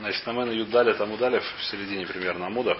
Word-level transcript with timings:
Значит, 0.00 0.26
на 0.26 0.32
Мэна 0.32 0.52
Юдали, 0.52 0.94
там 0.94 1.12
Удалев 1.12 1.44
в 1.44 1.64
середине 1.64 2.06
примерно 2.06 2.46
Амуда. 2.46 2.78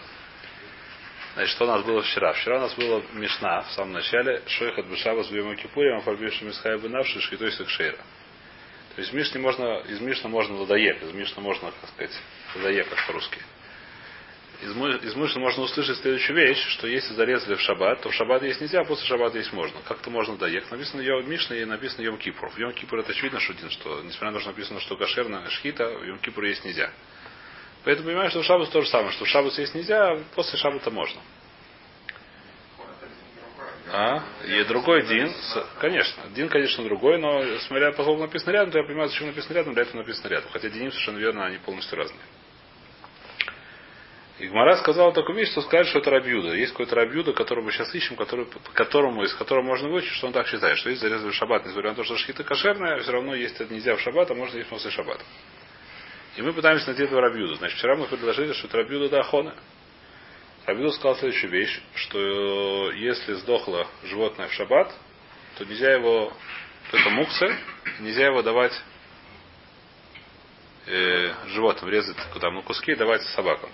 Значит, 1.35 1.55
что 1.55 1.65
у 1.65 1.69
нас 1.69 1.85
было 1.85 2.01
вчера? 2.01 2.33
Вчера 2.33 2.57
у 2.57 2.61
нас 2.61 2.75
было 2.75 3.03
Мишна 3.13 3.61
в 3.61 3.73
самом 3.73 3.93
начале. 3.93 4.43
Шойхат 4.47 4.87
Бешаба 4.87 5.23
с 5.23 5.29
Бьема 5.29 5.55
Кипурем, 5.55 5.99
Афарбившим 5.99 6.49
Мисхая 6.49 6.79
Бенавши, 6.79 7.21
Шхитой 7.21 7.53
Сакшейра. 7.53 7.99
То 8.95 9.03
есть 9.03 9.13
Мишни 9.13 9.39
можно, 9.39 9.81
из 9.87 10.01
Мишна 10.01 10.31
можно 10.31 10.57
ладоек, 10.57 11.03
из 11.03 11.13
Мишна 11.13 11.43
можно, 11.43 11.71
как 11.71 11.91
сказать, 11.91 12.19
ладоек, 12.57 12.89
по-русски. 13.07 13.39
Из, 14.63 14.71
из 15.05 15.15
Мишны 15.15 15.41
можно 15.41 15.63
услышать 15.63 15.99
следующую 15.99 16.37
вещь, 16.37 16.67
что 16.71 16.87
если 16.87 17.13
зарезали 17.15 17.55
в 17.55 17.61
шаббат, 17.61 18.01
то 18.01 18.09
в 18.09 18.15
шаббат 18.15 18.43
есть 18.43 18.63
нельзя, 18.63 18.81
а 18.81 18.85
после 18.85 19.07
шаббата 19.07 19.37
есть 19.37 19.53
можно. 19.53 19.79
Как-то 19.87 20.11
можно 20.11 20.37
доек. 20.37 20.71
Написано 20.71 21.03
Йом 21.03 21.31
Мишна 21.31 21.55
и 21.55 21.67
написано 21.67 22.03
Йом 22.03 22.17
Кипур. 22.17 22.51
В 22.51 22.59
Йом 22.59 22.73
Кипур 22.73 22.99
это 22.99 23.13
очевидно 23.13 23.41
шутин, 23.41 23.71
что 23.71 24.03
несмотря 24.03 24.29
на 24.29 24.35
то, 24.35 24.41
что 24.41 24.51
написано, 24.51 24.81
что 24.81 24.97
кошерно 24.97 25.49
шхита, 25.51 25.87
в 25.87 26.05
Йом 26.05 26.19
Кипур 26.19 26.45
есть 26.45 26.65
нельзя. 26.65 26.91
Поэтому 27.85 28.09
понимаешь, 28.09 28.31
что 28.31 28.43
в 28.43 28.45
шаббат 28.45 28.71
то 28.71 28.83
же 28.83 28.89
самое, 28.89 29.13
что 29.13 29.25
в 29.25 29.29
шаббат 29.29 29.57
есть 29.59 29.75
нельзя, 29.75 30.13
а 30.13 30.23
после 30.35 30.59
шаббата 30.59 30.91
можно. 30.91 31.21
А? 33.93 34.23
И 34.47 34.63
другой 34.65 35.03
Дин, 35.07 35.33
конечно, 35.81 36.23
Дин, 36.31 36.49
конечно, 36.49 36.85
другой, 36.85 37.19
но 37.19 37.43
смотря, 37.61 37.91
поскольку 37.91 38.21
написано 38.21 38.53
рядом, 38.53 38.71
то 38.71 38.79
я 38.79 38.85
понимаю, 38.85 39.09
зачем 39.09 39.27
написано 39.27 39.55
рядом, 39.55 39.75
для 39.75 39.83
этого 39.83 39.99
написано 39.99 40.29
рядом. 40.29 40.51
Хотя 40.53 40.69
Диним 40.69 40.93
совершенно 40.93 41.19
верно, 41.19 41.47
они 41.47 41.59
полностью 41.59 41.99
разные. 41.99 42.23
И 44.39 44.47
Гмара 44.47 44.77
сказала 44.77 45.13
такую 45.13 45.37
вещь, 45.37 45.51
что 45.51 45.61
сказать, 45.61 45.89
что 45.89 45.99
это 45.99 46.11
рабьюда. 46.11 46.55
Есть 46.55 46.73
какой-то 46.73 46.95
рабьюда, 46.95 47.33
который 47.33 47.63
мы 47.63 47.73
сейчас 47.73 47.95
ищем, 47.95 48.17
который, 48.17 48.47
по 48.47 48.59
которому, 48.73 49.23
из 49.23 49.35
которого 49.35 49.63
можно 49.63 49.89
выучить, 49.89 50.13
что 50.13 50.29
он 50.29 50.33
так 50.33 50.47
считает, 50.47 50.79
что 50.79 50.89
есть 50.89 51.03
зарезали 51.03 51.31
шаббат, 51.33 51.67
несмотря 51.67 51.91
на 51.91 51.97
то, 51.97 52.05
что 52.05 52.17
шхита 52.17 52.43
кошерная, 52.43 53.01
все 53.01 53.13
равно 53.13 53.35
есть 53.35 53.61
это 53.61 53.73
нельзя 53.73 53.97
в 53.97 54.01
шаббат, 54.01 54.31
а 54.31 54.35
можно 54.35 54.57
есть 54.57 54.71
после 54.71 54.91
шаббата. 54.91 55.23
И 56.37 56.43
мы 56.43 56.53
пытаемся 56.53 56.87
найти 56.87 57.03
этого 57.03 57.21
рабьюда. 57.21 57.57
Значит, 57.57 57.79
вчера 57.79 57.97
мы 57.97 58.07
предложили, 58.07 58.53
что 58.53 58.69
это 58.69 58.79
рабьюда 58.79 59.09
до 59.09 59.21
ахона. 59.21 59.55
Рабиду 60.67 60.93
сказал 60.93 61.17
следующую 61.17 61.51
вещь, 61.51 61.81
что 61.95 62.93
если 62.93 63.35
сдохло 63.35 63.87
животное 64.05 64.47
в 64.49 64.53
шаббат, 64.53 64.95
то 65.59 65.65
нельзя 65.65 65.93
его, 65.93 66.33
то 66.91 66.97
это 66.97 67.11
муксы, 67.11 67.57
нельзя 67.99 68.27
его 68.27 68.43
давать 68.43 68.73
э, 70.87 71.33
животным, 71.49 71.91
резать 71.91 72.17
куда 72.33 72.51
ну, 72.51 72.63
куски 72.63 72.93
и 72.93 72.97
давать 72.97 73.23
собакам. 73.23 73.71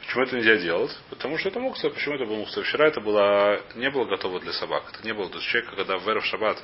Почему 0.00 0.22
это 0.24 0.36
нельзя 0.36 0.56
делать? 0.56 0.96
Потому 1.10 1.36
что 1.38 1.48
это 1.48 1.60
мукса. 1.60 1.90
Почему 1.90 2.14
это 2.14 2.24
был 2.24 2.36
мукса? 2.36 2.62
Вчера 2.62 2.88
это 2.88 3.00
было, 3.00 3.60
не 3.74 3.90
было 3.90 4.04
готово 4.04 4.40
для 4.40 4.52
собак. 4.52 4.84
Это 4.92 5.04
не 5.04 5.12
было. 5.12 5.28
То 5.28 5.38
есть 5.38 5.48
человек, 5.48 5.70
когда 5.70 5.98
в 5.98 6.08
Эров 6.08 6.24
Шаббат 6.24 6.62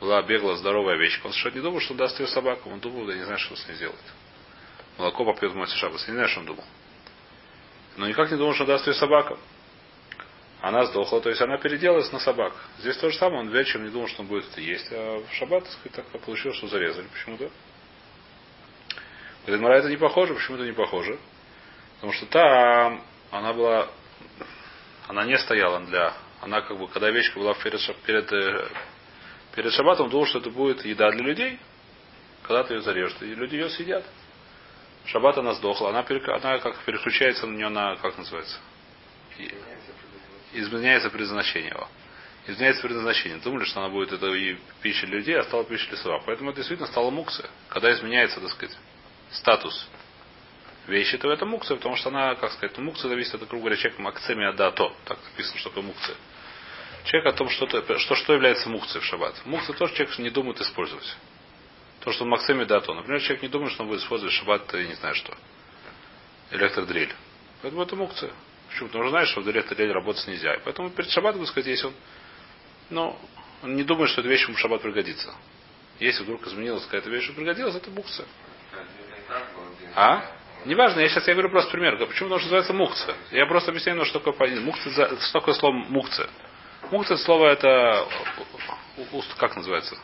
была 0.00 0.22
бегла 0.22 0.56
здоровая 0.56 0.94
овечка, 0.94 1.26
он 1.26 1.32
совершенно 1.32 1.54
не 1.54 1.62
думал, 1.62 1.80
что 1.80 1.94
даст 1.94 2.18
ее 2.20 2.28
собакам. 2.28 2.72
Он 2.72 2.80
думал, 2.80 3.06
да 3.06 3.14
не 3.14 3.24
знаю, 3.24 3.38
что 3.38 3.56
с 3.56 3.66
ней 3.66 3.74
сделает. 3.74 3.98
Молоко 4.96 5.24
попьет 5.24 5.52
в 5.52 5.56
Моти 5.56 5.74
Шаббас. 5.74 6.06
Я 6.06 6.12
не 6.12 6.16
знаю, 6.16 6.28
что 6.28 6.40
он 6.40 6.46
думал 6.46 6.64
но 7.98 8.06
никак 8.06 8.30
не 8.30 8.36
думал, 8.36 8.54
что 8.54 8.64
даст 8.64 8.86
ее 8.86 8.94
собакам. 8.94 9.38
Она 10.60 10.86
сдохла, 10.86 11.20
то 11.20 11.28
есть 11.28 11.40
она 11.42 11.58
переделалась 11.58 12.10
на 12.12 12.20
собак. 12.20 12.52
Здесь 12.78 12.96
то 12.96 13.10
же 13.10 13.16
самое, 13.16 13.40
он 13.40 13.48
вечером 13.48 13.84
не 13.84 13.90
думал, 13.90 14.08
что 14.08 14.22
он 14.22 14.28
будет 14.28 14.44
это 14.50 14.60
есть, 14.60 14.88
а 14.90 15.20
в 15.20 15.34
шаббат, 15.34 15.64
так 15.64 15.72
сказать, 15.72 15.92
так 16.10 16.20
получилось, 16.22 16.56
что 16.56 16.68
зарезали 16.68 17.06
почему-то. 17.08 17.50
Говорит, 19.46 19.80
это 19.80 19.88
не 19.88 19.96
похоже, 19.96 20.34
почему 20.34 20.56
это 20.56 20.66
не 20.66 20.72
похоже? 20.72 21.18
Потому 21.96 22.12
что 22.12 22.26
та, 22.26 23.00
она 23.30 23.52
была, 23.52 23.88
она 25.08 25.24
не 25.24 25.38
стояла 25.38 25.80
для, 25.80 26.14
она 26.40 26.60
как 26.60 26.78
бы, 26.78 26.88
когда 26.88 27.08
овечка 27.08 27.38
была 27.38 27.54
перед, 27.54 27.80
перед, 28.04 28.32
э, 28.32 28.68
перед 29.58 29.72
шаббатом, 29.72 30.08
думал, 30.08 30.24
что 30.26 30.38
это 30.38 30.50
будет 30.50 30.84
еда 30.84 31.10
для 31.10 31.24
людей, 31.24 31.58
когда 32.44 32.62
ты 32.62 32.74
ее 32.74 32.80
зарежешь, 32.80 33.16
и 33.22 33.34
люди 33.34 33.56
ее 33.56 33.68
съедят. 33.70 34.04
Шаббат 35.06 35.36
она 35.36 35.52
сдохла, 35.54 35.88
она, 35.88 36.06
она 36.08 36.58
как 36.60 36.78
переключается 36.84 37.44
на 37.44 37.56
нее 37.56 37.68
на, 37.68 37.96
как 37.96 38.16
называется? 38.16 38.56
Изменяется 40.52 41.10
предназначение 41.10 41.70
его. 41.70 41.88
Изменяется 42.46 42.82
предназначение. 42.82 43.40
Думали, 43.40 43.64
что 43.64 43.80
она 43.80 43.88
будет 43.88 44.12
это 44.12 44.28
и 44.28 44.58
пища 44.80 45.08
для 45.08 45.16
людей, 45.16 45.36
а 45.36 45.42
стала 45.42 45.64
пища 45.64 45.88
для 45.88 45.98
собак. 45.98 46.22
Поэтому 46.24 46.50
это 46.50 46.58
действительно 46.58 46.86
стало 46.86 47.10
мукса. 47.10 47.50
Когда 47.68 47.92
изменяется, 47.92 48.40
так 48.40 48.50
сказать, 48.50 48.78
статус 49.32 49.88
вещи, 50.86 51.18
то 51.18 51.32
это 51.32 51.46
мукция, 51.46 51.76
потому 51.76 51.96
что 51.96 52.10
она, 52.10 52.36
как 52.36 52.52
сказать, 52.52 52.78
мукция 52.78 53.08
зависит 53.08 53.34
от, 53.34 53.48
грубо 53.48 53.64
говоря, 53.64 53.76
человека 53.76 54.02
макцеми 54.02 54.46
адато. 54.46 54.92
Так 55.04 55.18
написано, 55.32 55.58
что 55.58 55.70
такое 55.70 55.82
мукция. 55.82 56.16
Человек 57.08 57.32
о 57.32 57.36
том, 57.38 57.48
что, 57.48 57.66
что, 57.98 58.14
что 58.16 58.34
является 58.34 58.68
мукцией 58.68 59.00
в 59.00 59.04
шаббат. 59.06 59.34
Мукция 59.46 59.74
тоже 59.74 59.94
человек 59.94 60.18
не 60.18 60.28
думает 60.28 60.60
использовать. 60.60 61.16
То, 62.00 62.12
что 62.12 62.26
Максими 62.26 62.64
дато. 62.64 62.92
Например, 62.92 63.18
человек 63.22 63.44
не 63.44 63.48
думает, 63.48 63.72
что 63.72 63.84
он 63.84 63.88
будет 63.88 64.02
использовать 64.02 64.34
шаббат, 64.34 64.70
я 64.74 64.84
не 64.84 64.92
знаю 64.92 65.14
что. 65.14 65.34
Электродрель. 66.50 67.14
Поэтому 67.62 67.82
это 67.82 67.96
мукция. 67.96 68.30
Почему? 68.68 68.88
Потому 68.88 69.04
что 69.04 69.10
знаешь, 69.10 69.28
что 69.30 69.40
в 69.40 69.50
электродрель 69.50 69.90
работать 69.90 70.26
нельзя. 70.28 70.56
И 70.56 70.60
поэтому 70.62 70.90
перед 70.90 71.10
шаббатом, 71.10 71.40
так 71.40 71.48
сказать, 71.48 71.68
если 71.68 71.86
он, 71.86 71.94
ну, 72.90 73.18
он 73.62 73.74
не 73.74 73.84
думает, 73.84 74.10
что 74.10 74.20
эта 74.20 74.28
вещь 74.28 74.44
ему 74.44 74.56
в 74.56 74.60
шаббат 74.60 74.82
пригодится. 74.82 75.34
Если 76.00 76.22
вдруг 76.24 76.46
изменилась 76.46 76.84
какая-то 76.84 77.08
вещь, 77.08 77.24
что 77.24 77.32
пригодилась, 77.32 77.74
это 77.74 77.90
мукция. 77.90 78.26
А? 79.94 80.30
Неважно, 80.66 81.00
я 81.00 81.08
сейчас 81.08 81.26
я 81.26 81.32
говорю 81.32 81.48
просто 81.48 81.70
пример. 81.70 81.96
Почему? 81.96 82.28
Потому 82.28 82.38
что 82.40 82.48
называется 82.48 82.74
мукция. 82.74 83.14
Я 83.30 83.46
просто 83.46 83.70
объясняю, 83.70 84.04
что 84.04 84.20
такое 84.20 84.60
мукция. 84.60 84.92
Что 84.92 85.32
такое 85.32 85.54
слово 85.54 85.72
мукция? 85.72 86.28
Мукция 86.90 87.16
слово 87.18 87.48
это 87.48 88.06
как 89.36 89.56
называется? 89.56 89.96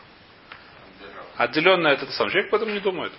Отделенное 1.37 1.93
от 1.93 2.03
этого 2.03 2.11
самого. 2.11 2.31
Человек 2.31 2.53
об 2.53 2.61
этом 2.61 2.73
не 2.73 2.79
думает. 2.79 3.11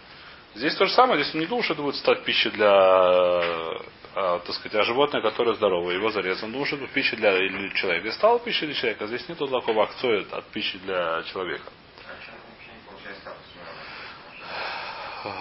Здесь 0.55 0.75
то 0.75 0.87
же 0.87 0.93
самое, 0.93 1.23
здесь 1.23 1.35
он 1.35 1.41
не 1.41 1.47
думал, 1.47 1.63
что 1.63 1.75
это 1.75 1.83
будет 1.83 1.97
стать 1.97 2.25
пищей 2.25 2.49
для, 2.51 2.71
а, 2.71 4.39
так 4.39 4.55
сказать, 4.55 4.75
а 4.75 4.85
животное, 4.85 5.21
которое 5.21 5.55
здоровое, 5.55 5.97
его 5.97 6.11
зарезал. 6.11 6.47
Он 6.47 6.53
думал, 6.53 6.67
что 6.67 6.77
это 6.77 6.87
пища 6.87 7.17
для 7.17 7.37
или 7.37 7.75
человека. 7.75 8.09
И 8.09 8.13
стало 8.13 8.39
пищей 8.39 8.67
для 8.67 8.75
человека. 8.75 9.05
А 9.05 9.07
здесь 9.09 9.29
нет 9.29 9.39
такого 9.39 9.83
акция 9.83 10.25
от 10.33 10.47
пищи 10.47 10.79
для 10.79 11.23
человека. 11.25 11.71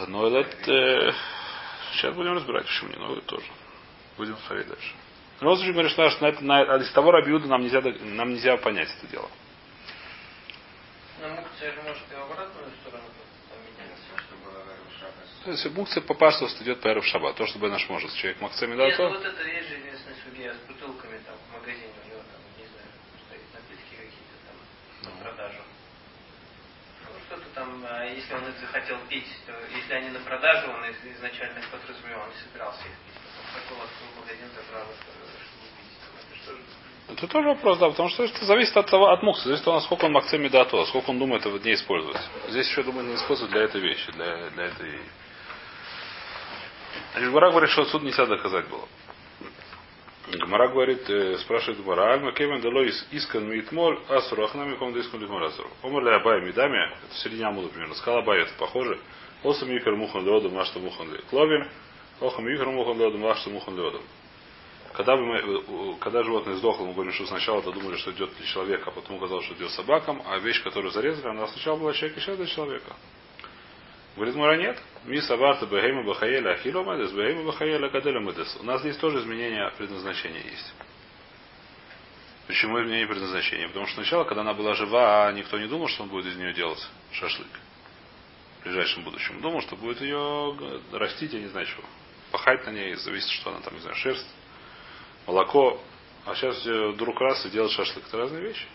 Но 0.08 0.28
это... 0.28 0.72
Э, 0.72 1.14
сейчас 1.94 2.14
будем 2.16 2.34
разбирать, 2.34 2.66
почему 2.66 2.90
не, 2.90 2.98
но 2.98 3.14
это 3.14 3.22
тоже. 3.22 3.46
Будем 4.18 4.36
смотреть 4.46 4.68
дальше. 4.68 4.94
Но 5.42 5.50
вот 5.50 5.62
говорит, 5.62 5.92
что 5.92 6.04
на, 6.22 6.32
на, 6.42 6.66
на, 6.66 6.78
из 6.84 6.92
того 6.92 7.12
рабиуда 7.12 7.48
нам 7.48 7.62
нельзя, 7.62 7.82
нам 7.82 8.30
нельзя 8.30 8.58
понять 8.58 8.90
это 8.98 9.08
дело. 9.08 9.30
Но 11.22 11.30
мукция 11.30 11.74
же 11.74 11.82
может 11.82 12.04
и 12.12 12.16
в 12.16 12.32
обратную 12.32 12.72
сторону 12.82 13.04
то 15.46 15.52
есть 15.52 15.64
мукция 15.76 16.02
по 16.02 16.16
паштовству 16.16 16.64
идет 16.64 16.82
по 16.82 16.90
в 16.90 17.06
шаббат. 17.06 17.36
То, 17.36 17.46
что 17.46 17.60
наш 17.60 17.88
может. 17.88 18.12
Человек 18.16 18.42
максами 18.42 18.76
да, 18.76 18.90
то... 18.98 19.10
вот 19.10 19.24
это 19.24 19.48
есть 19.48 19.70
же 19.70 19.78
известная 19.78 20.16
судья 20.26 20.52
с 20.56 20.58
бутылками 20.68 21.20
там 21.20 21.36
в 21.38 21.54
магазине 21.54 21.94
у 22.04 22.08
него 22.10 22.22
там, 22.34 22.42
не 22.58 22.66
знаю, 22.66 22.90
стоит 23.30 23.46
напитки 23.54 23.94
какие-то 23.94 24.38
там 24.50 24.58
на 25.04 25.10
ну. 25.12 25.24
продажу. 25.24 25.62
Ну, 27.06 27.20
что-то 27.28 27.46
там, 27.54 27.86
а 27.88 28.06
если 28.06 28.34
он 28.34 28.50
их 28.50 28.58
захотел 28.58 28.98
пить, 29.08 29.30
то 29.46 29.54
если 29.70 29.94
они 29.94 30.10
на 30.10 30.20
продажу, 30.22 30.72
он 30.72 30.82
изначально 31.14 31.60
их 31.60 31.70
подразумевал, 31.70 32.24
он 32.24 32.30
не 32.30 32.42
собирался 32.42 32.82
их 32.82 32.98
пить. 33.06 33.25
Пить. 33.56 33.76
Это 37.08 37.28
тоже 37.28 37.48
вопрос, 37.50 37.78
да, 37.78 37.90
потому 37.90 38.10
что 38.10 38.24
это 38.24 38.44
зависит 38.46 38.76
от 38.76 38.90
того, 38.90 39.10
от 39.10 39.22
мукса, 39.22 39.44
зависит 39.44 39.62
от 39.62 39.66
того, 39.66 39.78
насколько 39.78 40.06
он 40.06 40.12
макцеми 40.12 40.48
дато, 40.48 40.86
сколько 40.86 41.12
он 41.12 41.20
думает 41.20 41.46
его 41.46 41.58
не 41.60 41.74
использовать. 41.74 42.20
Здесь 42.50 42.68
еще, 42.68 42.84
думаю, 42.84 43.08
не 43.08 43.16
использовать 43.16 43.52
для 43.52 43.62
этой 43.62 43.80
вещи, 43.80 44.12
для, 44.12 44.50
для 44.50 44.66
этой... 44.66 45.00
Значит, 47.14 47.30
Гмара 47.30 47.52
говорит, 47.52 47.70
что 47.70 47.84
отсюда 47.84 48.06
нельзя 48.06 48.26
доказать 48.26 48.68
было. 48.68 48.88
Гмара 50.28 50.70
говорит, 50.70 51.08
э, 51.10 51.38
спрашивает 51.38 51.82
Гмара, 51.84 52.14
Альма 52.14 52.32
Кевен 52.32 52.60
дало 52.62 52.82
из 52.82 53.08
искан 53.12 53.48
митмоль 53.48 54.00
асуру 54.10 54.46
ахнами 54.46 54.76
ком 54.76 54.94
дискан 54.94 55.22
литмоль 55.22 55.46
асуру. 55.46 55.70
Омар 55.84 56.04
ли 56.04 56.10
Абай 56.12 56.42
Мидами, 56.42 56.92
это 56.98 57.14
в 57.14 57.18
середине 57.20 57.46
Амуда 57.46 57.70
примерно, 57.70 57.94
сказал 57.96 58.22
Абай, 58.22 58.42
это 58.42 58.52
похоже. 58.58 59.00
Осам 59.44 59.70
Юкер 59.70 59.96
Мухан 59.96 60.26
Леодом, 60.26 60.56
Машта 60.56 60.80
Мухан 60.80 61.16
Кловим, 61.30 61.70
Охам 62.22 62.48
Юкер 62.48 62.70
Мухан 62.70 62.98
Леодом, 62.98 63.22
Машта 63.22 63.50
Мухан 63.50 63.76
Леодом. 63.76 64.02
Когда, 64.94 65.18
мы, 65.18 65.98
когда 66.00 66.24
животное 66.24 66.56
сдохло, 66.56 66.86
мы 66.86 66.94
говорим, 66.94 67.12
что 67.12 67.26
сначала 67.26 67.62
то 67.62 67.74
думали, 67.74 67.98
что 67.98 68.12
идет 68.12 68.34
для 68.38 68.46
человека, 68.46 68.86
а 68.88 68.92
потом 68.92 69.18
оказалось, 69.18 69.46
что 69.46 69.54
идет 69.56 69.72
собакам, 69.72 70.24
а 70.26 70.38
вещь, 70.40 70.64
которую 70.64 70.92
зарезали, 70.92 71.28
она 71.28 71.48
сначала 71.48 71.76
была 71.76 71.92
человек, 71.92 72.18
сейчас 72.18 72.38
для 72.38 72.46
человека. 72.46 72.96
Говорит, 74.16 74.36
Мура 74.36 74.56
нет. 74.56 74.82
Ми 75.04 75.20
сабарта 75.20 75.66
бахейма 75.68 76.04
бахаеля 76.04 76.52
ахиломедес, 76.52 77.12
бахейма 77.12 77.44
бахаеля 77.44 77.90
каделя 77.90 78.22
медес. 78.22 78.58
У 78.62 78.64
нас 78.64 78.80
здесь 78.80 78.96
тоже 78.96 79.20
изменение 79.20 79.70
предназначения 79.78 80.42
есть. 80.42 80.74
Почему 82.48 82.80
изменение 82.80 83.08
предназначения? 83.08 83.68
Потому 83.68 83.88
что 83.88 83.96
сначала, 83.96 84.24
когда 84.24 84.42
она 84.42 84.54
была 84.54 84.76
жива, 84.76 85.28
а 85.28 85.34
никто 85.34 85.60
не 85.60 85.68
думал, 85.68 85.90
что 85.90 86.04
он 86.04 86.10
будет 86.10 86.28
из 86.28 86.38
нее 86.38 86.54
делать 86.54 86.88
шашлык. 87.12 87.48
В 88.62 88.64
ближайшем 88.64 89.04
будущем. 89.04 89.42
Думал, 89.42 89.62
что 89.62 89.76
будет 89.76 90.00
ее 90.00 90.56
растить, 90.94 91.34
я 91.34 91.40
не 91.42 91.48
знаю 91.48 91.66
чего. 91.66 91.84
Пахать 92.36 92.66
на 92.66 92.72
ней, 92.72 92.96
зависит, 92.96 93.30
что 93.30 93.50
она 93.50 93.62
там, 93.62 93.76
не 93.76 93.80
знаю, 93.80 93.96
шерсть 93.96 94.28
молоко, 95.26 95.82
а 96.26 96.36
сейчас 96.36 96.66
вдруг 96.66 97.22
раз 97.22 97.46
и 97.46 97.50
делать 97.50 97.72
шашлык. 97.72 98.06
Это 98.06 98.18
разные 98.18 98.42
вещи. 98.42 98.68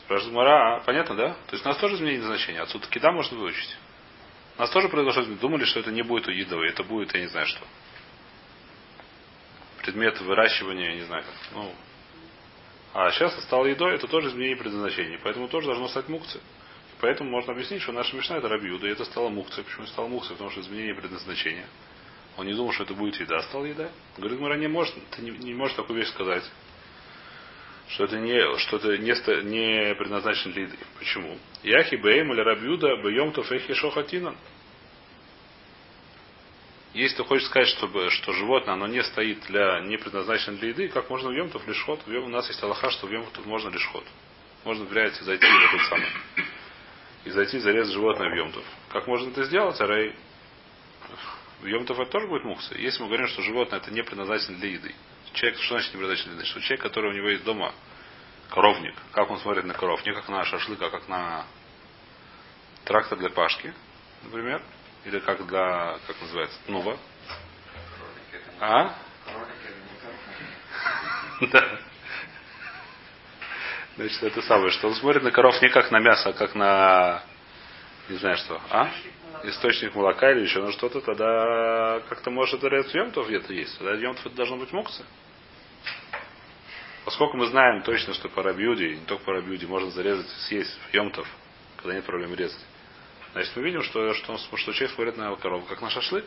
Спрашивает 0.00 0.34
Мара, 0.34 0.76
а, 0.76 0.80
понятно, 0.80 1.14
да? 1.14 1.28
То 1.46 1.52
есть 1.52 1.64
у 1.64 1.68
нас 1.70 1.78
тоже 1.78 1.94
изменение 1.94 2.20
значения. 2.20 2.60
Отсюда 2.60 2.86
кида 2.88 3.12
можно 3.12 3.38
выучить. 3.38 3.78
У 4.58 4.60
нас 4.60 4.68
тоже 4.68 4.90
произошло, 4.90 5.24
думали, 5.40 5.64
что 5.64 5.80
это 5.80 5.90
не 5.90 6.02
будет 6.02 6.28
едой, 6.28 6.68
это 6.68 6.82
будет, 6.82 7.14
я 7.14 7.20
не 7.20 7.28
знаю 7.28 7.46
что. 7.46 7.62
Предмет 9.80 10.20
выращивания, 10.20 10.90
я 10.90 10.96
не 10.96 11.04
знаю 11.04 11.24
как. 11.24 11.34
Ну, 11.54 11.74
а 12.92 13.10
сейчас 13.12 13.42
стало 13.44 13.64
едой, 13.64 13.94
это 13.94 14.06
тоже 14.06 14.28
изменение 14.28 14.58
предназначения. 14.58 15.18
Поэтому 15.24 15.48
тоже 15.48 15.68
должно 15.68 15.88
стать 15.88 16.10
мукцы. 16.10 16.42
Поэтому 17.00 17.30
можно 17.30 17.54
объяснить, 17.54 17.80
что 17.80 17.92
наша 17.92 18.14
мешна 18.14 18.36
это 18.36 18.50
рабиуда, 18.50 18.86
и 18.86 18.90
это 18.90 19.06
стало 19.06 19.30
мукция. 19.30 19.64
Почему 19.64 19.86
стало 19.86 20.08
мукция? 20.08 20.34
Потому 20.34 20.50
что 20.50 20.60
изменение 20.60 20.94
предназначения. 20.94 21.66
Он 22.36 22.46
не 22.46 22.54
думал, 22.54 22.72
что 22.72 22.84
это 22.84 22.94
будет 22.94 23.20
еда, 23.20 23.42
стала 23.42 23.64
еда. 23.66 23.90
Говорит, 24.16 24.40
Мара 24.40 24.56
не 24.56 24.68
может, 24.68 24.94
ты 25.10 25.22
не, 25.22 25.30
не 25.30 25.54
можешь 25.54 25.76
такую 25.76 25.98
вещь 25.98 26.08
сказать 26.08 26.44
что 27.92 28.04
это 28.04 28.18
не, 28.18 28.58
что 28.58 28.76
это 28.76 28.96
не, 28.96 29.12
не 29.42 29.94
предназначено 29.94 30.54
для 30.54 30.62
еды. 30.62 30.78
Почему? 30.98 31.38
Яхи 31.62 31.96
бейм 31.96 32.32
или 32.32 32.40
рабьюда 32.40 32.96
бейом 32.96 33.32
туфехи 33.32 33.74
шохатинан. 33.74 34.36
Если 36.94 37.16
ты 37.16 37.24
хочешь 37.24 37.46
сказать, 37.46 37.68
чтобы, 37.68 38.10
что 38.10 38.32
животное, 38.32 38.74
оно 38.74 38.86
не 38.86 39.02
стоит 39.02 39.40
для, 39.46 39.80
не 39.80 39.96
предназначено 39.96 40.58
для 40.58 40.68
еды, 40.68 40.88
как 40.88 41.08
можно 41.08 41.30
в 41.30 41.32
Йомтов 41.32 41.66
лишь 41.66 41.82
ход? 41.84 42.00
У 42.06 42.28
нас 42.28 42.48
есть 42.48 42.62
Аллаха, 42.62 42.90
что 42.90 43.06
в 43.06 43.12
Йомтов 43.12 43.46
можно 43.46 43.70
лишь 43.70 43.86
ход. 43.86 44.04
Можно, 44.64 44.84
например, 44.84 45.10
зайти 45.20 45.46
в 45.46 45.74
этот 45.74 45.88
самый. 45.88 46.08
И 47.24 47.30
зайти 47.30 47.58
зарезать 47.58 47.94
животное 47.94 48.28
в 48.28 48.34
Йомтов. 48.34 48.64
Как 48.90 49.06
можно 49.06 49.30
это 49.30 49.44
сделать, 49.44 49.80
Арей? 49.80 50.14
В 51.62 51.66
Йомтов 51.66 52.00
это 52.00 52.10
тоже 52.10 52.26
будет 52.26 52.42
мукса. 52.42 52.76
Если 52.76 53.00
мы 53.00 53.06
говорим, 53.06 53.28
что 53.28 53.40
животное 53.40 53.78
это 53.78 53.92
не 53.92 54.02
предназначено 54.02 54.58
для 54.58 54.70
еды. 54.70 54.94
Человек, 55.32 55.60
что 55.60 55.74
значит 55.74 55.94
непродачный 55.94 56.44
Что 56.44 56.60
человек, 56.60 56.82
который 56.82 57.12
у 57.12 57.14
него 57.14 57.28
есть 57.28 57.44
дома 57.44 57.72
коровник, 58.50 58.94
как 59.12 59.30
он 59.30 59.38
смотрит 59.38 59.64
на 59.64 59.72
коров, 59.72 60.04
не 60.04 60.12
как 60.12 60.28
на 60.28 60.44
шашлык, 60.44 60.82
а 60.82 60.90
как 60.90 61.06
на 61.06 61.46
трактор 62.84 63.16
для 63.18 63.30
пашки, 63.30 63.72
например, 64.24 64.60
или 65.04 65.20
как 65.20 65.46
для, 65.46 65.98
как 66.06 66.20
называется, 66.20 66.58
нова. 66.66 66.98
А? 68.60 68.94
Да. 71.40 71.78
Значит, 73.96 74.22
это 74.22 74.42
самое, 74.42 74.70
что 74.70 74.88
он 74.88 74.94
смотрит 74.94 75.22
на 75.22 75.30
коров 75.30 75.60
не 75.60 75.68
как 75.68 75.90
на 75.90 75.98
мясо, 76.00 76.30
а 76.30 76.32
как 76.32 76.54
на, 76.54 77.22
не 78.08 78.16
знаю 78.16 78.36
что, 78.36 78.60
а? 78.70 78.90
Источник 79.44 79.94
молока 79.94 80.30
или 80.30 80.42
еще 80.42 80.62
на 80.62 80.72
что-то, 80.72 81.00
тогда 81.00 82.00
как-то 82.08 82.30
может 82.30 82.62
это 82.62 82.68
Йомтов 82.94 83.28
где-то 83.28 83.52
есть. 83.52 83.76
Тогда 83.78 83.94
Йомтов 83.94 84.26
это 84.26 84.36
должно 84.36 84.56
быть 84.56 84.72
мукса. 84.72 85.04
Поскольку 87.04 87.36
мы 87.36 87.46
знаем 87.46 87.82
точно, 87.82 88.14
что 88.14 88.28
по 88.28 88.42
не 88.94 89.04
только 89.06 89.24
по 89.24 89.32
можно 89.66 89.90
зарезать, 89.90 90.28
съесть 90.46 90.78
йомтов, 90.92 91.26
когда 91.76 91.94
нет 91.94 92.04
проблем 92.04 92.34
резать. 92.34 92.64
Значит, 93.32 93.56
мы 93.56 93.62
видим, 93.64 93.82
что, 93.82 94.14
что, 94.14 94.36
что 94.36 94.72
человек 94.72 94.94
смотрит 94.94 95.16
на 95.16 95.34
корову 95.36 95.64
как 95.66 95.80
на 95.82 95.90
шашлык. 95.90 96.24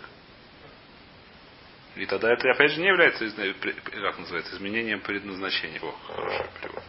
И 1.95 2.05
тогда 2.07 2.33
это, 2.33 2.51
опять 2.51 2.71
же, 2.71 2.81
не 2.81 2.87
является, 2.87 3.25
как 3.29 4.19
называется, 4.19 4.55
изменением 4.55 4.99
предназначения. 4.99 5.79
О, 5.81 5.95
хороший 6.07 6.45
перевод. 6.61 6.83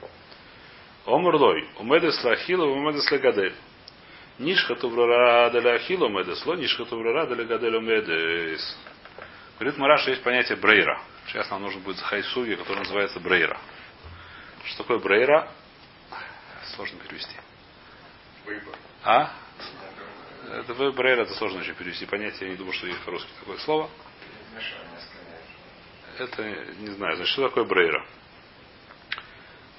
Омурлой. 1.04 1.68
Умедес 1.78 2.24
лахилу, 2.24 2.66
умедес 2.66 3.08
легадель. 3.12 3.54
Нишха 4.38 4.74
туврара 4.74 5.50
даля 5.50 5.74
ахилу 5.74 6.06
умедес, 6.06 6.44
ло 6.44 6.56
нишха 6.56 6.84
туврара 6.84 7.26
даля 7.26 7.44
гадель 7.44 7.76
умедес. 7.76 8.76
Говорит 9.58 9.78
Мараша, 9.78 10.10
есть 10.10 10.22
понятие 10.22 10.56
брейра. 10.58 11.00
Сейчас 11.26 11.50
нам 11.50 11.62
нужно 11.62 11.80
будет 11.80 11.96
заходить 11.96 12.26
в 12.26 12.30
суги, 12.30 12.54
который 12.54 12.80
называется 12.80 13.18
брейра. 13.18 13.58
Что 14.64 14.82
такое 14.82 14.98
брейра? 14.98 15.50
Сложно 16.74 16.98
перевести. 17.00 17.34
Выбор. 18.44 18.74
А? 19.02 19.32
Это 20.52 20.74
брейра, 20.92 21.22
это 21.22 21.34
сложно 21.34 21.60
очень 21.60 21.74
перевести. 21.74 22.04
Понятие, 22.04 22.42
я 22.42 22.48
не 22.50 22.56
думаю, 22.56 22.74
что 22.74 22.86
есть 22.86 23.00
по-русски 23.00 23.30
такое 23.40 23.56
слово. 23.58 23.88
Это, 26.18 26.42
не 26.42 26.90
знаю, 26.90 27.16
значит, 27.16 27.32
что 27.32 27.48
такое 27.48 27.64
брейра? 27.64 28.06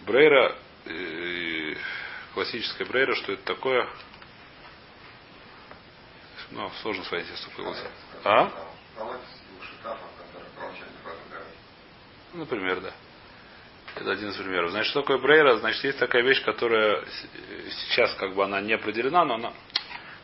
Брейра, 0.02 0.56
э, 0.86 1.76
классическая 2.34 2.86
брейра, 2.86 3.16
что 3.16 3.34
это 3.34 3.44
такое? 3.44 3.88
Ну, 6.58 6.72
сложно 6.82 7.04
сказать, 7.04 7.28
если 7.30 7.50
такое 7.52 7.76
А? 8.24 8.52
Например, 12.34 12.82
да. 12.82 12.94
Это 13.96 14.12
один 14.12 14.30
из 14.30 14.36
примеров. 14.36 14.72
Значит, 14.72 14.90
что 14.90 15.02
такое 15.02 15.20
брейра? 15.20 15.58
Значит, 15.58 15.84
есть 15.84 16.00
такая 16.00 16.24
вещь, 16.24 16.44
которая 16.44 17.04
сейчас 17.70 18.12
как 18.16 18.34
бы 18.34 18.44
она 18.44 18.60
не 18.60 18.74
определена, 18.74 19.24
но 19.24 19.36
она... 19.36 19.54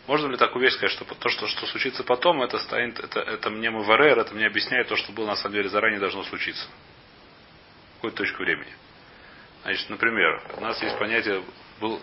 Можно 0.07 0.31
ли 0.31 0.37
такую 0.37 0.63
вещь 0.63 0.73
сказать, 0.73 0.91
что 0.91 1.05
то, 1.05 1.29
что, 1.29 1.47
что 1.47 1.67
случится 1.67 2.03
потом, 2.03 2.41
это 2.41 2.57
станет, 2.57 2.99
это, 2.99 3.19
это 3.19 3.51
мне 3.51 3.69
маварер, 3.69 4.17
это 4.17 4.33
мне 4.33 4.47
объясняет 4.47 4.87
то, 4.87 4.95
что 4.95 5.11
было 5.11 5.27
на 5.27 5.35
самом 5.35 5.53
деле 5.53 5.69
заранее 5.69 5.99
должно 5.99 6.23
случиться. 6.23 6.67
В 7.91 7.95
какой-то 7.97 8.17
точку 8.17 8.41
времени. 8.41 8.73
Значит, 9.61 9.87
например, 9.89 10.41
у 10.57 10.61
нас 10.61 10.81
есть 10.81 10.97
понятие, 10.97 11.43
был, 11.79 12.01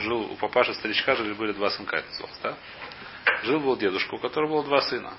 жил 0.00 0.32
у 0.32 0.36
папаши 0.36 0.74
старичка, 0.74 1.14
жили 1.14 1.34
были 1.34 1.52
два 1.52 1.70
сынка, 1.70 1.96
это 1.98 2.08
называлось, 2.08 2.38
да? 2.42 2.56
Жил 3.42 3.60
был 3.60 3.76
дедушка, 3.76 4.14
у 4.14 4.18
которого 4.18 4.48
было 4.48 4.64
два 4.64 4.80
сына. 4.82 5.12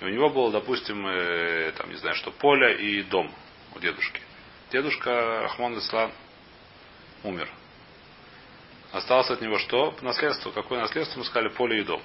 И 0.00 0.04
у 0.04 0.08
него 0.08 0.28
было, 0.28 0.50
допустим, 0.50 1.06
э, 1.06 1.72
там, 1.76 1.90
не 1.90 1.96
знаю, 1.96 2.14
что 2.16 2.30
поле 2.30 2.76
и 2.76 3.02
дом 3.02 3.32
у 3.74 3.78
дедушки. 3.78 4.20
Дедушка 4.70 5.42
Рахман 5.42 5.78
Ислам 5.78 6.12
умер. 7.22 7.48
Осталось 8.92 9.30
от 9.30 9.40
него 9.40 9.58
что? 9.58 9.96
Наследство. 10.02 10.50
Какое 10.50 10.80
наследство? 10.80 11.18
Мы 11.18 11.24
сказали 11.24 11.48
поле 11.48 11.80
и 11.80 11.84
дом. 11.84 12.02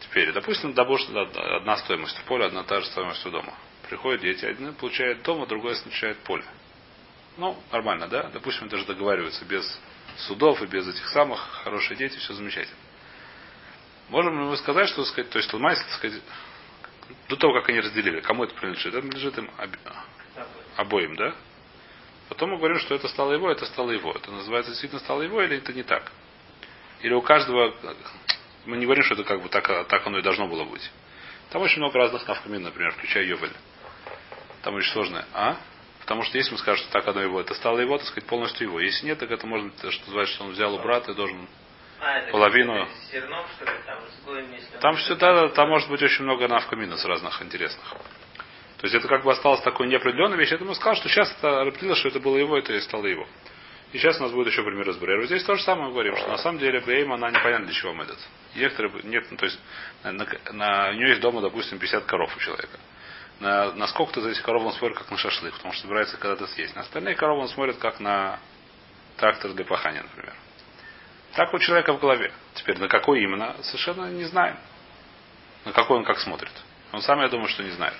Теперь, 0.00 0.32
допустим, 0.32 0.72
допустим, 0.72 1.16
одна 1.16 1.76
стоимость 1.78 2.16
в 2.18 2.24
поле, 2.24 2.46
одна 2.46 2.64
та 2.64 2.80
же 2.80 2.86
стоимость 2.86 3.24
у 3.26 3.30
дома. 3.30 3.54
Приходят 3.88 4.20
дети, 4.20 4.44
один 4.44 4.74
получает 4.74 5.22
дом, 5.22 5.42
а 5.42 5.46
другой 5.46 5.76
получает 5.82 6.18
поле. 6.18 6.44
Ну, 7.36 7.56
нормально, 7.70 8.08
да? 8.08 8.24
Допустим, 8.32 8.68
даже 8.68 8.84
договариваются 8.86 9.44
без 9.44 9.80
судов 10.16 10.60
и 10.62 10.66
без 10.66 10.88
этих 10.88 11.08
самых 11.08 11.40
хорошие 11.64 11.96
дети, 11.96 12.18
все 12.18 12.34
замечательно. 12.34 12.79
Можем 14.10 14.40
ли 14.40 14.44
мы 14.46 14.56
сказать, 14.56 14.88
что 14.88 15.04
сказать, 15.04 15.30
то 15.30 15.38
есть 15.38 15.52
Ламайс, 15.52 15.78
сказать, 15.94 16.20
до 17.28 17.36
того, 17.36 17.54
как 17.54 17.68
они 17.68 17.80
разделили, 17.80 18.20
кому 18.20 18.44
это 18.44 18.54
принадлежит? 18.54 18.92
Это 18.92 19.00
принадлежит 19.00 19.38
им 19.38 19.50
об... 19.56 19.70
обоим, 20.76 21.14
да? 21.14 21.32
Потом 22.28 22.50
мы 22.50 22.58
говорим, 22.58 22.78
что 22.78 22.94
это 22.94 23.06
стало 23.08 23.32
его, 23.32 23.50
это 23.50 23.66
стало 23.66 23.92
его. 23.92 24.12
Это 24.12 24.32
называется 24.32 24.72
действительно 24.72 25.00
стало 25.00 25.22
его 25.22 25.40
или 25.42 25.58
это 25.58 25.72
не 25.72 25.84
так? 25.84 26.10
Или 27.02 27.14
у 27.14 27.22
каждого, 27.22 27.74
мы 28.66 28.76
не 28.76 28.84
говорим, 28.84 29.04
что 29.04 29.14
это 29.14 29.24
как 29.24 29.42
бы 29.42 29.48
так, 29.48 29.66
так 29.88 30.06
оно 30.06 30.18
и 30.18 30.22
должно 30.22 30.48
было 30.48 30.64
быть. 30.64 30.90
Там 31.50 31.62
очень 31.62 31.78
много 31.78 31.98
разных 31.98 32.26
навкамин, 32.26 32.62
например, 32.62 32.92
включая 32.92 33.24
Йовель. 33.24 33.52
Там 34.62 34.74
очень 34.74 34.92
сложное. 34.92 35.24
А? 35.32 35.56
Потому 36.00 36.24
что 36.24 36.36
если 36.36 36.52
мы 36.52 36.58
скажем, 36.58 36.84
что 36.84 36.92
так 36.92 37.06
оно 37.06 37.22
его, 37.22 37.40
это 37.40 37.54
стало 37.54 37.78
его, 37.78 37.96
так 37.96 38.06
сказать, 38.08 38.28
полностью 38.28 38.66
его. 38.66 38.80
Если 38.80 39.06
нет, 39.06 39.20
так 39.20 39.30
это 39.30 39.46
может 39.46 39.66
быть, 39.68 39.92
что 39.92 40.04
называется, 40.06 40.34
что 40.34 40.44
он 40.44 40.50
взял 40.50 40.74
у 40.74 40.78
брата 40.78 41.12
и 41.12 41.14
должен 41.14 41.48
а, 42.00 42.30
половину. 42.30 42.88
Зерном, 43.10 43.44
что 43.56 43.64
ли, 43.64 43.70
там, 43.86 43.98
с 44.00 44.24
гоем, 44.24 44.52
если 44.52 44.76
там 44.78 44.96
все, 44.96 45.14
да, 45.16 45.48
там 45.50 45.68
может 45.68 45.88
быть 45.88 46.02
очень 46.02 46.24
много 46.24 46.48
навка 46.48 46.76
минус 46.76 47.04
разных 47.04 47.42
интересных. 47.42 47.94
То 48.78 48.86
есть 48.86 48.94
это 48.94 49.08
как 49.08 49.24
бы 49.24 49.32
осталось 49.32 49.60
такой 49.60 49.88
неопределенной 49.88 50.38
вещь. 50.38 50.50
Я 50.52 50.58
думаю, 50.58 50.74
сказал, 50.74 50.96
что 50.96 51.08
сейчас 51.08 51.30
это 51.36 51.60
определилось, 51.60 51.98
что 51.98 52.08
это 52.08 52.20
было 52.20 52.38
его, 52.38 52.56
это 52.56 52.72
и 52.72 52.80
стало 52.80 53.06
его. 53.06 53.26
И 53.92 53.98
сейчас 53.98 54.18
у 54.20 54.22
нас 54.22 54.32
будет 54.32 54.46
еще 54.46 54.62
пример 54.62 54.86
разбора. 54.86 55.26
Здесь 55.26 55.42
то 55.44 55.54
же 55.56 55.62
самое 55.62 55.88
мы 55.88 55.92
говорим, 55.92 56.16
что 56.16 56.28
на 56.28 56.38
самом 56.38 56.58
деле 56.60 56.80
Бейм, 56.80 57.12
она 57.12 57.30
непонятно 57.30 57.66
для 57.66 57.74
чего 57.74 57.92
медет. 57.92 58.18
Некоторые, 58.54 59.02
нет, 59.02 59.26
ну, 59.30 59.36
то 59.36 59.44
есть 59.46 59.58
на, 60.04 60.12
на, 60.12 60.26
на, 60.52 60.90
у 60.90 60.92
нее 60.92 61.08
есть 61.10 61.20
дома, 61.20 61.40
допустим, 61.40 61.78
50 61.78 62.04
коров 62.04 62.34
у 62.34 62.40
человека. 62.40 62.78
На, 63.40 63.72
на 63.72 63.86
сколько-то 63.88 64.20
за 64.20 64.30
этих 64.30 64.42
коров 64.42 64.62
он 64.64 64.72
смотрит 64.72 64.96
как 64.96 65.10
на 65.10 65.16
шашлык, 65.16 65.54
потому 65.54 65.72
что 65.72 65.82
собирается 65.82 66.16
когда-то 66.18 66.46
съесть. 66.46 66.74
На 66.74 66.82
остальные 66.82 67.16
коровы 67.16 67.42
он 67.42 67.48
смотрит 67.48 67.78
как 67.78 67.98
на 67.98 68.38
трактор 69.16 69.52
для 69.52 69.64
пахания, 69.64 70.02
например. 70.02 70.34
Так 71.34 71.54
у 71.54 71.58
человека 71.58 71.92
в 71.92 72.00
голове. 72.00 72.32
Теперь 72.54 72.78
на 72.78 72.88
какой 72.88 73.22
именно, 73.22 73.56
совершенно 73.62 74.10
не 74.10 74.24
знаем. 74.24 74.56
На 75.64 75.72
какой 75.72 75.98
он 75.98 76.04
как 76.04 76.18
смотрит. 76.18 76.52
Он 76.92 77.02
сам, 77.02 77.20
я 77.20 77.28
думаю, 77.28 77.48
что 77.48 77.62
не 77.62 77.70
знает. 77.70 77.94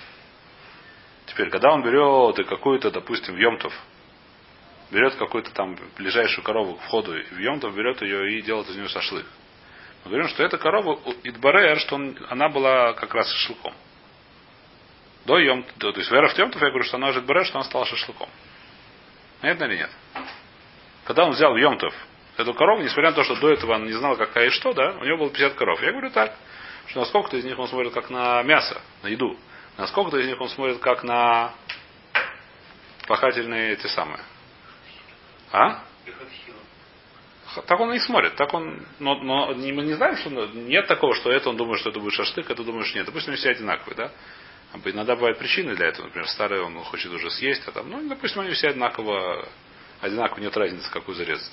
Теперь, 1.27 1.51
когда 1.51 1.71
он 1.71 1.83
берет 1.83 2.39
и 2.39 2.45
какую-то, 2.45 2.91
допустим, 2.91 3.37
Йомтов, 3.37 3.73
берет 4.91 5.15
какую-то 5.15 5.53
там 5.53 5.79
ближайшую 5.97 6.45
корову 6.45 6.75
к 6.75 6.81
входу 6.83 7.13
в 7.13 7.39
Йомтов, 7.39 7.75
берет 7.75 8.03
ее 8.03 8.39
и 8.39 8.43
делает 8.43 8.69
из 8.69 8.77
нее 8.77 8.89
шашлык. 8.89 9.27
Мы 10.05 10.11
говорим, 10.11 10.29
что 10.29 10.43
эта 10.43 10.59
корова, 10.59 10.99
Идбарер, 11.23 11.79
что 11.79 11.97
он, 11.97 12.19
она 12.31 12.49
была 12.49 12.95
как 12.95 13.15
раз 13.15 13.31
шашлыком. 13.31 13.75
До 15.27 15.39
Йом, 15.39 15.65
то, 15.79 15.91
есть 15.91 16.11
в 16.11 16.15
Йомтов, 16.15 16.61
я 16.61 16.71
говорю, 16.71 16.85
что 16.85 16.97
она 16.97 17.13
же 17.13 17.21
Идбарер, 17.21 17.45
что 17.45 17.59
она 17.59 17.65
стала 17.65 17.85
шашлыком. 17.85 18.29
Понятно 19.41 19.65
или 19.65 19.77
нет? 19.77 19.91
Когда 21.05 21.25
он 21.25 21.33
взял 21.33 21.57
Йомтов 21.57 21.95
эту 22.41 22.55
корову, 22.55 22.83
несмотря 22.83 23.11
на 23.11 23.17
то, 23.17 23.25
что 23.25 23.37
до 23.37 23.51
этого 23.51 23.75
он 23.75 23.87
не 23.87 23.93
знал, 23.93 24.17
какая 24.17 24.47
и 24.47 24.51
что, 24.51 24.73
да, 24.73 24.97
у 25.01 25.05
него 25.05 25.19
было 25.19 25.31
50 25.31 25.55
коров. 25.55 25.83
Я 25.83 25.93
говорю 25.93 26.11
так, 26.11 26.35
что 26.87 27.01
насколько-то 27.01 27.37
из 27.37 27.45
них 27.45 27.59
он 27.59 27.69
смотрит 27.69 27.93
как 27.93 28.11
на 28.11 28.43
мясо, 28.43 28.81
на 29.03 29.09
еду. 29.09 29.37
Насколько-то 29.77 30.19
из 30.19 30.27
них 30.27 30.41
он 30.41 30.49
смотрит 30.49 30.79
как 30.79 31.05
на 31.05 31.53
пахательные 33.07 33.73
эти 33.73 33.87
самые. 33.87 34.21
А? 35.53 35.83
Так 37.67 37.81
он 37.81 37.93
и 37.93 37.99
смотрит. 37.99 38.37
Так 38.37 38.53
он, 38.55 38.87
но, 38.99 39.17
но 39.17 39.55
мы 39.55 39.83
не 39.83 39.95
знаем, 39.95 40.17
что 40.17 40.31
нет 40.31 40.87
такого, 40.87 41.15
что 41.15 41.31
это 41.33 41.51
он 41.51 41.57
думает, 41.57 41.81
что 41.81 41.91
это 41.91 41.99
будет 41.99 42.13
шаштык, 42.13 42.49
это 42.49 42.63
думаешь 42.63 42.95
нет. 42.95 43.07
Допустим, 43.07 43.35
все 43.35 43.51
одинаковые, 43.51 43.97
да? 43.97 44.13
Иногда 44.85 45.17
бывают 45.17 45.39
причины 45.39 45.75
для 45.75 45.87
этого. 45.87 46.07
Например, 46.07 46.29
старый 46.29 46.61
он 46.61 46.79
хочет 46.85 47.11
уже 47.13 47.31
съесть, 47.31 47.67
а 47.67 47.73
там, 47.73 47.91
ну, 47.91 48.09
допустим, 48.09 48.43
они 48.43 48.53
все 48.53 48.69
одинаково, 48.69 49.49
одинаково 50.01 50.41
нет 50.41 50.57
разницы, 50.57 50.89
какую 50.93 51.17
зарезать. 51.17 51.53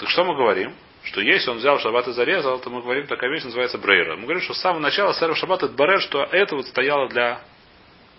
Так 0.00 0.08
что 0.08 0.24
мы 0.24 0.34
говорим? 0.34 0.74
Что 1.02 1.20
если 1.20 1.50
он 1.50 1.58
взял 1.58 1.78
шаббат 1.78 2.08
и 2.08 2.12
зарезал, 2.12 2.58
то 2.58 2.70
мы 2.70 2.80
говорим, 2.80 3.06
такая 3.06 3.30
вещь 3.30 3.44
называется 3.44 3.76
брейра. 3.76 4.16
Мы 4.16 4.22
говорим, 4.22 4.42
что 4.42 4.54
с 4.54 4.60
самого 4.60 4.80
начала 4.80 5.12
сэр 5.12 5.36
шаббат 5.36 5.62
это 5.62 5.74
барер, 5.74 6.00
что 6.00 6.22
это 6.22 6.56
вот 6.56 6.66
стояло 6.66 7.06
для 7.08 7.42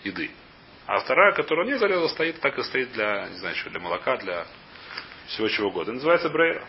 еды. 0.03 0.29
А 0.85 0.99
вторая, 0.99 1.33
которую 1.33 1.65
он 1.65 1.73
не 1.73 1.79
зарезал, 1.79 2.07
стоит, 2.09 2.39
так 2.39 2.57
и 2.59 2.63
стоит 2.63 2.91
для, 2.93 3.27
не 3.29 3.37
знаю, 3.37 3.55
что, 3.55 3.71
для 3.71 3.79
молока, 3.79 4.17
для 4.17 4.45
всего 5.27 5.47
чего 5.47 5.69
угодно. 5.69 5.93
называется 5.93 6.29
брейра. 6.29 6.67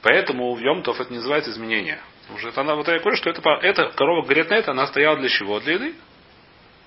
Поэтому 0.00 0.54
в 0.54 0.58
Йомтов 0.58 0.98
это 0.98 1.10
не 1.10 1.18
называется 1.18 1.50
изменение. 1.50 2.00
Потому 2.22 2.38
что 2.38 2.48
это 2.48 2.60
она, 2.62 2.74
вот 2.76 2.88
я 2.88 2.98
говорю, 2.98 3.16
что 3.16 3.28
это, 3.28 3.42
эта 3.60 3.90
корова 3.90 4.22
говорит 4.22 4.48
на 4.48 4.54
это, 4.54 4.70
она 4.70 4.86
стояла 4.86 5.18
для 5.18 5.28
чего? 5.28 5.60
Для 5.60 5.74
еды. 5.74 5.94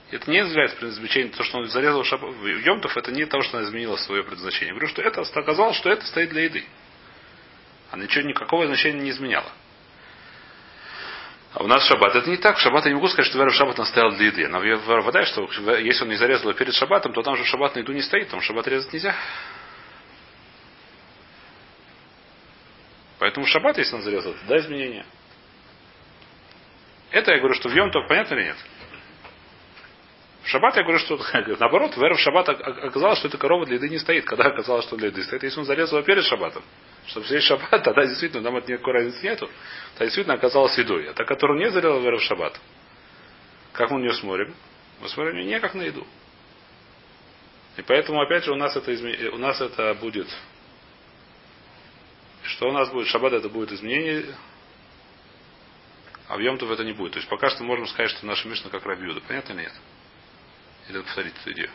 Это 0.09 0.31
не 0.31 0.37
является 0.37 0.77
предназначением, 0.77 1.31
то, 1.31 1.43
что 1.43 1.57
он 1.57 1.67
зарезал 1.67 2.03
шаб... 2.03 2.21
Йомтов, 2.23 2.95
это 2.95 3.11
не 3.11 3.25
то, 3.25 3.41
что 3.41 3.57
она 3.57 3.67
изменила 3.67 3.97
свое 3.97 4.23
предназначение. 4.23 4.67
Я 4.67 4.73
говорю, 4.73 4.87
что 4.87 5.01
это 5.01 5.21
оказалось, 5.21 5.75
что 5.75 5.89
это 5.89 6.05
стоит 6.05 6.29
для 6.29 6.43
еды. 6.43 6.63
Она 7.91 8.03
ничего, 8.03 8.25
никакого 8.25 8.65
значения 8.67 9.01
не 9.01 9.09
изменяла. 9.09 9.51
А 11.53 11.63
у 11.63 11.67
нас 11.67 11.85
шаббат 11.87 12.15
это 12.15 12.29
не 12.29 12.37
так. 12.37 12.57
В 12.57 12.59
шаббат 12.61 12.85
я 12.85 12.91
не 12.91 12.95
могу 12.95 13.07
сказать, 13.07 13.29
что 13.29 13.37
в 13.37 13.51
шаббат 13.51 13.79
он 13.79 13.85
стоял 13.85 14.11
для 14.11 14.27
еды. 14.27 14.47
Но 14.47 14.59
вода, 15.01 15.25
что 15.25 15.49
если 15.77 16.03
он 16.03 16.09
не 16.09 16.15
зарезал 16.15 16.53
перед 16.53 16.73
шаббатом, 16.73 17.13
то 17.13 17.21
там 17.21 17.35
же 17.35 17.43
шаббат 17.45 17.75
на 17.75 17.79
еду 17.79 17.91
не 17.91 18.01
стоит, 18.01 18.29
там 18.29 18.41
шаббат 18.41 18.67
резать 18.67 18.93
нельзя. 18.93 19.15
Поэтому 23.19 23.45
в 23.45 23.49
шаббат, 23.49 23.77
если 23.77 23.95
он 23.95 24.03
зарезал, 24.03 24.33
это 24.33 24.45
да 24.47 24.57
изменения. 24.59 25.05
Это 27.11 27.31
я 27.31 27.39
говорю, 27.39 27.55
что 27.55 27.69
в 27.69 27.73
Йом 27.73 27.91
только 27.91 28.07
понятно 28.07 28.35
или 28.35 28.43
нет? 28.43 28.57
В 30.47 30.49
шаббат 30.49 30.77
я 30.77 30.83
говорю, 30.83 30.99
что 30.99 31.19
наоборот, 31.59 31.97
в 31.97 31.99
в 31.99 32.19
шаббат 32.19 32.47
оказалось, 32.47 33.19
что 33.19 33.27
эта 33.27 33.37
корова 33.37 33.65
для 33.65 33.75
еды 33.75 33.89
не 33.89 33.99
стоит. 33.99 34.23
Когда 34.23 34.45
оказалось, 34.45 34.85
что 34.85 34.95
для 34.95 35.07
еды 35.07 35.21
стоит, 35.23 35.43
если 35.43 35.59
он 35.59 35.65
зарезал 35.65 36.01
перед 36.03 36.23
шаббатом. 36.23 36.63
Чтобы 37.07 37.25
съесть 37.25 37.47
шаббат, 37.47 37.69
тогда 37.83 38.05
действительно 38.05 38.43
нам 38.43 38.55
от 38.55 38.65
никакой 38.65 38.93
разницы 38.93 39.21
нету. 39.25 39.49
Тогда 39.95 40.05
действительно 40.05 40.35
оказалось 40.35 40.77
едой. 40.77 41.09
А 41.09 41.13
та, 41.13 41.25
которую 41.25 41.59
не 41.59 41.69
зарезал 41.69 41.99
в 41.99 42.03
в 42.03 42.21
шаббат, 42.21 42.57
как 43.73 43.91
мы 43.91 43.97
на 43.97 44.03
нее 44.03 44.13
смотрим? 44.13 44.55
Мы 45.01 45.09
смотрим 45.09 45.35
не 45.35 45.59
как 45.59 45.73
на 45.73 45.81
еду. 45.81 46.07
И 47.75 47.81
поэтому, 47.81 48.21
опять 48.21 48.45
же, 48.45 48.53
у 48.53 48.55
нас 48.55 48.73
это, 48.73 48.93
изме... 48.93 49.29
у 49.33 49.37
нас 49.37 49.59
это 49.59 49.95
будет... 49.95 50.29
Что 52.43 52.69
у 52.69 52.71
нас 52.71 52.89
будет? 52.89 53.07
Шаббат 53.07 53.33
это 53.33 53.49
будет 53.49 53.73
изменение 53.73 54.23
а 56.29 56.35
в 56.35 56.39
Йомтов 56.39 56.71
это 56.71 56.83
не 56.85 56.93
будет. 56.93 57.13
То 57.13 57.19
есть 57.19 57.29
пока 57.29 57.49
что 57.49 57.63
можем 57.63 57.87
сказать, 57.87 58.11
что 58.11 58.25
наша 58.25 58.47
Мишна 58.47 58.69
как 58.69 58.85
Рабиуда. 58.85 59.21
Понятно 59.27 59.53
или 59.53 59.61
нет? 59.61 59.73
Или 60.89 61.01
повторить 61.01 61.33
эту 61.41 61.51
идею? 61.51 61.69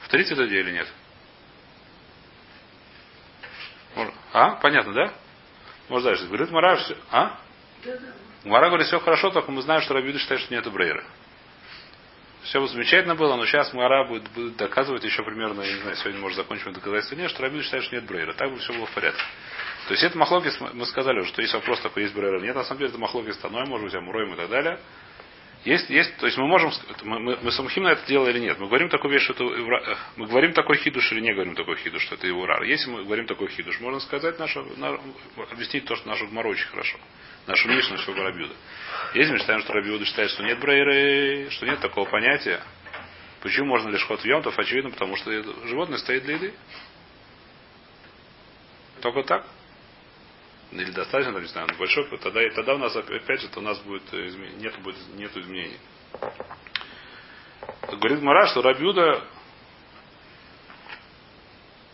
Повторить 0.00 0.30
эту 0.30 0.46
идею 0.46 0.64
или 0.64 0.72
нет? 0.72 0.88
А? 4.32 4.56
Понятно, 4.56 4.92
да? 4.92 5.12
Может 5.88 6.04
дальше. 6.04 6.26
Говорит 6.26 6.50
Мара. 6.50 6.78
А? 7.10 7.38
Мара 8.44 8.68
говорит, 8.68 8.86
все 8.86 8.98
хорошо, 8.98 9.30
только 9.30 9.50
мы 9.52 9.62
знаем, 9.62 9.82
что 9.82 9.94
Рабиуда 9.94 10.18
считает, 10.18 10.40
что 10.40 10.54
нет 10.54 10.70
Брейра. 10.72 11.04
Все 12.44 12.60
бы 12.60 12.66
замечательно 12.66 13.14
было, 13.14 13.36
но 13.36 13.46
сейчас 13.46 13.72
Мара 13.72 14.04
будет, 14.04 14.28
будет 14.30 14.56
доказывать 14.56 15.04
еще 15.04 15.22
примерно, 15.22 15.62
я 15.62 15.74
не 15.74 15.80
знаю, 15.80 15.96
сегодня 15.96 16.20
может 16.20 16.36
закончим 16.36 16.72
доказательство 16.72 17.14
нет, 17.14 17.30
что 17.30 17.42
Рабиуда 17.42 17.62
считает, 17.62 17.84
что 17.84 17.94
нет 17.94 18.04
Брейра. 18.04 18.32
Так 18.32 18.50
бы 18.50 18.58
все 18.58 18.72
было 18.72 18.86
в 18.86 18.90
порядке. 18.90 19.22
То 19.86 19.94
есть 19.94 20.04
это 20.04 20.16
махлокис, 20.16 20.58
мы 20.60 20.86
сказали 20.86 21.20
уже, 21.20 21.28
что 21.28 21.42
есть 21.42 21.54
вопрос 21.54 21.80
такой, 21.80 22.04
есть 22.04 22.14
брейра. 22.14 22.40
Нет, 22.40 22.54
на 22.54 22.62
самом 22.62 22.78
деле 22.78 22.90
это 22.90 22.98
махлокис 22.98 23.36
таной, 23.38 23.66
может 23.66 23.86
быть, 23.86 23.94
амуроем 23.94 24.32
и 24.32 24.36
так 24.36 24.48
далее. 24.48 24.78
Есть, 25.64 25.88
есть, 25.90 26.16
то 26.16 26.26
есть 26.26 26.36
мы 26.38 26.48
можем, 26.48 26.72
мы, 27.04 27.20
мы, 27.20 27.38
мы 27.40 27.82
на 27.82 27.88
это 27.92 28.04
дело 28.08 28.26
или 28.28 28.40
нет. 28.40 28.58
Мы 28.58 28.66
говорим 28.66 28.88
такую 28.88 29.12
вещь, 29.12 29.22
что 29.22 29.32
это, 29.32 29.98
мы 30.16 30.26
говорим 30.26 30.52
такой 30.54 30.76
хидуш 30.78 31.12
или 31.12 31.20
не 31.20 31.32
говорим 31.32 31.54
такой 31.54 31.76
хидуш, 31.76 32.02
что 32.02 32.16
это 32.16 32.26
его 32.26 32.46
рар. 32.46 32.64
Если 32.64 32.90
мы 32.90 33.04
говорим 33.04 33.26
такой 33.26 33.48
хидуш, 33.48 33.78
можно 33.78 34.00
сказать, 34.00 34.40
нашу, 34.40 34.64
на, 34.76 34.98
объяснить 35.52 35.84
то, 35.84 35.94
что 35.94 36.08
нашу 36.08 36.26
гмару 36.26 36.50
очень 36.50 36.66
хорошо. 36.66 36.98
Нашу 37.46 37.68
мишну, 37.68 37.96
что 37.98 38.12
Рабиуда. 38.12 38.54
Если 39.14 39.32
мы 39.32 39.38
считаем, 39.38 39.60
что 39.60 39.72
Рабиуда 39.72 40.04
считает, 40.04 40.30
что 40.30 40.42
нет 40.42 40.58
брейры, 40.58 41.48
что 41.50 41.64
нет 41.64 41.78
такого 41.78 42.08
понятия, 42.08 42.60
почему 43.40 43.66
можно 43.66 43.88
лишь 43.90 44.04
ход 44.04 44.20
в 44.20 44.24
йомтов? 44.24 44.58
Очевидно, 44.58 44.90
потому 44.90 45.14
что 45.16 45.30
животное 45.68 45.98
стоит 45.98 46.24
для 46.24 46.34
еды. 46.34 46.54
Только 49.00 49.22
так 49.22 49.46
или 50.72 50.90
достаточно, 50.90 51.32
там, 51.32 51.42
не 51.42 51.48
знаю, 51.48 51.68
большой, 51.78 52.06
тогда, 52.18 52.40
тогда 52.50 52.74
у 52.74 52.78
нас, 52.78 52.96
опять 52.96 53.40
же, 53.40 53.48
у 53.56 53.60
нас 53.60 53.78
будет, 53.80 54.02
э, 54.12 54.30
нет, 54.58 54.74
будет, 54.82 54.96
нету 55.16 55.40
изменений. 55.40 55.78
Говорит 57.88 58.22
Мара, 58.22 58.46
что 58.46 58.62
Рабиуда 58.62 59.22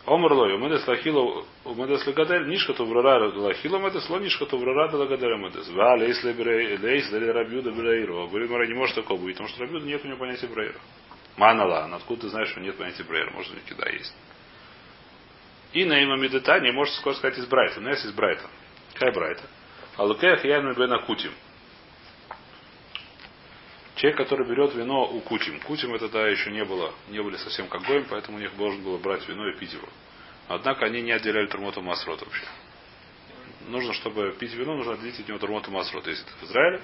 Омрлой, 0.07 0.55
умедес 0.55 0.87
лахило, 0.87 1.45
умедес 1.65 2.07
лагадель, 2.07 2.49
нишка 2.49 2.73
то 2.73 2.87
врара 2.87 3.31
лахило 3.31 3.79
медес, 3.79 4.09
ло 4.09 4.19
нишка 4.19 4.47
то 4.47 4.57
врара 4.57 4.91
лагадель 4.97 5.37
медес. 5.37 5.69
Ва 5.71 5.97
лейс 5.97 6.23
лей 6.25 7.31
рабиуда 7.31 7.73
брейру. 7.73 8.29
Говорит 8.29 8.51
Мара, 8.51 8.67
не 8.67 8.75
может 8.75 8.95
такого 8.95 9.21
быть, 9.21 9.35
потому 9.35 9.49
что 9.49 9.61
Рабиуда 9.61 9.87
нет 9.87 10.05
у 10.05 10.09
него 10.09 10.19
понятия 10.19 10.47
брейра. 10.47 10.81
Манала, 11.37 11.85
откуда 11.95 12.23
ты 12.23 12.29
знаешь, 12.29 12.49
что 12.49 12.61
нет 12.61 12.77
понятия 12.77 13.05
брейра? 13.05 13.31
Может, 13.33 13.53
у 13.53 13.75
да, 13.75 13.91
есть. 13.91 14.15
И 15.73 15.85
на 15.85 16.03
има 16.03 16.17
медета 16.17 16.59
не 16.61 16.73
можешь 16.73 16.95
скоро 16.95 17.15
сказать 17.15 17.39
из 17.39 17.47
Брайта. 17.47 17.81
Но 17.81 17.91
есть 17.91 18.05
из 18.05 18.13
Брайта. 18.13 18.49
Какая 18.99 19.15
брайта? 19.15 19.45
Алукех 19.97 20.45
яйну 20.45 20.75
бен 20.75 20.93
акутим. 20.93 21.33
Человек, 23.95 24.19
который 24.19 24.45
берет 24.45 24.75
вино 24.75 25.09
у 25.09 25.21
кутим. 25.21 25.61
Кутим 25.61 25.95
это 25.95 26.09
да 26.09 26.27
еще 26.27 26.51
не 26.51 26.65
было, 26.65 26.93
не 27.09 27.23
были 27.23 27.37
совсем 27.37 27.69
как 27.69 27.83
гоем, 27.83 28.07
поэтому 28.11 28.39
у 28.39 28.41
них 28.41 28.57
должен 28.57 28.83
было 28.83 28.99
брать 28.99 29.29
вино 29.29 29.49
и 29.49 29.57
пить 29.57 29.73
его. 29.73 29.89
Однако 30.49 30.87
они 30.87 31.01
не 31.03 31.13
отделяли 31.13 31.47
турмоту 31.47 31.81
масрот 31.81 32.23
вообще. 32.23 32.45
Нужно, 33.69 33.93
чтобы 33.93 34.33
пить 34.33 34.53
вино, 34.55 34.75
нужно 34.75 34.95
отделить 34.95 35.21
от 35.21 35.29
него 35.29 35.39
турмоту 35.39 35.71
масрот, 35.71 36.05
если 36.09 36.25
это 36.27 36.35
в 36.41 36.43
Израиле. 36.49 36.81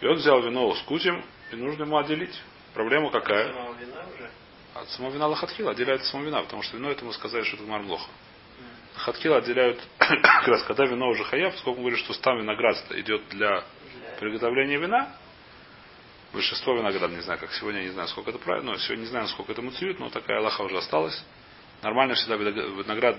И 0.00 0.06
он 0.06 0.16
взял 0.16 0.42
вино 0.42 0.74
с 0.74 0.82
кутим, 0.82 1.24
и 1.52 1.56
нужно 1.56 1.84
ему 1.84 1.98
отделить. 1.98 2.34
Проблема 2.74 3.12
какая? 3.12 3.54
От 4.74 4.88
самого 4.90 5.12
вина 5.12 5.28
лохатхила 5.28 5.70
отделяют 5.70 6.02
от 6.02 6.08
самого 6.08 6.26
вина, 6.26 6.42
потому 6.42 6.62
что 6.62 6.76
вино 6.76 6.90
это 6.90 7.04
мы 7.04 7.12
сказали, 7.12 7.44
что 7.44 7.56
это 7.56 7.64
мармлоха. 7.64 8.10
Хаткила 8.98 9.38
отделяют, 9.38 9.80
как 9.98 10.48
раз, 10.48 10.62
когда 10.64 10.84
вино 10.86 11.08
уже 11.08 11.24
хаяв, 11.24 11.52
поскольку 11.52 11.80
мы 11.80 11.90
говорим, 11.90 12.04
что 12.04 12.20
там 12.20 12.38
виноград 12.38 12.76
идет 12.90 13.28
для 13.28 13.64
приготовления 14.18 14.78
вина, 14.78 15.14
большинство 16.32 16.76
винограда, 16.76 17.14
не 17.14 17.22
знаю, 17.22 17.38
как 17.38 17.52
сегодня, 17.52 17.80
не 17.80 17.90
знаю, 17.90 18.08
сколько 18.08 18.30
это 18.30 18.38
правильно, 18.38 18.72
но 18.72 18.78
сегодня 18.78 19.02
не 19.02 19.08
знаю, 19.08 19.28
сколько 19.28 19.52
это 19.52 19.62
муцьют, 19.62 19.98
но 19.98 20.10
такая 20.10 20.40
лоха 20.40 20.62
уже 20.62 20.78
осталась. 20.78 21.24
Нормально 21.82 22.14
всегда 22.14 22.36
виноград, 22.36 23.16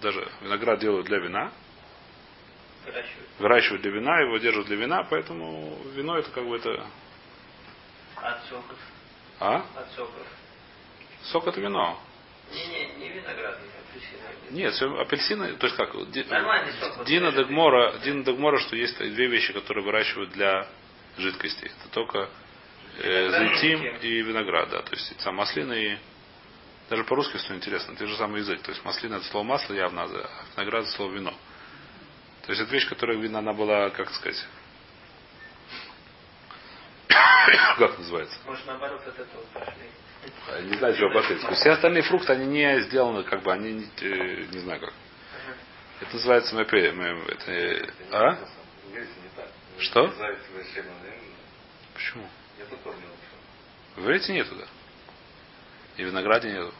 даже 0.00 0.28
виноград 0.40 0.80
делают 0.80 1.06
для 1.06 1.18
вина. 1.18 1.52
Выращивают. 2.84 3.28
Выращивают 3.38 3.82
для 3.82 3.90
вина, 3.92 4.20
его 4.20 4.38
держат 4.38 4.66
для 4.66 4.76
вина, 4.76 5.06
поэтому 5.08 5.78
вино 5.94 6.18
это 6.18 6.30
как 6.30 6.46
бы 6.46 6.56
это... 6.56 6.86
От 8.16 8.44
соков. 8.44 8.78
А? 9.38 9.56
От 9.76 9.90
соков. 9.94 10.26
Сок 11.24 11.46
это 11.46 11.60
вино. 11.60 11.98
Не, 12.52 12.66
не, 12.66 12.94
не 12.96 13.08
виноград, 13.10 13.60
нет, 14.50 14.74
все 14.74 14.92
апельсины, 15.00 15.54
то 15.56 15.66
есть 15.66 15.76
как, 15.76 15.94
Дина 17.04 17.32
Дагмора, 17.32 17.98
Дина 17.98 18.24
Дагмора, 18.24 18.58
что 18.58 18.74
есть 18.76 18.98
две 18.98 19.28
вещи, 19.28 19.52
которые 19.52 19.84
выращивают 19.84 20.30
для 20.30 20.66
жидкости. 21.16 21.64
Это 21.64 21.92
только 21.92 22.28
э, 22.98 23.30
зайтим 23.30 23.96
и 23.98 24.22
виноград, 24.22 24.70
да. 24.70 24.82
То 24.82 24.92
есть 24.92 25.20
сам 25.20 25.36
маслина 25.36 25.72
и 25.72 25.96
даже 26.88 27.04
по-русски 27.04 27.36
что 27.38 27.54
интересно, 27.54 27.94
те 27.94 28.06
же 28.06 28.16
самый 28.16 28.40
язык. 28.40 28.60
То 28.62 28.72
есть 28.72 28.84
маслина 28.84 29.16
это 29.16 29.24
слово 29.26 29.44
масло 29.44 29.74
явно, 29.74 30.02
а 30.02 30.06
виноград 30.56 30.84
это 30.84 30.92
слово 30.92 31.12
вино. 31.12 31.34
То 32.42 32.50
есть 32.50 32.62
это 32.62 32.72
вещь, 32.72 32.88
которая, 32.88 33.16
видно, 33.18 33.38
она 33.38 33.52
была, 33.52 33.90
как 33.90 34.10
сказать, 34.10 34.44
как 37.78 37.98
называется? 37.98 38.36
Может, 38.44 38.66
наоборот, 38.66 39.00
от 39.06 39.18
этого 39.18 39.42
пошли. 39.54 39.90
Не 40.62 40.76
знаю, 40.76 40.96
чего 40.96 41.10
обошли. 41.10 41.36
Все 41.36 41.70
остальные 41.70 42.02
фрукты, 42.02 42.32
они 42.32 42.46
не 42.46 42.80
сделаны, 42.82 43.22
как 43.22 43.42
бы, 43.42 43.52
они 43.52 43.72
не, 43.72 43.90
э, 44.00 44.46
не 44.50 44.58
знаю 44.58 44.80
как. 44.80 44.92
Это 46.00 46.14
называется 46.14 46.58
МП. 46.58 46.72
Это, 46.72 47.92
а? 48.10 48.38
Что? 49.78 50.12
Почему? 51.94 52.26
В 53.96 54.04
Иврите 54.04 54.32
нету, 54.32 54.54
да. 54.54 54.64
И 55.96 56.04
в 56.04 56.06
винограде 56.06 56.50
нету. 56.50 56.74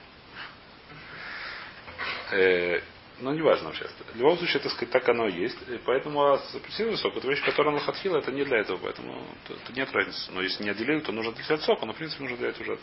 Э, 2.32 2.80
но 3.20 3.35
не 3.35 3.42
важно 3.42 3.68
вообще. 3.68 3.87
В 4.14 4.16
любом 4.16 4.38
случае, 4.38 4.62
так 4.62 4.73
сказать, 4.73 4.90
так 4.90 5.09
оно 5.09 5.28
есть. 5.28 5.56
И 5.68 5.78
поэтому 5.85 6.23
а 6.23 6.35
апельсиновый 6.54 6.97
сок, 6.97 7.16
это 7.16 7.28
вещь, 7.28 7.44
которая 7.44 7.75
на 7.75 7.80
хатхила, 7.80 8.18
это 8.18 8.32
не 8.32 8.44
для 8.44 8.59
этого, 8.59 8.78
поэтому 8.78 9.23
тут 9.47 9.76
нет 9.76 9.90
разницы. 9.92 10.30
Но 10.32 10.40
если 10.40 10.64
не 10.64 10.70
отделили, 10.70 11.00
то 11.00 11.12
нужно 11.12 11.32
отделять 11.32 11.62
сок, 11.62 11.82
но 11.82 11.92
в 11.92 11.97
принципе 11.97 12.23
нужно 12.23 12.38
делать 12.38 12.61
уже. 12.61 12.78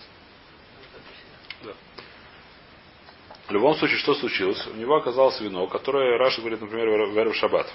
Да. 1.63 1.73
В 3.47 3.51
любом 3.51 3.75
случае, 3.75 3.97
что 3.99 4.13
случилось? 4.15 4.65
У 4.67 4.75
него 4.75 4.95
оказалось 4.95 5.39
вино, 5.39 5.67
которое 5.67 6.17
Раша 6.17 6.41
говорит, 6.41 6.61
например, 6.61 6.89
в 7.07 7.33
Шаббат. 7.35 7.73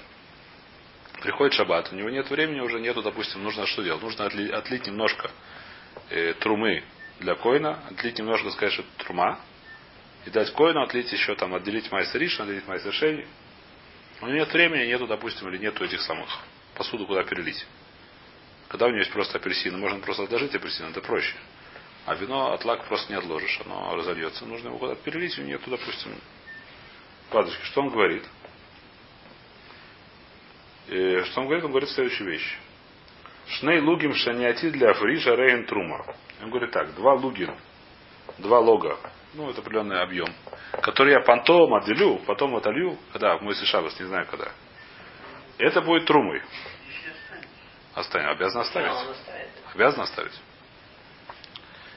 Приходит 1.21 1.53
Шаббат, 1.53 1.91
у 1.91 1.95
него 1.95 2.09
нет 2.09 2.29
времени, 2.29 2.59
уже 2.59 2.79
нету, 2.79 3.01
допустим, 3.01 3.43
нужно 3.43 3.65
что 3.65 3.81
делать? 3.81 4.03
Нужно 4.03 4.25
отлить, 4.25 4.85
немножко 4.85 5.31
э, 6.09 6.33
трумы 6.35 6.83
для 7.19 7.35
коина, 7.35 7.79
отлить 7.89 8.19
немножко, 8.19 8.51
сказать, 8.51 8.73
что 8.73 8.83
трума, 8.97 9.39
и 10.25 10.29
дать 10.29 10.51
коину, 10.53 10.81
отлить 10.81 11.11
еще 11.11 11.35
там, 11.35 11.55
отделить 11.55 11.91
майса 11.91 12.17
ришн, 12.17 12.43
отделить 12.43 12.67
майса 12.67 12.91
шейни. 12.91 13.25
У 14.21 14.27
него 14.27 14.37
нет 14.37 14.53
времени, 14.53 14.85
нету, 14.85 15.07
допустим, 15.07 15.49
или 15.49 15.57
нету 15.57 15.83
этих 15.83 16.01
самых 16.01 16.29
посуду, 16.75 17.05
куда 17.07 17.23
перелить. 17.23 17.65
Когда 18.67 18.85
у 18.85 18.89
него 18.89 18.99
есть 18.99 19.11
просто 19.11 19.37
апельсины, 19.37 19.77
можно 19.77 19.99
просто 19.99 20.23
отложить 20.23 20.53
апельсин, 20.55 20.85
это 20.87 21.01
проще. 21.01 21.35
А 22.05 22.15
вино 22.15 22.51
от 22.53 22.65
лак 22.65 22.85
просто 22.85 23.13
не 23.13 23.17
отложишь, 23.17 23.61
оно 23.65 23.95
разольется. 23.95 24.45
Нужно 24.45 24.67
его 24.67 24.77
куда-то 24.77 25.01
перелить, 25.03 25.37
у 25.39 25.43
нету, 25.43 25.69
допустим, 25.69 26.11
падочки. 27.29 27.63
Что 27.65 27.81
он 27.81 27.89
говорит? 27.89 28.23
И 30.87 30.95
э, 30.95 31.23
что 31.25 31.41
он 31.41 31.45
говорит? 31.45 31.63
Он 31.63 31.71
говорит 31.71 31.89
следующую 31.89 32.29
вещь. 32.29 32.57
Шней 33.47 33.79
лугим 33.79 34.13
шаниати 34.15 34.69
для 34.69 34.93
фриша 34.93 35.35
рейн 35.35 35.65
трума. 35.65 36.05
Он 36.41 36.49
говорит 36.49 36.71
так, 36.71 36.93
два 36.95 37.13
лугин, 37.13 37.55
два 38.37 38.59
лога, 38.59 38.97
ну, 39.33 39.49
это 39.49 39.61
определенный 39.61 40.01
объем, 40.01 40.27
который 40.81 41.13
я 41.13 41.21
понтом 41.21 41.73
отделю, 41.73 42.19
потом 42.27 42.55
отолью, 42.55 42.97
когда, 43.11 43.37
в 43.37 43.41
мой 43.41 43.55
шабас, 43.55 43.99
не 43.99 44.05
знаю 44.05 44.27
когда. 44.29 44.51
Это 45.57 45.81
будет 45.81 46.05
трумой. 46.05 46.41
Останет. 47.93 48.35
Обязан 48.35 48.61
оставить. 48.61 48.91
Обязан 49.73 50.01
оставить. 50.01 50.33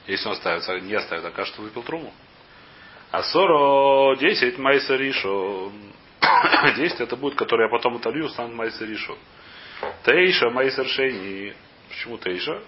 Если 0.07 0.25
он 0.27 0.33
оставится, 0.33 0.79
не 0.79 0.93
оставит, 0.93 1.25
окажется, 1.25 1.55
что 1.55 1.61
выпил 1.63 1.83
труму. 1.83 2.13
А 3.11 3.23
соро 3.23 4.15
10 4.15 4.57
майса 4.57 4.95
ришо. 4.95 5.71
10 6.75 7.01
это 7.01 7.15
будет, 7.15 7.35
который 7.35 7.65
я 7.65 7.69
потом 7.69 7.95
утолью, 7.95 8.29
станет 8.29 8.53
майса 8.53 8.85
ришо. 8.85 9.17
Тейша 10.03 10.49
майсер 10.49 10.87
шейни. 10.87 11.53
Почему 11.89 12.17
тейша? 12.17 12.61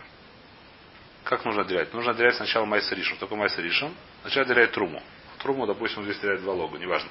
Как 1.24 1.46
нужно 1.46 1.62
отделять? 1.62 1.94
Нужно 1.94 2.12
отделять 2.12 2.36
сначала 2.36 2.66
майса 2.66 2.96
ришон. 2.96 3.18
Только 3.18 3.36
майса 3.36 3.62
ришон. 3.62 3.94
Сначала 4.22 4.46
отделяет 4.46 4.72
труму. 4.72 5.02
Труму, 5.40 5.66
допустим, 5.66 6.04
здесь 6.04 6.20
теряет 6.20 6.42
два 6.42 6.54
лога, 6.54 6.78
неважно. 6.78 7.10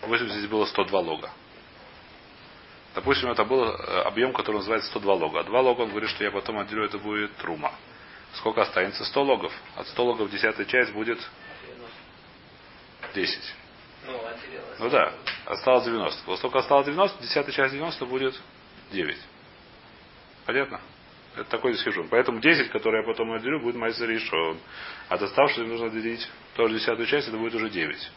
Допустим, 0.00 0.28
здесь 0.30 0.46
было 0.46 0.64
102 0.64 1.00
лога. 1.00 1.30
Допустим, 2.94 3.30
это 3.30 3.44
был 3.44 3.64
э, 3.64 4.02
объем, 4.02 4.32
который 4.32 4.56
называется 4.56 4.88
102 4.90 5.14
лога. 5.14 5.40
А 5.40 5.44
2 5.44 5.60
лога, 5.60 5.82
он 5.82 5.90
говорит, 5.90 6.10
что 6.10 6.24
я 6.24 6.30
потом 6.30 6.58
отделю, 6.58 6.84
это 6.84 6.98
будет 6.98 7.36
трума. 7.36 7.72
Сколько 8.34 8.62
останется? 8.62 9.04
100 9.04 9.22
логов. 9.22 9.52
От 9.76 9.86
100 9.88 10.04
логов 10.04 10.30
десятая 10.30 10.64
часть 10.64 10.92
будет 10.92 11.18
10. 13.14 13.54
Ну, 14.06 14.20
ну 14.78 14.90
да, 14.90 15.12
осталось 15.46 15.84
90. 15.84 16.22
Вот 16.26 16.38
столько 16.38 16.58
осталось 16.58 16.86
90, 16.86 17.22
десятая 17.22 17.52
часть 17.52 17.74
90 17.74 18.06
будет 18.06 18.40
9. 18.92 19.16
Понятно? 20.46 20.80
Это 21.36 21.44
такой 21.44 21.76
схижун. 21.76 22.08
Поэтому 22.08 22.40
10, 22.40 22.70
которые 22.70 23.02
я 23.02 23.06
потом 23.06 23.32
отделю, 23.32 23.60
будет 23.60 23.76
майзер 23.76 24.08
решен. 24.08 24.58
А 25.08 25.14
оставшиеся 25.14 25.62
нужно 25.62 25.90
делить 25.90 26.28
тоже 26.54 26.74
десятую 26.74 27.06
часть, 27.06 27.28
это 27.28 27.36
будет 27.36 27.54
уже 27.54 27.70
9. 27.70 28.10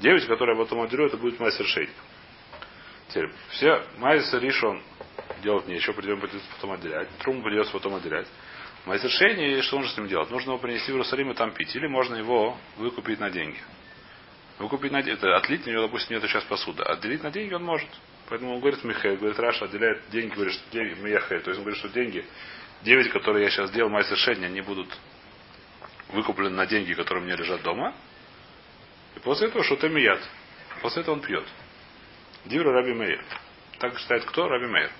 9, 0.00 0.26
которые 0.26 0.56
я 0.56 0.64
потом 0.64 0.82
отделю, 0.82 1.06
это 1.06 1.16
будет 1.16 1.38
майзер 1.38 1.66
шейк. 1.66 1.90
Теперь, 3.08 3.30
все 3.50 3.82
майзер 3.98 4.40
решен 4.40 4.82
делать 5.42 5.66
нечего, 5.66 5.92
придем 5.92 6.20
потом 6.20 6.72
отделять. 6.72 7.08
Труму 7.18 7.42
придется 7.42 7.72
потом 7.72 7.94
отделять. 7.96 8.26
Майзер 8.86 9.10
шейни, 9.10 9.60
что 9.62 9.76
нужно 9.76 9.92
с 9.92 9.96
ним 9.96 10.08
делать? 10.08 10.30
Нужно 10.30 10.50
его 10.50 10.58
принести 10.58 10.90
в 10.90 10.94
Иерусалим 10.94 11.30
и 11.30 11.34
там 11.34 11.52
пить. 11.52 11.74
Или 11.76 11.86
можно 11.86 12.14
его 12.16 12.56
выкупить 12.76 13.20
на 13.20 13.30
деньги. 13.30 13.58
Выкупить 14.58 14.92
на 14.92 15.02
деньги. 15.02 15.18
Это 15.18 15.36
отлить 15.36 15.66
у 15.66 15.70
него, 15.70 15.82
допустим, 15.82 16.16
нет 16.16 16.22
сейчас 16.28 16.44
посуда. 16.44 16.84
Отделить 16.84 17.22
на 17.22 17.30
деньги 17.30 17.54
он 17.54 17.64
может. 17.64 17.88
Поэтому 18.28 18.54
он 18.54 18.60
говорит 18.60 18.84
Михаил, 18.84 19.16
говорит, 19.16 19.38
Раша 19.38 19.64
отделяет 19.66 20.02
деньги, 20.10 20.34
говорит, 20.34 20.54
что 20.54 20.70
деньги, 20.70 21.00
Мияхай. 21.00 21.40
То 21.40 21.50
есть 21.50 21.58
он 21.58 21.64
говорит, 21.64 21.78
что 21.78 21.88
деньги, 21.88 22.24
9, 22.82 23.10
которые 23.10 23.44
я 23.44 23.50
сейчас 23.50 23.70
делал, 23.70 23.90
майсер 23.90 24.16
шейни, 24.16 24.44
они 24.44 24.60
будут 24.60 24.88
выкуплены 26.08 26.54
на 26.54 26.66
деньги, 26.66 26.92
которые 26.94 27.22
у 27.22 27.26
меня 27.26 27.36
лежат 27.36 27.62
дома. 27.62 27.94
И 29.16 29.20
после 29.20 29.48
этого 29.48 29.64
что-то 29.64 29.88
мият. 29.88 30.20
После 30.82 31.02
этого 31.02 31.14
он 31.14 31.20
пьет. 31.22 31.44
Дивра 32.44 32.72
Раби 32.72 32.92
Мейер. 32.92 33.24
Так 33.78 33.98
считает 33.98 34.24
кто? 34.24 34.48
Раби 34.48 34.66
Мейер. 34.66 34.90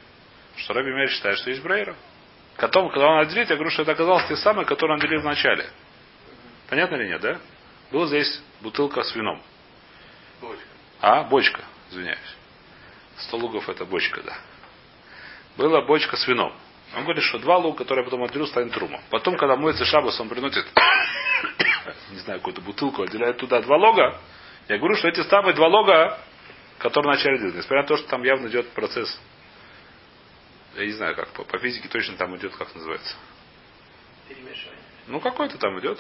Что 0.57 0.75
Раби 0.75 0.91
Мейер 0.91 1.11
считает, 1.11 1.39
что 1.39 1.51
есть 1.51 1.63
Брейра. 1.63 1.97
Потом, 2.59 2.91
когда 2.91 3.07
он 3.07 3.19
отделит, 3.21 3.49
я 3.51 3.55
говорю, 3.55 3.71
что 3.71 3.83
это 3.83 3.93
оказалось 3.93 4.27
те 4.27 4.37
самые, 4.37 4.67
которые 4.67 4.97
он 4.97 5.01
делил 5.01 5.21
в 5.21 5.25
начале. 5.25 5.71
Понятно 6.69 6.97
или 6.97 7.07
нет, 7.07 7.21
да? 7.21 7.39
Была 7.93 8.07
здесь 8.07 8.43
бутылка 8.61 9.03
с 9.03 9.15
вином. 9.15 9.41
Бочка. 10.41 10.65
А, 11.01 11.23
бочка, 11.23 11.63
извиняюсь. 11.91 12.19
Сто 13.19 13.37
лугов 13.37 13.69
это 13.69 13.85
бочка, 13.85 14.23
да. 14.23 14.37
Была 15.57 15.83
бочка 15.83 16.17
с 16.17 16.27
вином. 16.27 16.53
Он 16.97 17.05
говорит, 17.05 17.23
что 17.23 17.39
два 17.39 17.59
луга, 17.59 17.79
которые 17.79 18.03
я 18.03 18.11
потом 18.11 18.25
отделю, 18.25 18.47
станет 18.47 18.73
трумом. 18.73 19.01
Потом, 19.11 19.37
когда 19.37 19.55
моется 19.55 19.85
шабас, 19.85 20.19
он 20.21 20.29
приносит, 20.29 20.67
не 22.11 22.19
знаю, 22.19 22.41
какую-то 22.41 22.61
бутылку, 22.61 23.03
отделяет 23.03 23.37
туда 23.37 23.61
два 23.61 23.77
лога. 23.77 24.19
Я 24.69 24.79
говорю, 24.79 24.97
что 24.97 25.07
эти 25.07 25.23
самые 25.23 25.55
два 25.55 25.69
лога, 25.69 26.19
которые 26.79 27.15
начали 27.15 27.39
делать. 27.39 27.55
Несмотря 27.55 27.83
на 27.83 27.89
то, 27.89 27.97
что 27.99 28.09
там 28.09 28.25
явно 28.25 28.49
идет 28.49 28.69
процесс. 28.71 29.21
Я 30.79 30.87
не 30.87 30.93
знаю, 30.93 31.17
как 31.17 31.29
по, 31.31 31.43
по 31.43 31.59
физике 31.59 31.89
точно 31.89 32.17
там 32.17 32.37
идет, 32.37 32.55
как 32.55 32.73
называется. 32.73 33.17
Перемешивание. 34.29 34.85
Ну, 35.09 35.19
какой-то 35.19 35.59
там 35.59 35.79
идет. 35.81 35.99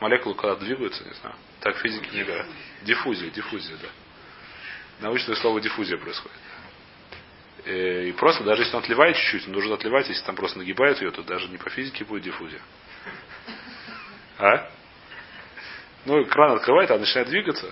Молекулы 0.00 0.34
когда 0.34 0.56
двигаются, 0.56 1.04
не 1.04 1.14
знаю. 1.14 1.36
Так 1.60 1.76
физики 1.76 2.12
не 2.12 2.24
говорят. 2.24 2.46
Диффузия, 2.82 3.30
диффузия, 3.30 3.76
да. 3.76 3.88
Научное 5.00 5.36
слово 5.36 5.60
диффузия 5.60 5.96
происходит. 5.96 6.36
Э, 7.66 8.06
и 8.06 8.12
просто, 8.12 8.42
даже 8.42 8.62
если 8.62 8.74
он 8.74 8.82
отливает 8.82 9.16
чуть-чуть, 9.16 9.46
он 9.46 9.52
должен 9.52 9.72
отливать, 9.72 10.08
если 10.08 10.24
там 10.24 10.34
просто 10.34 10.58
нагибает 10.58 11.00
ее, 11.00 11.12
то 11.12 11.22
даже 11.22 11.46
не 11.48 11.58
по 11.58 11.70
физике 11.70 12.04
будет 12.04 12.24
диффузия. 12.24 12.60
А? 14.38 14.70
Ну, 16.04 16.24
кран 16.26 16.56
открывает, 16.56 16.90
а 16.90 16.98
начинает 16.98 17.28
двигаться. 17.28 17.70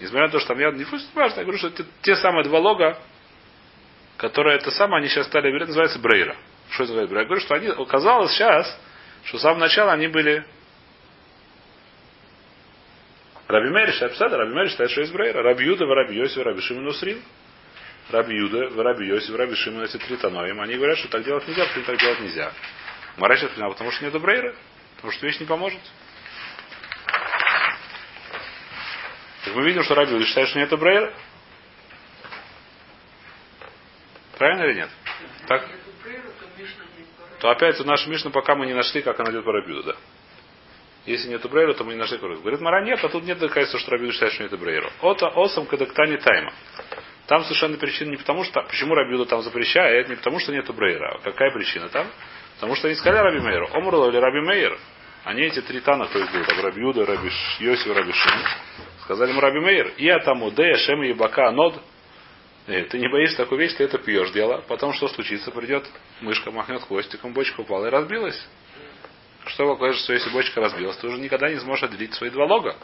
Несмотря 0.00 0.26
на 0.26 0.32
то, 0.32 0.38
что 0.38 0.48
там 0.48 0.58
я 0.58 0.70
не 0.70 0.84
важно. 0.84 1.38
Я 1.38 1.44
говорю, 1.44 1.58
что 1.58 1.68
это 1.68 1.86
те 2.02 2.16
самые 2.16 2.44
два 2.44 2.58
лога, 2.58 2.98
которые 4.20 4.58
это 4.58 4.70
самое, 4.70 5.00
они 5.00 5.08
сейчас 5.08 5.26
стали 5.28 5.48
говорить, 5.48 5.68
называется 5.68 5.98
брейра. 5.98 6.36
Что 6.72 6.84
это 6.84 6.92
брейра? 6.92 7.20
Я 7.20 7.24
говорю, 7.24 7.40
что 7.40 7.54
они, 7.54 7.68
оказалось 7.68 8.32
сейчас, 8.32 8.78
что 9.24 9.38
с 9.38 9.40
самого 9.40 9.60
начала 9.60 9.92
они 9.92 10.08
были 10.08 10.44
Раби 13.48 13.70
Мейр 13.70 13.92
Шапсада, 13.94 14.36
Раби 14.36 14.52
Мейр 14.52 14.68
считает, 14.68 14.90
что 14.90 15.00
есть 15.00 15.12
Брейра. 15.12 15.42
Раби 15.42 15.64
Юда, 15.64 15.86
Раби 15.86 16.14
Йосиф, 16.16 16.44
Раби 16.44 16.60
Шимон 16.60 16.86
Усрин. 16.86 17.20
Раби 18.10 18.36
Юда, 18.36 18.70
Раби 18.82 19.06
Йосиф, 19.06 19.34
Раби 19.34 19.54
Шимон, 19.56 19.84
эти 19.84 19.96
три 19.96 20.16
таноим. 20.18 20.60
Они 20.60 20.76
говорят, 20.76 20.98
что 20.98 21.08
так 21.08 21.24
делать 21.24 21.48
нельзя, 21.48 21.64
потому 21.64 21.84
так 21.86 21.98
делать 21.98 22.20
нельзя. 22.20 22.52
Марай 23.16 23.38
потому 23.38 23.90
что 23.90 24.04
нет 24.04 24.20
Брейра. 24.20 24.54
Потому 24.96 25.12
что 25.12 25.26
вещь 25.26 25.40
не 25.40 25.46
поможет. 25.46 25.80
Так 29.44 29.54
мы 29.54 29.64
видим, 29.64 29.82
что 29.82 29.94
Раби 29.94 30.12
Юда 30.12 30.26
считает, 30.26 30.48
что 30.48 30.58
нет 30.58 30.78
Брейра. 30.78 31.12
Правильно 34.40 34.62
или 34.62 34.74
нет? 34.76 34.88
Так? 35.48 35.68
То 37.40 37.50
опять 37.50 37.78
у 37.78 37.84
нашей 37.84 38.08
Мишна, 38.08 38.30
пока 38.30 38.54
мы 38.54 38.64
не 38.64 38.72
нашли, 38.72 39.02
как 39.02 39.20
она 39.20 39.30
идет 39.32 39.44
по 39.44 39.52
Рабиуду, 39.52 39.82
да. 39.82 39.96
Если 41.04 41.28
нет 41.28 41.42
брейра, 41.50 41.74
то 41.74 41.84
мы 41.84 41.92
не 41.92 41.98
нашли 41.98 42.16
корыт. 42.16 42.40
Говорит, 42.40 42.58
Мара 42.62 42.82
нет, 42.82 43.04
а 43.04 43.10
тут 43.10 43.24
нет 43.24 43.38
доказательства, 43.38 43.78
что 43.78 43.90
Рабиуд 43.90 44.14
считает, 44.14 44.32
что 44.32 44.44
нет 44.44 44.58
брейра. 44.58 44.90
Ота 45.02 45.28
осам 45.28 45.66
кадактани 45.66 46.16
тайма. 46.16 46.54
Там 47.26 47.42
совершенно 47.42 47.76
причина 47.76 48.08
не 48.08 48.16
потому, 48.16 48.44
что... 48.44 48.62
Почему 48.62 48.94
Рабиуда 48.94 49.26
там 49.26 49.42
запрещает? 49.42 50.08
Не 50.08 50.16
потому, 50.16 50.38
что 50.38 50.52
нету 50.52 50.72
брейра. 50.72 51.16
А 51.16 51.18
какая 51.18 51.50
причина 51.50 51.90
там? 51.90 52.06
Потому 52.54 52.76
что 52.76 52.88
они 52.88 52.96
сказали 52.96 53.18
Раби 53.18 53.40
Мейеру. 53.40 53.68
Омрла 53.74 54.08
или 54.08 54.16
Раби 54.16 54.40
Мейер. 54.40 54.78
Они 55.24 55.42
эти 55.42 55.60
три 55.60 55.80
тана, 55.80 56.06
кто 56.06 56.18
их 56.18 56.32
был, 56.32 56.44
там 56.46 56.64
Раби 56.64 56.80
Юда, 56.80 57.04
Раби 57.04 57.30
Йосиф, 57.58 57.94
Раби 57.94 58.12
Шим, 58.12 58.40
сказали 59.02 59.32
ему 59.32 59.40
Раби 59.40 59.60
Мейер, 59.60 59.88
и 59.98 60.08
атаму 60.08 60.50
де 60.50 60.76
шем 60.76 61.02
ебака 61.02 61.50
нод. 61.50 61.78
Э, 62.70 62.84
ты 62.84 62.98
не 63.00 63.08
боишься 63.08 63.36
такой 63.36 63.58
вещь, 63.58 63.74
ты 63.74 63.82
это 63.82 63.98
пьешь 63.98 64.30
дело. 64.30 64.62
Потом 64.68 64.92
что 64.92 65.08
случится? 65.08 65.50
Придет 65.50 65.84
мышка, 66.20 66.52
махнет 66.52 66.82
хвостиком, 66.82 67.32
бочка 67.32 67.62
упала 67.62 67.86
и 67.86 67.90
разбилась. 67.90 68.40
Что 69.46 69.72
такое, 69.72 69.92
что 69.94 70.12
если 70.12 70.30
бочка 70.30 70.60
разбилась, 70.60 70.96
ты 70.98 71.08
уже 71.08 71.18
никогда 71.18 71.50
не 71.50 71.58
сможешь 71.58 71.84
отделить 71.84 72.14
свои 72.14 72.30
два 72.30 72.44
лога. 72.44 72.76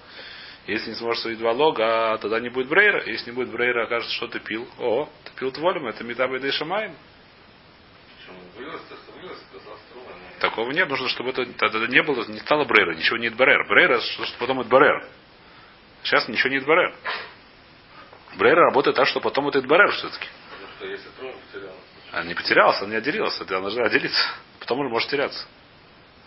Если 0.67 0.91
не 0.91 0.97
сможешь 0.97 1.23
свои 1.23 1.37
два 1.37 1.53
лога, 1.53 2.19
тогда 2.21 2.41
не 2.41 2.49
будет 2.49 2.69
брейра. 2.69 3.05
Если 3.07 3.31
не 3.31 3.37
будет 3.37 3.51
брейра, 3.51 3.85
окажется, 3.85 4.13
что 4.17 4.27
ты 4.27 4.41
пил. 4.41 4.67
О, 4.81 5.09
ты 5.23 5.31
пил 5.39 5.53
тволем, 5.53 5.87
это 5.87 6.03
медаба 6.03 6.37
и 6.37 6.51
шамаем. 6.51 6.97
Такого 10.41 10.73
нет, 10.73 10.89
нужно, 10.89 11.09
чтобы 11.11 11.31
это 11.31 11.47
тогда 11.53 11.87
не 11.87 12.03
было, 12.03 12.25
не 12.27 12.41
стало 12.41 12.65
брейра, 12.65 12.97
ничего 12.97 13.19
нет 13.19 13.37
барер. 13.37 13.69
Брейра, 13.69 14.01
что, 14.01 14.25
что 14.25 14.39
потом 14.39 14.61
это 14.61 14.69
барер. 14.69 15.07
Сейчас 16.03 16.27
ничего 16.27 16.51
нет 16.51 16.65
барер. 16.67 16.93
Брейра 18.37 18.65
работает 18.67 18.97
так, 18.97 19.07
что 19.07 19.21
потом 19.21 19.49
это 19.49 19.61
барер 19.63 19.91
все-таки. 19.93 20.29
А 22.13 22.23
не 22.23 22.35
потерялся, 22.35 22.85
он 22.85 22.91
не 22.91 22.97
отделился, 22.97 23.43
он 23.43 23.63
должен 23.63 23.85
отделиться. 23.85 24.23
Потом 24.61 24.81
он 24.81 24.89
может 24.89 25.09
теряться. 25.11 25.47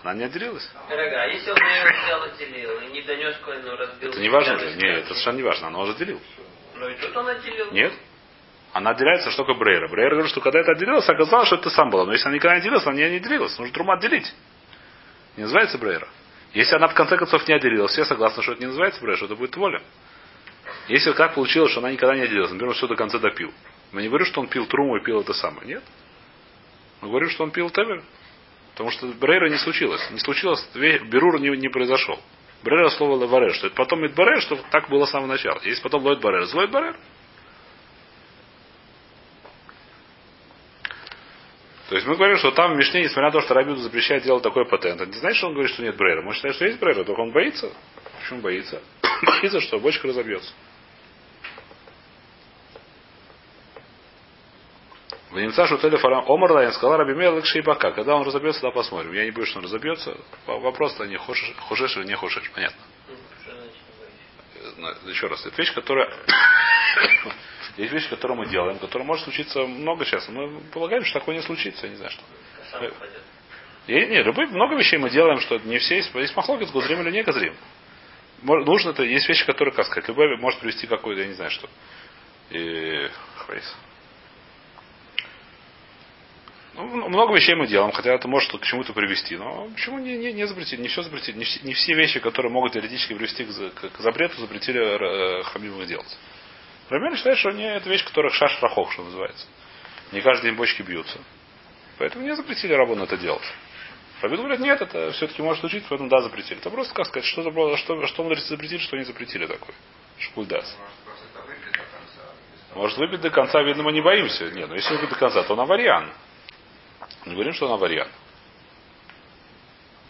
Она 0.03 0.13
не 0.13 0.23
отделилась. 0.23 0.69
Дорогая, 0.87 1.23
а 1.23 1.27
если 1.27 1.51
он 1.51 1.57
ее 1.57 1.91
взял, 2.03 2.23
отделил 2.23 2.79
и 2.81 2.91
не 2.91 3.01
донес 3.01 3.35
коину, 3.43 3.75
разбил... 3.75 4.11
Это 4.11 4.19
не 4.19 4.29
важно. 4.29 4.53
Нет, 4.53 4.99
это 4.99 5.07
совершенно 5.09 5.37
не 5.37 5.43
важно. 5.43 5.67
Она 5.67 5.79
уже 5.79 5.91
отделил. 5.91 6.21
Ну 6.75 6.89
и 6.89 6.95
тут 6.95 7.17
он 7.17 7.27
отделил. 7.27 7.71
Нет. 7.71 7.93
Она 8.71 8.91
отделяется 8.91 9.31
что 9.31 9.43
только 9.43 9.59
Брейра. 9.59 9.89
Брейра 9.89 10.11
говорит, 10.11 10.31
что 10.31 10.41
когда 10.41 10.59
это 10.59 10.71
отделилось, 10.71 11.07
оказалось, 11.09 11.47
что 11.47 11.57
это 11.57 11.69
сам 11.69 11.89
было. 11.89 12.05
Но 12.05 12.13
если 12.13 12.27
она 12.27 12.35
никогда 12.35 12.55
не 12.55 12.61
отделилась, 12.61 12.85
она 12.85 12.95
не 12.95 13.03
отделилась. 13.03 13.57
Нужно 13.57 13.73
трума 13.73 13.95
отделить. 13.95 14.33
Не 15.35 15.43
называется 15.43 15.77
Брейра. 15.77 16.07
Если 16.53 16.75
она 16.75 16.87
в 16.87 16.93
конце 16.93 17.17
концов 17.17 17.45
не 17.47 17.53
отделилась, 17.53 17.91
все 17.91 18.05
согласны, 18.05 18.41
что 18.41 18.53
это 18.53 18.61
не 18.61 18.67
называется 18.67 19.01
Брейра, 19.01 19.17
что 19.17 19.25
это 19.25 19.35
будет 19.35 19.55
воля. 19.57 19.81
Если 20.87 21.11
как 21.13 21.35
получилось, 21.35 21.71
что 21.71 21.81
она 21.81 21.91
никогда 21.91 22.15
не 22.15 22.21
отделилась, 22.21 22.51
например, 22.51 22.69
он 22.69 22.75
все 22.75 22.87
до 22.87 22.95
конца 22.95 23.19
допил. 23.19 23.53
Мы 23.91 24.01
не 24.01 24.07
говорим, 24.07 24.27
что 24.27 24.41
он 24.41 24.47
пил 24.47 24.65
труму 24.65 24.97
и 24.97 25.03
пил 25.03 25.21
это 25.21 25.33
самое. 25.33 25.67
Нет. 25.67 25.83
Мы 27.01 27.09
говорим, 27.09 27.29
что 27.29 27.43
он 27.43 27.51
пил 27.51 27.69
Темер. 27.69 28.03
Потому 28.73 28.91
что 28.91 29.07
Брейра 29.07 29.49
не 29.49 29.57
случилось. 29.57 30.01
Не 30.11 30.19
случилось, 30.19 30.65
Берур 30.73 31.39
не, 31.39 31.49
не 31.49 31.69
произошел. 31.69 32.19
Брейра 32.63 32.89
слово 32.89 33.21
Леварер, 33.21 33.53
что 33.53 33.67
это 33.67 33.75
потом 33.75 34.01
Барер, 34.01 34.41
что 34.41 34.57
так 34.71 34.89
было 34.89 35.05
с 35.05 35.11
самого 35.11 35.27
начала. 35.27 35.59
Есть 35.63 35.81
потом 35.81 36.03
Лойд 36.03 36.19
Барер. 36.19 36.45
Злой 36.45 36.67
Барер. 36.67 36.95
То 41.89 41.95
есть 41.95 42.05
мы 42.05 42.15
говорим, 42.15 42.37
что 42.37 42.51
там 42.51 42.73
в 42.73 42.77
Мишне, 42.77 43.01
несмотря 43.01 43.29
на 43.29 43.31
то, 43.31 43.41
что 43.41 43.55
Рабиуду 43.55 43.81
запрещает 43.81 44.23
делать 44.23 44.43
такой 44.43 44.65
патент, 44.65 45.01
не 45.07 45.13
значит, 45.13 45.37
что 45.37 45.47
он 45.47 45.53
говорит, 45.53 45.73
что 45.73 45.81
нет 45.81 45.97
Брейра. 45.97 46.21
Может 46.21 46.37
считать, 46.37 46.55
что 46.55 46.65
есть 46.65 46.79
Брейра, 46.79 47.03
только 47.03 47.19
он 47.19 47.31
боится. 47.31 47.71
Почему 48.29 48.41
боится? 48.43 48.79
боится, 49.23 49.59
что 49.59 49.79
бочка 49.79 50.07
разобьется. 50.07 50.53
В 55.31 55.39
немца 55.39 55.65
шутели 55.65 55.97
фарам 55.97 56.25
Омар 56.29 56.51
Лайн 56.51 56.71
сказал 56.73 56.97
Раби 56.97 57.15
Мелек 57.15 57.43
Шейбака. 57.45 57.89
Когда 57.91 58.15
он 58.15 58.27
разобьется, 58.27 58.61
да 58.61 58.69
посмотрим. 58.69 59.13
Я 59.13 59.25
не 59.25 59.31
боюсь, 59.31 59.49
что 59.49 59.57
он 59.57 59.65
разобьется. 59.65 60.15
Вопрос-то 60.45 61.05
не 61.05 61.17
хошешь, 61.17 61.55
хошешь 61.57 61.97
или 61.97 62.05
не 62.05 62.15
хошешь. 62.15 62.51
Понятно. 62.53 62.79
Э, 64.77 65.09
Еще 65.09 65.25
раз. 65.25 65.43
Это 65.47 65.59
вещь, 65.59 65.73
которая 65.73 66.13
есть 67.77 67.91
вещь, 67.91 68.09
которую 68.09 68.37
мы 68.37 68.45
делаем, 68.45 68.77
которая 68.77 69.07
может 69.07 69.23
случиться 69.23 69.65
много 69.65 70.05
сейчас. 70.05 70.29
Мы 70.29 70.61
полагаем, 70.71 71.03
что 71.03 71.17
такое 71.19 71.35
не 71.35 71.41
случится, 71.41 71.87
я 71.87 71.93
не 71.93 71.97
знаю 71.97 72.11
что. 72.11 72.23
И, 73.87 73.93
нет, 73.93 74.23
любые, 74.23 74.47
много 74.49 74.75
вещей 74.75 74.97
мы 74.99 75.09
делаем, 75.09 75.39
что 75.39 75.57
не 75.57 75.79
все 75.79 75.95
есть. 75.95 76.13
Есть 76.13 76.35
махлокис, 76.35 76.69
газрим 76.69 77.01
или 77.01 77.09
не 77.09 77.23
газрим. 77.23 77.55
Нужно 78.41 78.91
это, 78.91 79.03
есть 79.03 79.27
вещи, 79.27 79.45
которые, 79.45 79.73
как 79.73 79.85
сказать, 79.85 80.07
любой 80.07 80.37
может 80.37 80.59
привести 80.59 80.87
какой-то, 80.87 81.21
я 81.21 81.27
не 81.27 81.33
знаю 81.33 81.51
что. 81.51 81.69
И, 82.51 83.09
хвейс. 83.37 83.75
Ну, 86.75 87.09
много 87.09 87.35
вещей 87.35 87.55
мы 87.55 87.67
делаем, 87.67 87.91
хотя 87.91 88.13
это 88.13 88.27
может 88.27 88.51
к 88.51 88.63
чему-то 88.63 88.93
привести. 88.93 89.35
Но 89.35 89.67
почему 89.73 89.99
не, 89.99 90.17
не, 90.17 90.31
не 90.31 90.47
запретили? 90.47 90.81
Не 90.81 90.87
все 90.87 91.03
запретили. 91.03 91.37
Не, 91.37 91.45
не 91.63 91.73
все 91.73 91.93
вещи, 91.93 92.19
которые 92.19 92.51
могут 92.51 92.73
теоретически 92.73 93.13
привести 93.13 93.43
к, 93.43 93.89
к 93.89 93.99
запрету, 93.99 94.39
запретили 94.39 94.79
э, 94.79 95.43
хамимых 95.43 95.87
делать. 95.87 96.17
Рамель 96.89 97.17
считает, 97.17 97.37
что 97.37 97.51
не, 97.51 97.65
это 97.65 97.89
вещь, 97.89 98.05
которая 98.05 98.31
шаш 98.31 98.61
рахох, 98.61 98.93
что 98.93 99.03
называется. 99.03 99.45
Не 100.11 100.21
каждый 100.21 100.49
день 100.49 100.55
бочки 100.55 100.81
бьются. 100.81 101.19
Поэтому 101.97 102.23
не 102.23 102.35
запретили 102.35 102.73
рабону 102.73 103.03
это 103.03 103.17
делать. 103.17 103.43
Рабин 104.21 104.39
говорит, 104.39 104.59
нет, 104.59 104.81
это 104.81 105.11
все-таки 105.11 105.41
может 105.41 105.61
случиться, 105.61 105.87
поэтому 105.89 106.09
да, 106.09 106.21
запретили. 106.21 106.59
Это 106.59 106.69
просто, 106.69 106.93
как 106.93 107.07
сказать, 107.07 107.25
что, 107.25 107.41
что, 107.41 107.77
что, 107.77 108.07
что 108.07 108.23
мудрецы 108.23 108.49
запретили, 108.49 108.79
что 108.79 108.97
не 108.97 109.03
запретили 109.03 109.45
такое. 109.45 109.75
Шкульдас. 110.17 110.77
Может 112.75 112.97
выпить 112.97 113.21
до 113.21 113.29
конца, 113.29 113.61
видно, 113.63 113.83
мы 113.83 113.93
не 113.93 114.01
боимся. 114.01 114.49
Нет, 114.51 114.67
но 114.67 114.75
если 114.75 114.93
выпить 114.95 115.09
до 115.09 115.15
конца, 115.15 115.43
то 115.43 115.53
он 115.53 115.61
авариан. 115.61 116.11
Не 117.25 117.33
говорим, 117.33 117.53
что 117.53 117.67
он 117.67 117.73
авариан. 117.73 118.09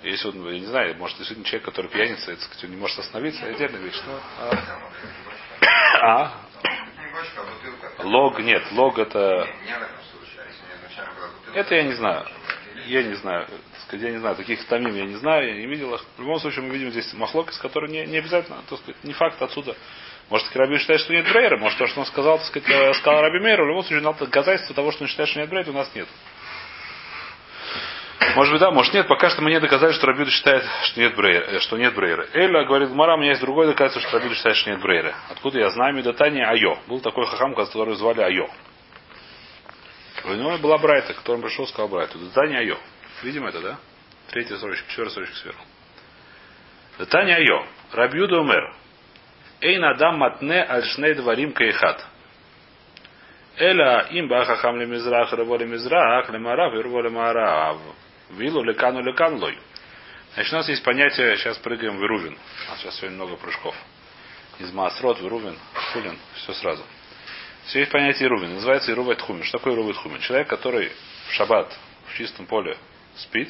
Если 0.01 0.29
он, 0.29 0.49
я 0.49 0.59
не 0.59 0.65
знаю, 0.65 0.95
может, 0.95 1.17
действительно 1.17 1.45
человек, 1.45 1.65
который 1.65 1.87
пьяница, 1.87 2.31
это, 2.31 2.41
сказать, 2.41 2.63
он 2.63 2.71
не 2.71 2.77
может 2.77 2.97
остановиться, 2.99 3.45
это 3.45 3.55
отдельная 3.55 3.81
вещь. 3.81 4.01
Но, 4.05 4.19
а? 4.39 4.79
а? 6.01 6.33
Лог 8.03 8.39
нет, 8.39 8.63
лог 8.71 8.97
это... 8.97 9.47
Это 11.53 11.75
я 11.75 11.83
не 11.83 11.93
знаю. 11.93 12.25
Я 12.85 13.03
не 13.03 13.13
знаю. 13.15 13.47
Я 13.91 14.11
не 14.11 14.17
знаю, 14.17 14.35
таких 14.35 14.63
тамим 14.65 14.95
я 14.95 15.05
не 15.05 15.15
знаю, 15.15 15.47
я 15.47 15.53
не 15.55 15.65
видел 15.65 15.93
их. 15.93 16.03
В 16.17 16.21
любом 16.21 16.39
случае 16.39 16.65
мы 16.65 16.73
видим 16.73 16.91
здесь 16.91 17.11
махлок, 17.13 17.51
из 17.51 17.57
которого 17.57 17.89
не, 17.89 18.05
не 18.05 18.17
обязательно, 18.17 18.61
так 18.69 18.79
сказать, 18.79 19.03
не 19.03 19.13
факт 19.13 19.41
отсюда. 19.41 19.75
Может, 20.29 20.55
Раби 20.55 20.77
считает, 20.77 21.01
что 21.01 21.13
нет 21.13 21.25
Брейра, 21.31 21.57
может, 21.57 21.77
то, 21.79 21.87
что 21.87 22.01
он 22.01 22.05
сказал, 22.05 22.37
так 22.37 22.47
сказать, 22.47 22.69
э, 22.69 22.93
сказал 22.95 23.21
Раби 23.21 23.39
Мейру, 23.39 23.65
в 23.65 23.67
любом 23.67 23.83
случае, 23.83 24.01
надо 24.01 24.25
доказательство 24.25 24.75
того, 24.75 24.91
что 24.91 25.03
он 25.03 25.09
считает, 25.09 25.29
что 25.29 25.39
нет 25.39 25.49
Брейра, 25.49 25.71
у 25.71 25.73
нас 25.73 25.89
нет. 25.95 26.07
Может 28.35 28.53
быть, 28.53 28.61
да, 28.61 28.71
может 28.71 28.93
нет. 28.93 29.07
Пока 29.07 29.29
что 29.29 29.41
мы 29.41 29.49
не 29.49 29.59
доказали, 29.59 29.91
что 29.93 30.07
Рабиуда 30.07 30.29
считает, 30.29 30.63
что 30.83 30.99
нет 30.99 31.15
брейра. 31.15 31.45
Э, 31.45 31.59
что 31.59 31.77
нет 31.77 31.95
брейра. 31.95 32.27
Эля 32.33 32.63
говорит, 32.65 32.91
Мара, 32.91 33.15
у 33.15 33.17
меня 33.17 33.29
есть 33.29 33.41
другое 33.41 33.67
доказательство, 33.67 34.01
что 34.01 34.17
Рабиуда 34.17 34.35
считает, 34.35 34.55
что 34.57 34.69
нет 34.69 34.81
брейра. 34.81 35.15
Откуда 35.29 35.59
я 35.59 35.69
знаю 35.69 35.95
Медатани 35.95 36.41
Айо. 36.41 36.77
Был 36.87 36.99
такой 36.99 37.25
хахам, 37.25 37.55
который 37.55 37.95
звали 37.95 38.21
Айо. 38.21 38.47
У 40.25 40.33
него 40.33 40.57
была 40.57 40.77
Брайта, 40.77 41.13
которому 41.13 41.43
пришел, 41.43 41.65
сказал 41.67 41.87
Брайту. 41.87 42.19
Датани 42.19 42.55
Айо. 42.55 42.77
Видим 43.23 43.45
это, 43.45 43.61
да? 43.61 43.79
Третья 44.29 44.57
строчка, 44.57 44.87
четвертая 44.89 45.11
строчка 45.11 45.35
сверху. 45.35 45.63
Датани 46.97 47.31
Айо. 47.31 47.65
Рабиуда 47.91 48.39
умер. 48.39 48.73
Эйн 49.61 49.83
адам 49.83 50.17
матне 50.19 50.65
аль 50.67 50.85
шней 50.85 51.15
дварим 51.15 51.51
кайхат. 51.51 52.05
Эля 53.57 54.07
им 54.11 54.29
бахахам 54.29 54.79
ле 54.79 54.85
мизрах, 54.85 55.33
рабо 55.33 55.57
ле 55.57 55.65
мизрах, 55.65 56.29
ле 56.29 56.39
марав, 56.39 56.73
и 56.73 56.77
рабо 56.77 57.01
ле 57.01 57.09
марав. 57.09 57.77
Вилу, 58.29 58.63
лекану, 58.63 59.01
лекан, 59.01 59.35
лой. 59.35 59.57
Значит, 60.33 60.53
у 60.53 60.55
нас 60.57 60.69
есть 60.69 60.83
понятие, 60.83 61.35
сейчас 61.37 61.57
прыгаем 61.57 61.97
в 61.97 62.03
Ирувин. 62.03 62.37
У 62.67 62.71
нас 62.71 62.79
сейчас 62.79 62.95
сегодня 62.97 63.17
много 63.17 63.35
прыжков. 63.35 63.75
Из 64.59 64.71
Маасрот, 64.71 65.21
Ирувин, 65.21 65.57
Хулин, 65.73 66.17
все 66.35 66.53
сразу. 66.53 66.83
Все 67.65 67.79
есть 67.79 67.91
понятие 67.91 68.27
Ирувин. 68.27 68.53
Называется 68.53 68.91
Ирувай 68.91 69.15
Тхумин. 69.15 69.43
Что 69.43 69.57
такое 69.57 69.73
Ирувай 69.73 69.93
Тхумин? 69.93 70.19
Человек, 70.21 70.47
который 70.47 70.91
в 71.27 71.33
шаббат 71.33 71.75
в 72.07 72.17
чистом 72.17 72.45
поле 72.45 72.77
спит, 73.19 73.49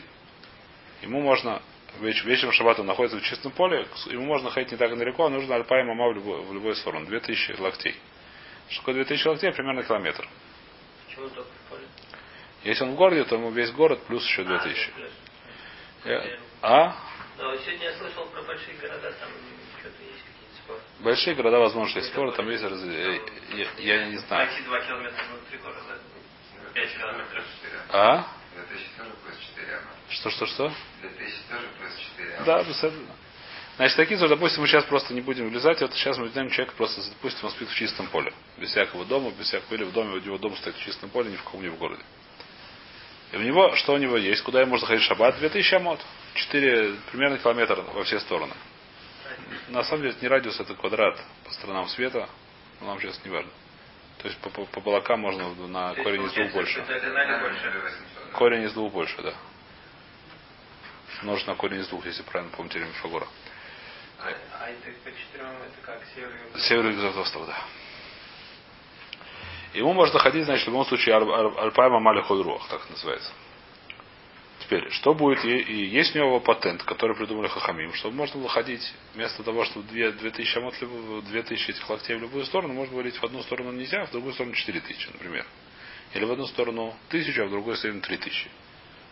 ему 1.02 1.22
можно 1.22 1.62
веч, 2.00 2.24
вечером 2.24 2.54
шаббата 2.54 2.84
находится 2.84 3.20
в 3.20 3.24
чистом 3.24 3.52
поле, 3.52 3.88
ему 4.08 4.26
можно 4.26 4.50
ходить 4.50 4.72
не 4.72 4.78
так 4.78 4.98
далеко, 4.98 5.26
а 5.26 5.30
нужно 5.30 5.56
альпай 5.56 5.84
мама 5.84 6.10
в 6.10 6.16
любой, 6.16 6.42
в 6.44 6.54
любой 6.54 6.76
сторону. 6.76 7.06
2000 7.06 7.60
локтей. 7.60 7.96
Что 8.70 8.82
такое 8.82 8.96
2000 8.96 9.28
локтей? 9.28 9.52
Примерно 9.52 9.84
километр. 9.84 10.28
Если 12.64 12.84
он 12.84 12.92
в 12.92 12.96
городе, 12.96 13.24
то 13.24 13.36
ему 13.36 13.52
весь 13.52 13.72
город 13.72 14.02
плюс 14.08 14.24
еще 14.26 14.44
2000. 14.44 14.92
А? 16.06 16.20
а? 16.62 16.96
Но 17.38 17.56
сегодня 17.58 17.86
я 17.86 17.98
слышал 17.98 18.26
про 18.28 18.42
большие 18.44 18.76
города, 18.78 19.12
там 19.12 19.30
что-то 19.80 20.04
есть 20.04 20.24
какие-то 20.24 20.56
споры. 20.64 20.80
Большие 21.00 21.36
города, 21.36 21.60
возможно, 21.60 21.98
есть 21.98 22.12
споры, 22.12 22.32
там 22.34 22.50
есть 22.50 22.64
раз... 22.64 22.84
я, 22.84 23.14
я, 23.56 23.68
я 23.78 24.06
не 24.10 24.18
знаю. 24.18 24.48
Почти 24.48 24.64
2 24.64 24.80
километра 24.82 25.24
внутри 25.32 25.58
города. 25.60 26.00
5 26.74 26.98
километров. 26.98 27.46
А? 27.92 28.28
2000 28.68 28.90
тоже 28.98 29.12
плюс 29.24 29.38
4. 29.56 29.82
Что, 30.10 30.30
что, 30.30 30.46
что? 30.46 30.74
2000 31.02 31.36
тоже 31.50 31.68
плюс 31.80 31.94
4. 32.18 32.42
Да, 32.46 32.60
абсолютно. 32.60 33.16
Значит, 33.78 33.96
такие, 33.96 34.20
допустим, 34.28 34.62
мы 34.62 34.68
сейчас 34.68 34.84
просто 34.84 35.14
не 35.14 35.22
будем 35.22 35.50
влезать, 35.50 35.80
вот 35.80 35.94
сейчас 35.94 36.18
мы 36.18 36.26
возьмем 36.26 36.50
человека 36.50 36.76
просто, 36.76 37.02
допустим, 37.12 37.46
он 37.46 37.52
спит 37.52 37.70
в 37.70 37.76
чистом 37.76 38.08
поле. 38.08 38.34
Без 38.58 38.72
всякого 38.72 39.06
дома, 39.06 39.32
без 39.32 39.48
всякого, 39.48 39.76
или 39.76 39.86
в 39.86 39.94
доме, 39.94 40.16
у 40.16 40.20
него 40.20 40.38
дом 40.38 40.56
стоит 40.58 40.76
в 40.76 40.84
чистом 40.84 41.10
поле, 41.10 41.32
ни 41.32 41.38
в 41.38 41.44
каком, 41.44 41.64
ни 41.64 41.70
в 41.70 41.78
городе. 41.78 42.04
И 43.32 43.38
у 43.38 43.42
него, 43.42 43.76
что 43.76 43.94
у 43.94 43.98
него 43.98 44.18
есть? 44.18 44.42
Куда 44.42 44.62
ему 44.62 44.72
можно 44.72 44.88
ходить 44.88 45.04
в 45.04 45.08
шаббат? 45.08 45.38
2000 45.40 45.76
амот. 45.76 46.00
4 46.34 46.96
примерно 47.12 47.38
километр 47.38 47.82
во 47.94 48.04
все 48.04 48.20
стороны. 48.20 48.54
На 49.70 49.84
самом 49.84 50.02
деле 50.02 50.14
это 50.14 50.22
не 50.24 50.28
радиус, 50.28 50.60
это 50.60 50.74
квадрат 50.74 51.18
по 51.46 51.52
сторонам 51.54 51.88
света. 51.88 52.28
Но 52.82 52.88
нам 52.88 53.00
сейчас 53.00 53.24
не 53.24 53.32
важно. 53.32 53.52
То 54.18 54.28
есть 54.28 54.40
по, 54.40 54.50
по, 54.50 54.66
по 54.66 54.82
балакам 54.82 55.22
можно 55.22 55.54
на 55.68 55.94
корень 55.96 56.26
из 56.26 56.34
двух 56.34 56.52
больше. 56.52 56.84
Диагонали 56.86 57.42
больше. 57.42 57.72
Корень 58.30 58.64
из 58.64 58.74
двух 58.74 58.94
больше, 58.94 59.22
да. 59.22 59.34
Множить 61.24 61.48
на 61.48 61.56
корень 61.56 61.82
из 61.82 61.88
двух, 61.88 62.06
если 62.06 62.24
правильно 62.24 62.56
помню 62.56 62.72
теорему 62.72 62.94
Фагора. 63.02 63.28
А, 64.20 64.30
а 64.60 64.70
это 64.70 64.92
по 65.04 65.12
четырем, 65.12 65.48
это 65.48 65.82
как 65.86 66.02
север 66.14 66.32
и 66.56 66.60
Север 66.60 66.90
юг 66.92 67.18
острова, 67.18 67.48
да. 67.48 67.64
Ему 69.74 69.94
можно 69.94 70.20
ходить, 70.20 70.46
значит, 70.46 70.66
в 70.66 70.70
любом 70.70 70.86
случае 70.86 71.16
Альпайма 71.16 72.00
Малихой 72.00 72.42
Руах, 72.42 72.68
так 72.70 72.90
называется. 72.90 73.32
Теперь, 74.60 74.90
что 74.92 75.14
будет, 75.14 75.44
и, 75.46 75.58
и 75.58 75.86
есть 75.86 76.16
у 76.16 76.20
него 76.20 76.40
патент, 76.40 76.84
который 76.84 77.16
придумали 77.16 77.48
Хахамим, 77.48 77.94
чтобы 77.94 78.16
можно 78.16 78.40
было 78.40 78.50
ходить, 78.50 78.94
вместо 79.14 79.42
того, 79.44 79.64
чтобы 79.66 79.88
2, 79.88 80.12
2000 80.12 80.58
амот, 80.58 80.76
2000 81.30 81.72
этих 81.72 81.90
локтей 81.90 82.18
в 82.18 82.22
любую 82.22 82.46
сторону, 82.46 82.74
можно 82.74 82.94
говорить, 82.94 83.16
в 83.16 83.24
одну 83.24 83.42
сторону 83.44 83.72
нельзя, 83.72 84.02
а 84.02 84.06
в 84.08 84.12
другую 84.12 84.34
сторону 84.34 84.54
4000, 84.54 85.10
например. 85.14 85.46
Или 86.14 86.26
в 86.26 86.32
одну 86.32 86.48
сторону 86.48 86.96
1000, 87.10 87.44
а 87.44 87.46
в 87.46 87.50
другую 87.50 87.76
сторону 87.78 88.02
3000. 88.02 88.50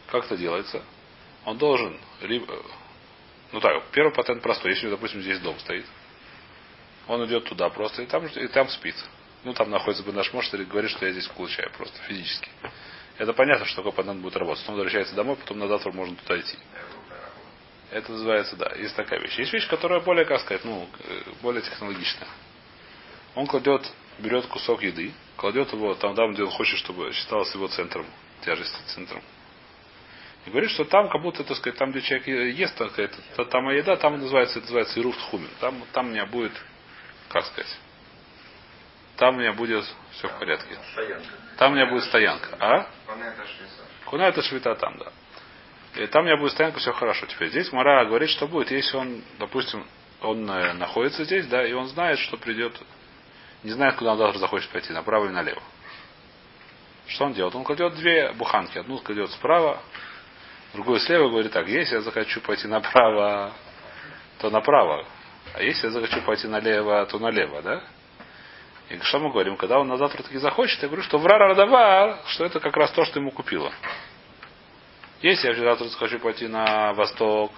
Как 0.07 0.25
это 0.25 0.38
делается? 0.38 0.83
Он 1.45 1.57
должен, 1.57 1.97
либо, 2.21 2.62
ну 3.51 3.60
так, 3.60 3.83
первый 3.91 4.13
патент 4.13 4.41
простой. 4.41 4.71
Если, 4.71 4.89
допустим, 4.89 5.21
здесь 5.21 5.39
дом 5.39 5.57
стоит, 5.60 5.86
он 7.07 7.25
идет 7.25 7.45
туда 7.45 7.69
просто 7.69 8.01
и 8.01 8.05
там, 8.05 8.25
и 8.25 8.47
там 8.47 8.67
спит 8.69 8.95
ну 9.47 9.53
там 9.53 9.69
находится 9.69 10.03
бы 10.03 10.12
наш 10.12 10.31
и 10.33 10.65
говорит, 10.65 10.91
что 10.91 11.05
я 11.05 11.13
здесь 11.13 11.27
получаю 11.27 11.71
просто 11.71 11.97
физически. 12.03 12.49
Это 13.17 13.33
понятно, 13.33 13.65
что 13.65 13.77
такой 13.77 13.93
патент 13.93 14.21
будет 14.21 14.36
работать. 14.36 14.63
Он 14.67 14.75
возвращается 14.75 15.15
домой, 15.15 15.38
потом 15.38 15.60
на 15.60 15.67
завтра 15.67 15.91
можно 15.91 16.15
туда 16.17 16.39
идти. 16.39 16.57
Это 17.91 18.12
называется, 18.12 18.57
да, 18.57 18.73
есть 18.75 18.95
такая 18.95 19.19
вещь. 19.21 19.39
Есть 19.39 19.53
вещь, 19.53 19.67
которая 19.69 20.01
более, 20.01 20.25
как 20.25 20.41
сказать, 20.41 20.65
ну, 20.65 20.88
э, 20.99 21.21
более 21.41 21.62
технологичная. 21.62 22.27
Он 23.36 23.47
кладет, 23.47 23.89
берет 24.19 24.45
кусок 24.47 24.83
еды, 24.83 25.13
кладет 25.38 25.71
его 25.71 25.95
там, 25.95 26.15
там, 26.15 26.34
где 26.34 26.43
он 26.43 26.52
хочет, 26.52 26.78
чтобы 26.80 27.13
считалось 27.13 27.54
его 27.54 27.67
центром, 27.67 28.06
тяжести 28.41 28.82
центром. 28.93 29.21
И 30.45 30.50
говорит, 30.50 30.71
что 30.71 30.86
там, 30.86 31.10
как 31.10 31.21
будто, 31.21 31.43
так 31.43 31.58
сказать, 31.58 31.78
там, 31.78 31.91
где 31.91 32.02
человек 32.02 32.28
ест, 32.28 32.76
так 32.78 32.91
сказать, 32.91 33.12
то, 33.36 33.45
там 33.45 33.69
еда, 33.69 33.95
там 33.97 34.19
называется, 34.19 34.60
это 34.60 34.67
называется 34.67 35.00
ируфт 35.00 35.19
хумин. 35.30 35.50
Там, 35.60 35.84
там 35.93 36.08
у 36.08 36.10
меня 36.10 36.26
будет, 36.26 36.54
как 37.30 37.45
сказать, 37.45 37.78
там 39.17 39.36
у 39.36 39.39
меня 39.39 39.54
будет 39.54 39.84
все 40.12 40.28
в 40.28 40.39
порядке. 40.39 40.78
Стоянка. 40.91 41.30
Там 41.58 41.71
у 41.71 41.76
меня 41.76 41.88
будет 41.88 42.04
стоянка. 42.04 42.56
А? 42.60 42.78
Это. 42.78 42.89
Куна 44.06 44.28
это 44.28 44.41
швита 44.43 44.76
там, 44.76 44.97
да. 44.97 45.12
И 46.02 46.06
там 46.08 46.23
у 46.23 46.26
меня 46.28 46.38
будет 46.38 46.52
стоянка, 46.52 46.80
все 46.80 46.93
хорошо. 46.93 47.26
Теперь 47.26 47.50
здесь 47.50 47.71
Мара 47.71 48.06
говорит, 48.06 48.30
что 48.30 48.47
будет, 48.47 48.69
если 48.71 48.95
он, 48.95 49.23
допустим, 49.39 49.86
он 50.21 50.50
э, 50.50 50.73
находится 50.73 51.23
здесь, 51.26 51.47
да, 51.47 51.65
и 51.65 51.73
он 51.73 51.88
знает, 51.88 52.19
что 52.19 52.38
придет, 52.38 52.80
не 53.63 53.72
знает, 53.72 53.96
куда 53.96 54.12
он 54.13 54.17
завтра 54.17 54.39
захочет 54.39 54.70
пойти, 54.70 54.93
направо 54.93 55.26
или 55.26 55.34
налево. 55.34 55.62
Что 57.08 57.26
он 57.26 57.34
делает? 57.34 57.56
Он 57.56 57.63
кладет 57.63 57.96
две 57.96 58.32
буханки. 58.34 58.78
Одну 58.78 59.00
кладет 59.00 59.32
справа, 59.32 59.80
другую 60.74 61.00
слева, 61.00 61.30
говорит 61.30 61.52
так, 61.52 61.67
если 61.67 61.96
я 61.96 62.02
захочу 62.02 62.41
пойти 62.41 62.67
направо, 62.67 63.54
то 64.39 64.50
направо. 64.50 65.06
А 65.54 65.62
если 65.62 65.88
я 65.88 65.91
захочу 65.93 66.22
пойти 66.22 66.48
налево, 66.48 67.06
то 67.06 67.20
налево, 67.20 67.62
да? 67.62 67.84
И 68.89 68.98
что 69.00 69.20
мы 69.20 69.32
говорим? 69.32 69.58
Когда 69.58 69.80
он 69.80 69.88
на 69.88 69.98
завтра 69.98 70.24
таки 70.24 70.38
захочет, 70.38 70.82
я 70.82 70.88
говорю, 70.88 71.04
что 71.04 71.17
врара 71.17 71.50
радавар, 71.50 72.20
что 72.28 72.46
это 72.46 72.60
как 72.60 72.76
раз 72.78 72.91
то, 72.91 73.04
что 73.06 73.20
ему 73.20 73.32
купила. 73.32 73.72
Если 75.22 75.48
я 75.48 75.56
завтра 75.56 75.86
захочу 75.86 76.20
пойти 76.20 76.48
на 76.48 76.93
восток, 76.93 77.52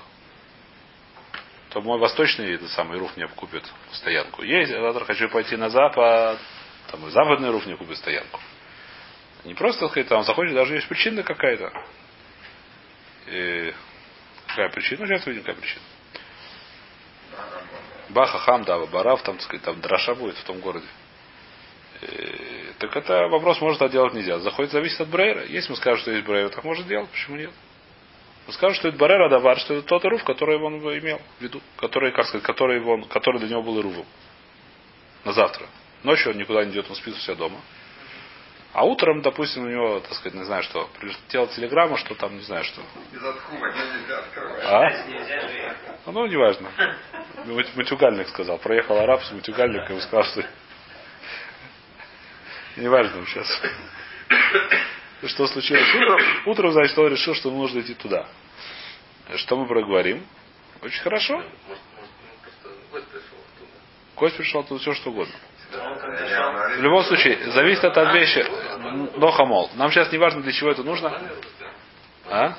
то 1.70 1.82
мой 1.82 2.00
восточный 2.00 2.56
этот 2.56 2.70
самый 2.72 2.98
руф 2.98 3.16
мне 3.16 3.28
купит 3.28 3.64
стоянку. 3.94 4.44
Я 4.44 4.66
завтра 4.66 5.06
хочу 5.06 5.30
пойти 5.30 5.56
на 5.56 5.70
запад, 5.70 6.40
там 6.92 7.08
и 7.08 7.12
западный 7.12 7.52
руф 7.52 7.66
мне 7.66 7.78
купит 7.78 7.98
стоянку. 7.98 8.40
Не 9.46 9.54
просто 9.54 9.88
сказать, 9.88 10.08
там 10.08 10.24
захочет, 10.24 10.56
даже 10.56 10.76
есть 10.76 10.88
причина 10.88 11.24
какая-то. 11.24 11.72
И 13.28 13.74
какая 14.48 14.70
причина? 14.70 15.02
Ну, 15.02 15.08
сейчас 15.08 15.26
увидим, 15.26 15.44
какая 15.44 15.62
причина. 15.62 15.82
Баха, 18.10 18.40
Хам, 18.40 18.64
Дава, 18.64 18.88
Барав, 18.88 19.22
там, 19.22 19.36
так 19.36 19.46
сказать, 19.46 19.64
там 19.64 19.80
драша 19.82 20.16
будет 20.16 20.36
в 20.38 20.44
том 20.44 20.60
городе. 20.60 20.88
И, 22.02 22.74
так 22.80 22.96
это 22.96 23.28
вопрос, 23.28 23.62
может, 23.62 23.92
делать 23.92 24.14
нельзя. 24.14 24.40
Заходит, 24.40 24.72
зависит 24.72 25.00
от 25.00 25.10
Брейра. 25.10 25.46
Если 25.46 25.70
мы 25.70 25.78
скажем, 25.78 26.00
что 26.00 26.12
есть 26.12 26.26
Брейра, 26.26 26.50
так 26.50 26.64
может 26.64 26.88
делать, 26.88 27.10
почему 27.10 27.38
нет? 27.38 27.52
Мы 28.48 28.54
скажем, 28.54 28.76
что 28.76 28.88
это 28.88 28.98
Барера 28.98 29.30
Давар, 29.30 29.60
что 29.60 29.76
это 29.76 29.88
тот 29.88 30.04
Ирув, 30.06 30.24
который 30.24 30.58
он 30.58 30.80
имел 30.80 31.22
в 31.38 31.42
виду, 31.42 31.62
который, 31.78 32.12
как 32.12 32.26
сказать, 32.26 32.44
который, 32.44 32.82
он, 32.84 33.04
который 33.06 33.40
для 33.40 33.50
него 33.50 33.62
был 33.62 33.80
Ирувом. 33.80 34.06
На 35.24 35.34
завтра. 35.34 35.68
Ночью 36.04 36.32
он 36.32 36.38
никуда 36.38 36.64
не 36.66 36.72
идет, 36.72 36.90
он 36.90 36.96
спит 36.96 37.14
у 37.16 37.20
себя 37.20 37.36
дома. 37.36 37.60
А 38.72 38.86
утром, 38.86 39.22
допустим, 39.22 39.64
у 39.66 39.68
него, 39.68 40.00
так 40.00 40.14
сказать, 40.14 40.36
не 40.36 40.46
знаю 40.46 40.64
что, 40.64 40.88
прилетела 41.00 41.48
телеграмма, 41.48 41.98
что 41.98 42.14
там, 42.16 42.36
не 42.36 42.44
знаю 42.44 42.64
что. 42.64 42.82
Из 43.12 43.24
отхума 43.24 43.68
нельзя 43.68 44.20
открывать. 44.20 44.64
А? 44.64 46.12
Ну, 46.12 46.26
неважно. 46.28 46.70
Мат- 47.46 47.76
Матюгальник 47.76 48.28
сказал. 48.30 48.58
Проехал 48.60 49.00
араб 49.00 49.24
с 49.24 49.32
матюгальником 49.32 49.98
и 49.98 50.02
сказал, 50.02 50.24
что... 50.24 50.46
Неважно 52.78 53.26
сейчас. 53.26 53.62
Что 55.28 55.48
случилось 55.48 55.96
утром? 55.96 56.22
Утром, 56.46 56.72
значит, 56.72 56.98
он 56.98 57.12
решил, 57.12 57.34
что 57.36 57.52
нужно 57.52 57.82
идти 57.82 57.94
туда. 57.94 58.26
Что 59.36 59.58
мы 59.58 59.68
проговорим? 59.68 60.26
Очень 60.82 61.02
хорошо. 61.02 61.44
Кость 64.16 64.38
пришел 64.38 64.62
оттуда 64.62 64.82
все 64.82 64.94
что 64.94 65.12
угодно. 65.12 65.34
В 65.72 66.82
любом 66.82 67.04
случае, 67.04 67.52
зависит 67.52 67.84
от 67.84 67.98
от 67.98 68.14
вещи. 68.14 68.46
Но 69.18 69.32
хамол. 69.32 69.70
Нам 69.76 69.92
сейчас 69.92 70.12
не 70.12 70.18
важно, 70.18 70.42
для 70.42 70.52
чего 70.52 70.72
это 70.72 70.84
нужно. 70.84 71.22
А? 72.30 72.56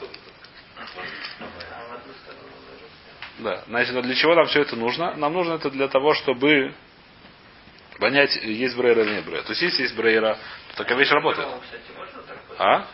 Да. 3.38 3.64
Значит, 3.66 4.02
для 4.02 4.14
чего 4.14 4.34
нам 4.34 4.46
все 4.46 4.62
это 4.62 4.76
нужно? 4.76 5.14
Нам 5.16 5.32
нужно 5.32 5.54
это 5.54 5.70
для 5.70 5.88
того, 5.88 6.14
чтобы 6.14 6.74
понять, 7.98 8.34
есть 8.42 8.76
брейра 8.76 9.02
или 9.02 9.14
нет 9.14 9.24
брейра. 9.24 9.42
То 9.42 9.50
есть, 9.50 9.62
если 9.62 9.82
есть 9.82 9.96
брейра, 9.96 10.36
то 10.70 10.76
такая 10.76 10.98
вещь 10.98 11.10
работает. 11.10 11.48
А? 12.60 12.86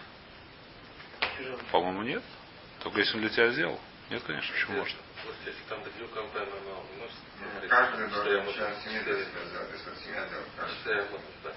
По-моему, 1.73 2.03
нет. 2.03 2.23
Только 2.85 3.01
если 3.01 3.15
он 3.17 3.23
для 3.23 3.31
тебя 3.31 3.49
сделал. 3.51 3.81
Нет, 4.11 4.23
конечно, 4.25 4.55
почему 4.55 4.77
можно? 4.79 4.97
Если 5.45 5.61
там 5.69 5.83
бедюк 5.83 6.13
компания, 6.15 6.47
ну, 6.65 7.69
Каждый 7.69 8.07
должен. 8.09 8.45
Если 8.47 8.85
семья 8.85 9.03
делает. 10.29 11.57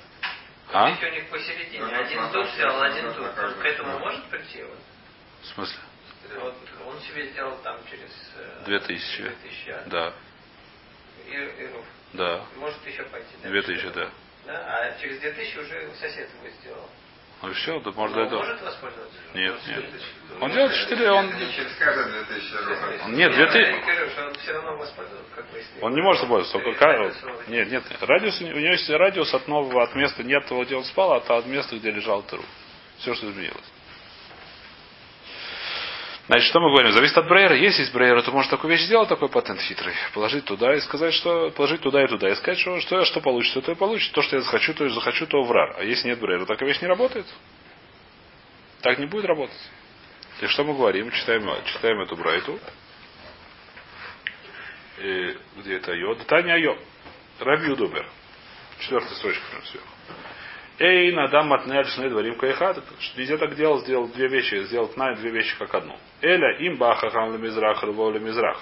А? 0.71 0.89
Если 0.89 1.05
у 1.07 1.11
них 1.11 1.29
посередине, 1.29 1.85
Ну, 1.85 1.99
один 1.99 2.21
ну, 2.21 2.27
тут 2.31 2.45
ну, 2.45 2.51
взял, 2.51 2.77
ну, 2.77 2.81
один 2.81 3.05
ну, 3.05 3.13
тут, 3.13 3.35
к 3.35 3.65
этому 3.65 3.89
члена. 3.89 3.99
может 3.99 4.25
прийти? 4.25 4.63
Вот, 4.63 4.79
В 5.41 5.45
смысле? 5.53 5.79
вот 6.41 6.55
он 6.87 7.01
себе 7.01 7.27
сделал 7.27 7.57
там 7.63 7.79
через... 7.89 8.09
э, 8.37 8.63
Две 8.65 8.79
тысячи. 8.79 9.21
Две 9.21 9.35
тысячи, 9.43 9.69
а? 9.69 9.83
Да. 9.85 10.13
И, 11.27 11.31
и 11.31 11.67
руф. 11.73 11.85
Да. 12.13 12.43
Может 12.55 12.85
еще 12.87 13.03
пойти. 13.03 13.35
да? 13.43 13.49
Две 13.49 13.61
тысячи, 13.61 13.89
да. 13.89 14.09
Да? 14.45 14.53
А 14.65 14.99
через 14.99 15.19
две 15.19 15.31
тысячи 15.33 15.57
уже 15.59 15.91
сосед 15.95 16.29
его 16.33 16.49
сделал. 16.61 16.89
Ну 17.41 17.49
и 17.49 17.54
все, 17.54 17.80
да 17.80 17.91
может 17.91 18.15
Но 18.15 18.21
для 18.21 18.21
он 18.21 18.28
этого. 18.28 18.39
может 18.43 18.62
воспользоваться? 18.62 19.15
Нет, 19.34 19.56
нет. 19.67 19.86
Он 20.41 20.52
делает 20.52 20.73
четыре, 20.75 21.12
он. 21.12 21.25
Не 21.28 21.54
через 21.54 21.73
каждые 21.75 22.23
2000 22.25 22.56
рублей. 22.58 22.99
Он- 23.04 23.15
Нет, 23.15 23.38
не 25.95 26.02
может 26.02 26.28
пользоваться, 26.28 26.60
только 26.60 26.86
Нет, 27.47 27.71
нет. 27.71 27.84
Радиус, 28.02 28.41
у 28.41 28.43
него 28.45 28.60
есть 28.60 28.89
радиус 28.89 29.34
от 29.34 29.47
нового, 29.47 29.84
от 29.84 29.95
места 29.95 30.23
нет 30.23 30.45
того, 30.47 30.65
где 30.65 30.75
он 30.75 30.84
спал, 30.84 31.13
а 31.13 31.17
от 31.17 31.45
места, 31.45 31.75
где 31.78 31.91
лежал 31.91 32.23
Теру. 32.23 32.43
Все, 32.97 33.13
что 33.15 33.30
изменилось. 33.30 33.63
Значит, 36.29 36.49
что 36.49 36.59
мы 36.59 36.69
говорим? 36.69 36.91
Зависит 36.91 37.17
от 37.17 37.27
брейера. 37.27 37.55
Если 37.55 37.81
есть 37.81 37.91
брейер, 37.91 38.21
то 38.21 38.31
может 38.31 38.51
такую 38.51 38.69
вещь 38.69 38.83
сделать, 38.83 39.09
такой 39.09 39.29
патент 39.29 39.59
хитрый. 39.61 39.95
Положить 40.13 40.45
туда 40.45 40.75
и 40.75 40.79
сказать, 40.81 41.15
что 41.15 41.49
положить 41.49 41.81
туда 41.81 42.03
и 42.03 42.07
туда. 42.07 42.29
И 42.29 42.35
сказать, 42.35 42.59
что, 42.59 42.79
что, 42.81 43.03
что 43.03 43.19
получится, 43.19 43.59
то 43.63 43.71
и 43.71 43.75
получится. 43.75 44.13
То, 44.13 44.21
что 44.21 44.35
я 44.35 44.43
захочу, 44.43 44.75
то 44.75 44.85
и 44.85 44.89
захочу, 44.89 45.25
то 45.25 45.41
врар. 45.41 45.77
А 45.79 45.83
если 45.83 46.09
нет 46.09 46.19
брейера, 46.19 46.45
такая 46.45 46.69
вещь 46.69 46.81
не 46.81 46.87
работает. 46.87 47.25
Так 48.81 48.99
не 48.99 49.07
будет 49.07 49.25
работать. 49.25 49.57
И 50.41 50.45
что 50.45 50.63
мы 50.63 50.75
говорим? 50.75 51.09
Читаем, 51.09 51.49
читаем 51.65 51.99
эту 51.99 52.15
брайту. 52.15 52.59
И 54.99 55.35
где 55.57 55.77
это 55.77 55.93
Айо? 55.93 56.13
Таня 56.13 56.53
Айо. 56.53 56.77
Раби 57.39 57.71
Удубер. 57.71 58.07
Четвертая 58.81 59.15
строчка 59.15 59.41
прям 59.49 59.65
сверху. 59.65 59.87
Эй, 60.79 61.11
надам 61.13 61.47
матнель 61.47 61.85
шны 61.87 62.09
дворим 62.09 62.35
кайхат. 62.35 62.81
Везде 63.17 63.37
так 63.37 63.53
делал, 63.55 63.79
сделал 63.79 64.07
две 64.07 64.29
вещи, 64.29 64.63
сделал 64.63 64.87
тнай, 64.87 65.15
две 65.17 65.29
вещи 65.29 65.57
как 65.57 65.75
одну. 65.75 65.97
Эля 66.21 66.57
им 66.59 66.77
баха 66.77 67.09
хам 67.09 67.41
мизрах, 67.41 67.83
рво 67.83 68.17
мизрах. 68.17 68.57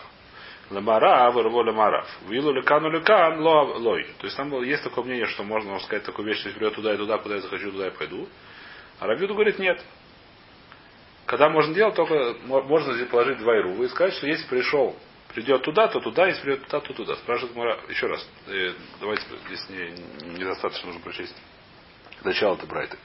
Ламара, 0.71 1.31
рво 1.31 1.63
ламарав. 1.63 2.07
Вилу 2.27 2.51
лекану 2.53 2.89
лекан, 2.89 3.39
ло 3.39 3.65
лой. 3.77 4.03
То 4.17 4.25
есть 4.25 4.35
там 4.35 4.49
было, 4.49 4.63
есть 4.63 4.83
такое 4.83 5.03
мнение, 5.03 5.27
что 5.27 5.43
можно 5.43 5.69
можно 5.69 5.85
сказать 5.85 6.05
такую 6.05 6.27
вещь, 6.27 6.39
что 6.39 6.49
придет 6.49 6.73
туда 6.73 6.95
и 6.95 6.97
туда, 6.97 7.19
куда 7.19 7.35
я 7.35 7.41
захочу, 7.41 7.71
туда 7.71 7.85
я 7.85 7.91
пойду. 7.91 8.27
А 8.99 9.05
Рабиуду 9.05 9.35
говорит, 9.35 9.59
нет. 9.59 9.79
Когда 11.27 11.49
можно 11.49 11.75
делать, 11.75 11.93
только 11.95 12.35
мо- 12.45 12.63
можно 12.63 12.95
здесь 12.95 13.09
положить 13.09 13.37
два 13.37 13.57
ирува 13.59 13.83
и 13.83 13.87
сказать, 13.89 14.15
что 14.15 14.25
если 14.25 14.47
пришел, 14.47 14.95
придет 15.35 15.61
туда, 15.61 15.87
то 15.87 15.99
туда, 15.99 16.25
если 16.25 16.41
придет 16.41 16.63
туда, 16.63 16.79
то 16.79 16.93
туда. 16.93 17.15
Спрашивает 17.17 17.55
Мара, 17.55 17.77
еще 17.89 18.07
раз, 18.07 18.27
э, 18.47 18.71
давайте, 18.99 19.23
здесь 19.47 19.69
не, 19.69 20.37
недостаточно 20.39 20.87
нужно 20.87 21.01
прочесть. 21.03 21.35
Начало-то 22.23 22.65
Брайты. 22.65 22.97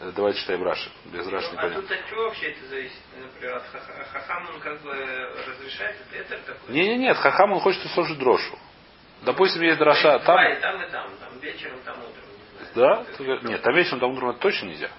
Э, 0.00 0.12
Давайте 0.14 0.40
читаем 0.40 0.62
Раши. 0.62 0.90
Без 1.06 1.26
Раши 1.26 1.50
не 1.52 1.56
а 1.58 1.62
понятно. 1.62 1.82
тут 1.82 1.90
от 1.92 2.06
чего 2.08 2.22
вообще 2.24 2.46
это 2.50 2.66
зависит? 2.66 2.98
Например, 3.18 3.56
от 3.56 3.64
хаха- 3.64 4.04
хахам 4.12 4.48
он 4.54 4.60
как 4.60 4.80
бы 4.82 4.92
разрешает, 5.46 5.96
это 6.12 6.38
такой? 6.38 6.74
Не, 6.74 6.88
не, 6.88 6.98
нет, 6.98 7.16
Хахам 7.16 7.52
он 7.52 7.60
хочет 7.60 7.84
услышать 7.84 8.18
дрошу. 8.18 8.58
Допустим, 9.22 9.62
есть 9.62 9.78
дроша 9.78 10.18
там. 10.18 10.38
и 10.52 10.60
там, 10.60 10.82
и 10.82 10.90
там, 10.90 11.10
там 11.18 11.38
вечером, 11.40 11.80
там 11.84 11.96
утром. 11.98 12.24
Да? 12.74 13.04
Это? 13.10 13.48
Нет, 13.48 13.62
там 13.62 13.74
вечером, 13.74 14.00
там 14.00 14.10
утром 14.12 14.30
это 14.30 14.40
точно 14.40 14.66
нельзя. 14.66 14.90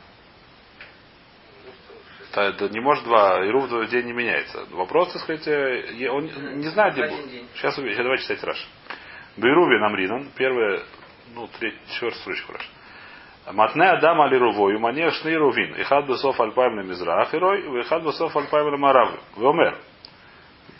Та- 2.31 2.45
это 2.49 2.69
не 2.69 2.79
может 2.79 3.03
два, 3.03 3.43
и 3.45 3.51
в 3.51 3.87
день 3.89 4.05
не 4.07 4.13
меняется. 4.13 4.65
Вопрос, 4.71 5.13
так 5.13 5.21
сказать, 5.21 5.47
э, 5.47 6.07
он 6.09 6.25
не 6.59 6.67
знает, 6.69 6.93
где 6.93 7.07
будет. 7.07 7.25
Сейчас. 7.55 7.75
Сейчас 7.75 7.97
давайте 7.97 8.23
читать 8.23 8.43
Раш. 8.43 8.67
Бейруби 9.37 9.79
Намринан, 9.79 10.31
первая, 10.35 10.83
ну, 11.35 11.47
третья, 11.59 11.79
четвертая 11.93 12.21
строчка 12.21 12.53
Раш. 12.53 12.69
Матне 13.53 13.89
Адам 13.89 14.21
али 14.21 14.37
рувою, 14.37 14.79
мане 14.79 15.09
шны 15.11 15.33
рувин. 15.37 15.73
Ихад 15.79 16.05
бесов 16.05 16.39
альпаем 16.39 16.75
на 16.75 16.81
мизрах, 16.81 17.33
ирой, 17.33 17.81
ихад 17.81 18.03
бесов 18.03 18.35
альпаем 18.35 18.71
на 18.71 18.77
марав. 18.77 19.19
Вомер. 19.35 19.77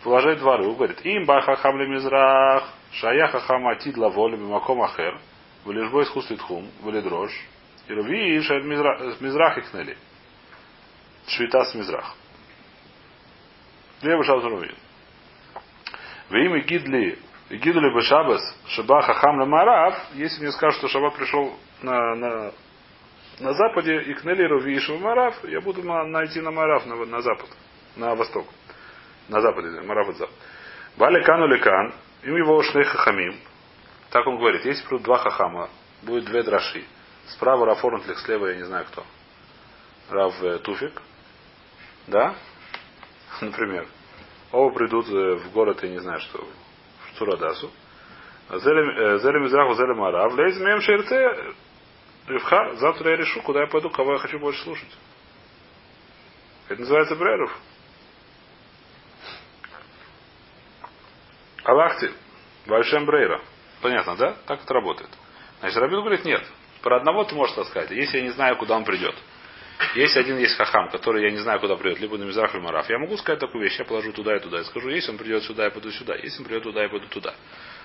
Положить 0.04 0.40
два 0.40 0.58
ру, 0.58 0.76
говорит, 0.76 1.00
им 1.06 1.26
баха 1.26 1.56
хам 1.56 1.80
ле 1.80 1.88
мизрах, 1.88 2.70
шая 2.92 3.28
хахам 3.28 3.68
атид 3.70 3.98
лаволи 3.98 4.36
бимаком 4.36 4.82
ахер, 4.82 5.18
в 5.64 5.72
лежбой 5.72 6.04
искусстве 6.04 6.36
тхум, 6.36 6.70
в 6.82 7.02
дрожь, 7.02 7.48
и 7.88 7.94
руви 7.94 8.42
шаль 8.42 8.64
мизрах 8.64 9.58
их 9.58 9.74
нели. 9.74 9.98
Швита 11.28 11.64
с 11.64 11.74
мизрах. 11.74 12.16
Лева 14.02 14.24
шабас 14.26 14.44
рувин. 14.44 14.76
Во 16.30 16.38
имя 16.38 16.60
Гидли, 16.60 17.18
Гидли 17.50 17.96
Бешабас, 17.96 18.42
Шаба 18.68 19.02
Хахам 19.04 19.38
Марав, 19.50 19.98
если 20.16 20.42
мне 20.42 20.52
скажут, 20.52 20.80
что 20.80 20.90
Шабат 20.90 21.16
пришел 21.16 21.58
на, 21.82 22.16
на, 22.16 22.52
на 23.40 23.54
западе, 23.54 24.02
и 24.02 24.14
к 24.16 24.26
Нелиру 24.26 24.60
Вишу 24.60 24.98
Марав, 25.00 25.34
я 25.46 25.62
буду 25.62 25.82
найти 25.82 26.42
на 26.42 26.52
Марав, 26.52 26.86
на, 26.86 26.96
на 27.06 27.22
запад, 27.22 27.50
на 27.96 28.16
восток. 28.16 28.48
На 29.30 29.40
западе, 29.40 29.82
Марав 29.82 30.10
от 30.10 30.18
запад. 30.18 30.36
Бали 30.98 31.24
Кану 31.24 31.48
Лекан, 31.48 31.94
им 32.24 32.36
его 32.36 32.62
Шлей 32.64 32.84
Хахамим. 32.84 33.40
Так 34.10 34.28
он 34.28 34.38
говорит, 34.38 34.66
если 34.66 34.84
придут 34.84 35.04
два 35.04 35.18
Хахама, 35.18 35.70
будет 36.04 36.26
две 36.26 36.44
драши. 36.44 36.84
Справа 37.28 37.66
Раф 37.66 37.84
Орнтлих, 37.84 38.20
слева 38.20 38.48
я 38.48 38.56
не 38.56 38.64
знаю 38.64 38.86
кто. 38.86 39.06
Рав 40.10 40.34
э, 40.44 40.60
Туфик. 40.60 41.02
Да? 42.08 42.36
Например. 43.42 43.88
Оба 44.52 44.74
придут 44.74 45.08
э, 45.10 45.36
в 45.36 45.52
город, 45.52 45.84
я 45.84 45.90
не 45.90 46.00
знаю 46.00 46.20
что, 46.22 46.46
Цурадасу. 47.18 47.72
Зелем 48.50 49.44
Мизраху, 49.44 49.74
Зелем 49.74 50.02
Арав. 50.04 50.34
Лейз 50.34 50.58
мем 50.60 50.82
шерце. 50.82 51.54
Ревхар. 52.28 52.76
Завтра 52.76 53.12
я 53.12 53.18
решу, 53.18 53.42
куда 53.42 53.62
я 53.62 53.68
пойду, 53.68 53.90
кого 53.90 54.14
я 54.14 54.20
хочу 54.20 54.40
больше 54.40 54.62
слушать. 54.64 54.98
Это 56.70 56.82
называется 56.82 57.16
Бреров. 57.16 57.58
Аллахти. 61.64 62.12
Большем 62.66 63.06
Брейра. 63.06 63.42
Понятно, 63.82 64.16
да? 64.16 64.36
Так 64.46 64.64
это 64.64 64.74
работает. 64.74 65.10
Значит, 65.60 65.78
Рабин 65.78 66.00
говорит, 66.00 66.26
нет. 66.26 66.44
Про 66.82 66.98
одного 66.98 67.24
ты 67.24 67.36
можешь 67.36 67.56
сказать. 67.68 67.92
Если 67.92 68.18
я 68.18 68.24
не 68.24 68.32
знаю, 68.32 68.58
куда 68.58 68.76
он 68.76 68.84
придет. 68.84 69.16
Если 69.96 70.20
один 70.20 70.38
есть 70.38 70.56
хахам, 70.56 70.90
который 70.90 71.24
я 71.24 71.32
не 71.32 71.38
знаю, 71.38 71.60
куда 71.60 71.76
придет, 71.76 72.00
либо 72.00 72.18
на 72.18 72.24
Мизрах 72.24 72.54
или 72.54 72.62
Мараф, 72.62 72.90
я 72.90 72.98
могу 72.98 73.16
сказать 73.18 73.40
такую 73.40 73.64
вещь, 73.64 73.78
я 73.78 73.86
положу 73.86 74.12
туда 74.12 74.36
и 74.36 74.40
туда 74.40 74.62
и 74.62 74.64
скажу, 74.64 74.90
если 74.90 75.12
он 75.12 75.18
придет 75.18 75.44
сюда, 75.44 75.66
я 75.66 75.72
пойду 75.72 75.92
сюда, 75.92 76.16
если 76.16 76.40
он 76.40 76.46
придет 76.46 76.64
туда, 76.64 76.84
я 76.84 76.90
пойду 76.90 77.08
туда. 77.08 77.36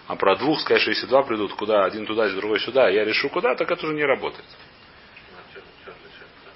А 0.08 0.16
про 0.16 0.36
двух 0.36 0.60
сказать, 0.60 0.86
если 0.86 1.06
два 1.06 1.22
придут, 1.22 1.52
куда, 1.54 1.84
один 1.84 2.06
туда, 2.06 2.28
другой 2.30 2.60
сюда, 2.60 2.88
я 2.88 3.04
решу 3.04 3.28
куда, 3.28 3.54
так 3.54 3.70
это 3.70 3.86
уже 3.86 3.94
не 3.94 4.04
работает. 4.04 4.46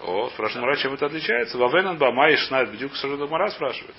О, 0.00 0.30
спрашивает 0.30 0.64
Мара, 0.64 0.76
чем 0.76 0.94
это 0.94 1.06
отличается? 1.06 1.58
Вавенан 1.58 1.98
ба 1.98 2.12
май 2.12 2.36
шнайт 2.36 2.70
бдюк 2.70 2.92
Мара 3.30 3.50
спрашивает. 3.50 3.96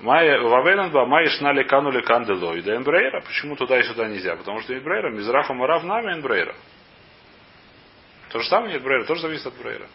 Вавенан 0.00 0.90
ба 0.90 1.06
май 1.06 1.26
шнали 1.28 1.64
кану 1.64 1.90
кандело 2.02 2.54
и 2.54 2.62
да 2.62 2.76
эмбрейра. 2.76 3.20
Почему 3.22 3.56
туда 3.56 3.80
и 3.80 3.82
сюда 3.82 4.06
нельзя? 4.08 4.36
Потому 4.36 4.60
что 4.60 4.76
эмбрейра, 4.76 5.10
мизраха 5.10 5.54
марав 5.54 5.82
нами 5.82 6.14
эмбрейра. 6.14 6.54
То 8.30 8.40
же 8.40 8.48
самое 8.48 8.74
нет 8.78 9.06
тоже 9.06 9.22
зависит 9.22 9.46
от 9.46 9.54
брейра. 9.58 9.86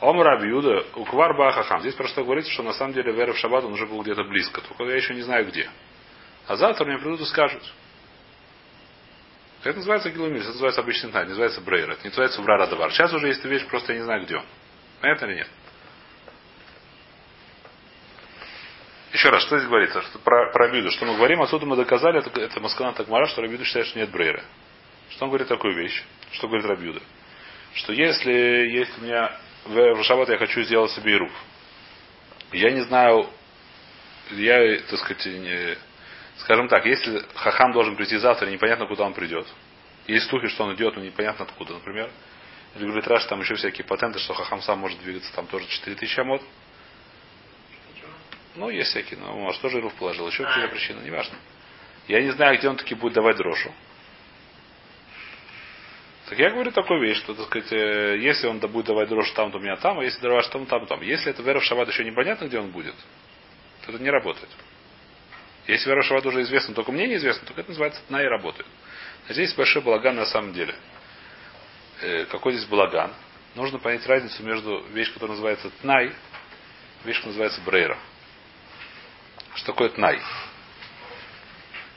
Ом 0.00 0.20
Рабиуда, 0.20 0.86
Уквар 0.94 1.36
Бахахам. 1.36 1.80
Здесь 1.80 1.94
просто 1.94 2.22
говорится, 2.22 2.50
что 2.50 2.62
на 2.62 2.72
самом 2.72 2.94
деле 2.94 3.12
Вера 3.12 3.32
в 3.32 3.38
Шаббат 3.38 3.64
он 3.64 3.72
уже 3.72 3.86
был 3.86 4.02
где-то 4.02 4.24
близко. 4.24 4.62
Только 4.62 4.84
я 4.84 4.96
еще 4.96 5.14
не 5.14 5.22
знаю 5.22 5.46
где. 5.46 5.68
А 6.46 6.56
завтра 6.56 6.86
мне 6.86 6.98
придут 6.98 7.20
и 7.20 7.26
скажут. 7.26 7.62
Это 9.62 9.76
называется 9.76 10.08
Гилумис, 10.10 10.42
это 10.42 10.52
называется 10.52 10.80
обычный 10.80 11.12
тайм, 11.12 11.28
называется 11.28 11.60
Брейр, 11.60 11.90
это 11.90 12.02
не 12.02 12.08
называется 12.08 12.40
Врара 12.40 12.66
Давар. 12.66 12.90
Сейчас 12.92 13.12
уже 13.12 13.28
есть 13.28 13.44
вещь, 13.44 13.66
просто 13.66 13.92
я 13.92 13.98
не 13.98 14.04
знаю 14.04 14.24
где 14.24 14.36
он. 14.36 14.44
Понятно 15.02 15.26
или 15.26 15.34
нет? 15.34 15.48
Еще 19.12 19.28
раз, 19.28 19.42
что 19.42 19.58
здесь 19.58 19.68
говорится? 19.68 20.00
Что 20.00 20.18
про, 20.20 20.50
про 20.50 20.66
Рабиду. 20.66 20.90
Что 20.90 21.04
мы 21.04 21.16
говорим, 21.16 21.42
отсюда 21.42 21.66
мы 21.66 21.76
доказали, 21.76 22.20
это, 22.20 22.40
это 22.40 22.58
Маскана 22.60 22.94
Такмара, 22.94 23.26
что 23.26 23.42
Рабиду 23.42 23.64
считает, 23.66 23.86
что 23.86 23.98
нет 23.98 24.10
Брейра. 24.10 24.42
Что 25.10 25.24
он 25.24 25.30
говорит 25.30 25.48
такую 25.48 25.74
вещь? 25.74 26.02
Что 26.32 26.46
говорит 26.46 26.64
Рабиуда? 26.64 27.00
Что 27.74 27.92
если 27.92 28.32
есть 28.32 28.96
у 28.98 29.02
меня 29.02 29.36
в 29.64 30.02
Шаббат 30.04 30.28
я 30.28 30.38
хочу 30.38 30.62
сделать 30.62 30.90
себе 30.92 31.14
ируф. 31.14 31.32
Я 32.52 32.70
не 32.72 32.80
знаю, 32.82 33.28
я, 34.32 34.80
так 34.82 34.98
сказать, 34.98 35.26
не, 35.26 35.76
скажем 36.38 36.68
так, 36.68 36.84
если 36.86 37.24
Хахам 37.34 37.72
должен 37.72 37.96
прийти 37.96 38.16
завтра, 38.16 38.46
непонятно, 38.46 38.86
куда 38.86 39.04
он 39.04 39.14
придет. 39.14 39.46
Есть 40.06 40.28
слухи, 40.28 40.48
что 40.48 40.64
он 40.64 40.74
идет, 40.74 40.96
но 40.96 41.02
непонятно 41.02 41.44
откуда, 41.44 41.74
например. 41.74 42.10
Или 42.76 42.84
говорит 42.84 43.06
Раш, 43.06 43.24
там 43.24 43.40
еще 43.40 43.54
всякие 43.54 43.84
патенты, 43.84 44.18
что 44.18 44.34
Хахам 44.34 44.62
сам 44.62 44.78
может 44.78 45.00
двигаться, 45.00 45.32
там 45.34 45.46
тоже 45.46 45.66
4000 45.68 46.20
амод. 46.20 46.42
Ну, 48.56 48.68
есть 48.68 48.90
всякие, 48.90 49.18
но 49.20 49.32
может 49.34 49.60
тоже 49.60 49.78
Ируф 49.78 49.94
положил. 49.94 50.26
Еще 50.28 50.44
какие-то 50.44 50.68
причины, 50.68 51.00
неважно. 51.04 51.36
Я 52.08 52.20
не 52.20 52.30
знаю, 52.30 52.58
где 52.58 52.68
он 52.68 52.76
таки 52.76 52.94
будет 52.94 53.12
давать 53.12 53.36
дрошу. 53.36 53.72
Так 56.30 56.38
я 56.38 56.50
говорю 56.50 56.70
такую 56.70 57.00
вещь, 57.00 57.18
что, 57.18 57.34
так 57.34 57.46
сказать, 57.46 57.72
э, 57.72 58.18
если 58.20 58.46
он 58.46 58.60
будет 58.60 58.86
давать 58.86 59.08
дрожь 59.08 59.32
там, 59.32 59.50
то 59.50 59.58
у 59.58 59.60
меня 59.60 59.74
там, 59.74 59.98
а 59.98 60.04
если 60.04 60.20
дрожь 60.20 60.46
там, 60.46 60.64
там, 60.64 60.86
там. 60.86 61.02
Если 61.02 61.28
это 61.28 61.42
вера 61.42 61.58
в 61.58 61.64
шаббат 61.64 61.88
еще 61.88 62.04
непонятно, 62.04 62.44
где 62.44 62.60
он 62.60 62.70
будет, 62.70 62.94
то 63.84 63.90
это 63.92 64.00
не 64.00 64.10
работает. 64.10 64.48
Если 65.66 65.88
вера 65.88 66.02
в 66.02 66.04
шаббат 66.04 66.24
уже 66.26 66.42
известна, 66.42 66.72
только 66.72 66.92
мне 66.92 67.08
неизвестно, 67.08 67.48
то 67.48 67.54
это 67.60 67.70
называется 67.70 68.00
тна 68.06 68.22
и 68.22 68.26
работает. 68.26 68.68
А 69.26 69.32
здесь 69.32 69.52
большой 69.54 69.82
балаган 69.82 70.14
на 70.14 70.24
самом 70.24 70.52
деле. 70.52 70.76
Э, 72.00 72.26
какой 72.26 72.52
здесь 72.52 72.66
балаган? 72.66 73.12
Нужно 73.56 73.80
понять 73.80 74.06
разницу 74.06 74.40
между 74.44 74.84
вещью, 74.92 75.14
которая 75.14 75.34
называется 75.34 75.68
тнай, 75.80 76.12
вещь, 77.02 77.16
которая 77.16 77.38
называется 77.38 77.60
брейра. 77.62 77.98
Что 79.56 79.72
такое 79.72 79.88
тнай? 79.88 80.20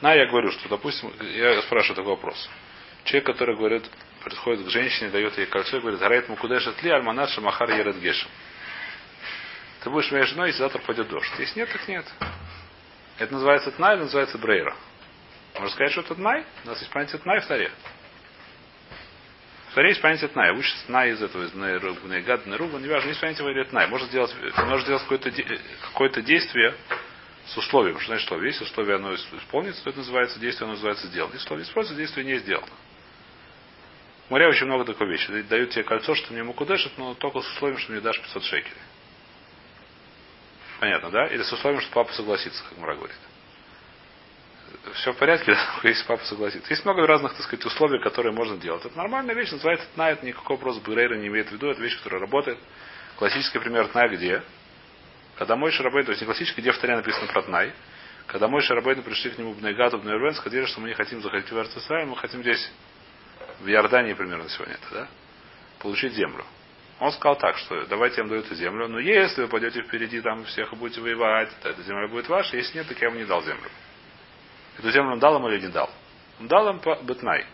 На, 0.02 0.16
я 0.16 0.26
говорю, 0.26 0.50
что, 0.54 0.68
допустим, 0.70 1.14
я 1.36 1.62
спрашиваю 1.62 1.98
такой 1.98 2.16
вопрос. 2.16 2.50
Человек, 3.04 3.28
который 3.28 3.56
говорит, 3.56 3.84
приходит 4.24 4.66
к 4.66 4.70
женщине, 4.70 5.10
дает 5.10 5.38
ей 5.38 5.46
кольцо 5.46 5.78
и 5.78 5.80
говорит, 5.80 6.00
Гарайт 6.00 6.30
Мукудеш 6.30 6.66
ли 6.82 6.90
Альманат 6.90 7.30
Шамахар 7.32 7.70
Ерет 7.72 8.00
Гешем. 8.00 8.30
Ты 9.84 9.90
будешь 9.90 10.12
моей 10.12 10.26
женой, 10.26 10.48
если 10.48 10.60
завтра 10.60 10.80
пойдет 10.80 11.10
дождь. 11.10 11.32
Если 11.40 11.60
нет, 11.60 11.70
так 11.72 11.88
нет. 11.88 12.06
Это 13.20 13.34
называется 13.34 13.72
Тнай, 13.72 13.96
это 13.96 14.04
называется 14.04 14.38
Брейра. 14.38 14.76
Можно 15.56 15.70
сказать, 15.70 15.92
что 15.92 16.02
это 16.02 16.16
Тнай? 16.16 16.46
У 16.64 16.68
нас 16.68 16.80
есть 16.80 16.92
понятие 16.92 17.20
Тнай 17.20 17.42
в 17.42 17.46
Таре. 17.46 17.72
В 19.70 19.76
Таре 19.76 19.90
есть 19.90 20.02
понятие 20.02 20.30
Тнай. 20.30 20.52
Учится 20.52 20.86
Тнай 20.88 21.12
из 21.12 21.22
этого, 21.22 21.44
из 21.44 21.54
Нейгад, 21.54 22.46
Неруба, 22.46 22.80
неважно, 22.80 23.10
есть 23.10 23.20
понятие 23.20 23.44
говорит 23.44 23.70
Тнай. 23.70 23.88
Можно 23.88 24.08
сделать, 24.08 24.34
можно 24.58 24.80
сделать 24.82 25.02
какое-то, 25.04 25.32
какое-то 25.82 26.22
действие 26.22 26.76
с 27.48 27.58
условием. 27.58 28.00
Что 28.00 28.08
значит 28.08 28.26
условие? 28.26 28.52
Если 28.52 28.64
условие 28.64 28.96
оно 28.96 29.16
исполнится, 29.16 29.84
то 29.84 29.90
это 29.90 30.00
называется 30.00 30.40
действие, 30.40 30.66
оно 30.66 30.74
называется 30.74 31.08
сделано. 31.08 31.34
Если 31.34 31.46
условие 31.46 31.66
используется, 31.66 32.02
действие 32.02 32.26
не 32.26 32.40
сделано. 32.40 32.72
Море 34.34 34.48
очень 34.48 34.66
много 34.66 34.84
такой 34.84 35.10
вещи. 35.10 35.30
Дают 35.44 35.70
тебе 35.70 35.84
кольцо, 35.84 36.16
что 36.16 36.34
мне 36.34 36.42
мукудешит, 36.42 36.98
но 36.98 37.14
только 37.14 37.42
с 37.42 37.48
условием, 37.50 37.78
что 37.78 37.92
мне 37.92 38.02
дашь 38.02 38.20
500 38.20 38.44
шекелей. 38.44 38.74
Понятно, 40.80 41.12
да? 41.12 41.28
Или 41.28 41.44
с 41.44 41.54
условием, 41.54 41.80
что 41.82 41.92
папа 41.94 42.12
согласится, 42.14 42.64
как 42.68 42.80
Мара 42.80 42.96
говорит. 42.96 43.16
Все 44.96 45.14
в 45.14 45.18
порядке, 45.18 45.54
да? 45.84 45.88
если 45.88 46.04
папа 46.08 46.26
согласится. 46.26 46.68
Есть 46.68 46.84
много 46.84 47.06
разных, 47.06 47.34
так 47.34 47.44
сказать, 47.44 47.64
условий, 47.64 48.02
которые 48.02 48.34
можно 48.34 48.58
делать. 48.58 48.84
Это 48.84 48.98
нормальная 48.98 49.36
вещь, 49.36 49.52
называется 49.52 49.86
тна, 49.94 50.10
это 50.10 50.26
никакой 50.26 50.56
вопрос 50.56 50.80
Брейра 50.80 51.16
не 51.16 51.28
имеет 51.28 51.50
в 51.50 51.52
виду, 51.52 51.70
это 51.70 51.80
вещь, 51.80 51.98
которая 51.98 52.20
работает. 52.20 52.58
Классический 53.18 53.60
пример 53.60 53.88
тна 53.90 54.08
где? 54.08 54.42
Когда 55.38 55.56
мой 55.56 55.72
шарабейн, 55.72 56.06
то 56.06 56.12
есть 56.12 56.22
не 56.22 56.26
классический, 56.26 56.62
где 56.62 56.72
в 56.72 56.80
Таре 56.80 56.96
написано 56.96 57.28
про 57.28 57.44
тнай, 57.44 57.72
когда 58.26 58.48
мой 58.48 58.64
шарабейн 58.64 59.04
пришли 59.04 59.30
к 59.30 59.38
нему 59.38 59.54
в 59.54 59.62
Найгаду, 59.62 60.00
в 60.00 60.06
Нейрвен, 60.06 60.34
сказали, 60.34 60.66
что 60.66 60.82
мы 60.82 60.88
не 60.88 60.96
хотим 60.96 61.22
заходить 61.22 61.52
в 61.52 61.56
Эрцисраиль, 61.56 62.08
мы 62.08 62.18
хотим 62.18 62.42
здесь 62.42 62.72
в 63.64 63.70
Иордании 63.70 64.14
примерно 64.14 64.50
сегодня 64.50 64.76
это, 64.76 64.94
да? 64.94 65.08
Получить 65.80 66.14
землю. 66.14 66.46
Он 67.00 67.12
сказал 67.12 67.38
так, 67.38 67.58
что 67.58 67.86
давайте 67.86 68.18
я 68.18 68.24
вам 68.24 68.30
даю 68.30 68.42
эту 68.42 68.56
землю, 68.56 68.88
но 68.88 69.00
если 69.00 69.42
вы 69.42 69.48
пойдете 69.48 69.82
впереди 69.82 70.22
там 70.22 70.46
всех 70.46 70.72
и 70.72 70.76
будете 70.76 71.02
воевать, 71.02 71.50
то 71.62 71.70
эта 71.70 71.82
земля 71.84 72.08
будет 72.08 72.28
ваша, 72.28 72.56
если 72.58 72.78
нет, 72.78 72.88
так 72.88 73.02
я 73.02 73.10
вам 73.10 73.18
не 73.18 73.26
дал 73.26 73.42
землю. 73.44 73.70
Эту 74.78 74.92
землю 74.92 75.14
он 75.14 75.20
дал 75.20 75.38
им 75.38 75.48
или 75.48 75.62
не 75.62 75.70
дал? 75.70 75.90
Он 76.40 76.48
дал 76.48 76.70
им 76.70 76.82
бетнай. 77.04 77.46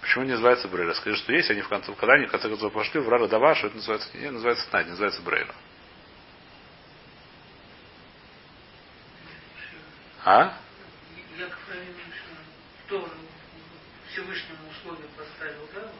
Почему 0.00 0.24
не 0.24 0.32
называется 0.32 0.68
брейра? 0.68 0.92
Скажи, 0.94 1.16
что 1.16 1.32
есть, 1.32 1.50
они 1.50 1.62
в 1.62 1.68
конце, 1.68 1.92
когда 1.94 2.14
они 2.14 2.26
в 2.26 2.30
конце 2.30 2.48
концов 2.48 2.72
пошли 2.72 3.00
в 3.00 3.08
Рара 3.08 3.26
Даваш, 3.26 3.64
это 3.64 3.74
называется, 3.74 4.16
не 4.16 4.30
называется 4.30 4.68
тнай, 4.68 4.84
называется 4.84 5.22
брейра. 5.22 5.54
А? 10.24 10.58
Всевышнему 14.14 14.70
условие 14.70 15.08
поставил, 15.16 15.68
да? 15.74 15.90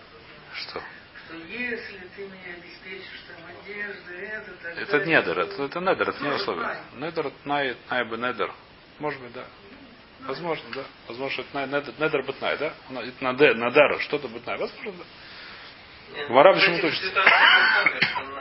Что? 0.54 0.80
Что 1.26 1.36
если 1.36 1.98
ты 2.14 2.26
мне 2.28 2.54
обеспечишь 2.54 3.24
там 3.26 3.44
одежды, 3.44 4.14
это, 4.14 4.52
так 4.62 4.78
Это 4.78 4.98
далее, 4.98 5.18
недер, 5.18 5.38
это, 5.40 5.62
это 5.64 5.80
недер, 5.80 6.08
это 6.08 6.22
не 6.22 6.30
условие. 6.30 6.78
Недер, 6.94 7.32
най, 7.44 7.76
най 7.90 8.04
бы 8.04 8.16
недер. 8.16 8.52
Может 9.00 9.20
быть, 9.20 9.32
да. 9.32 9.44
Возможно, 10.20 10.64
да. 10.74 10.84
Возможно, 11.08 11.42
это 11.42 11.66
недер, 11.66 11.94
недер 11.98 12.22
бытнай, 12.22 12.56
да? 12.56 12.72
Это 12.88 13.24
надар, 13.24 14.00
что-то 14.02 14.28
бытнай. 14.28 14.58
Возможно, 14.58 14.92
да. 14.92 16.52
Почему 16.52 16.80
точно? 16.80 17.10
при 17.10 18.34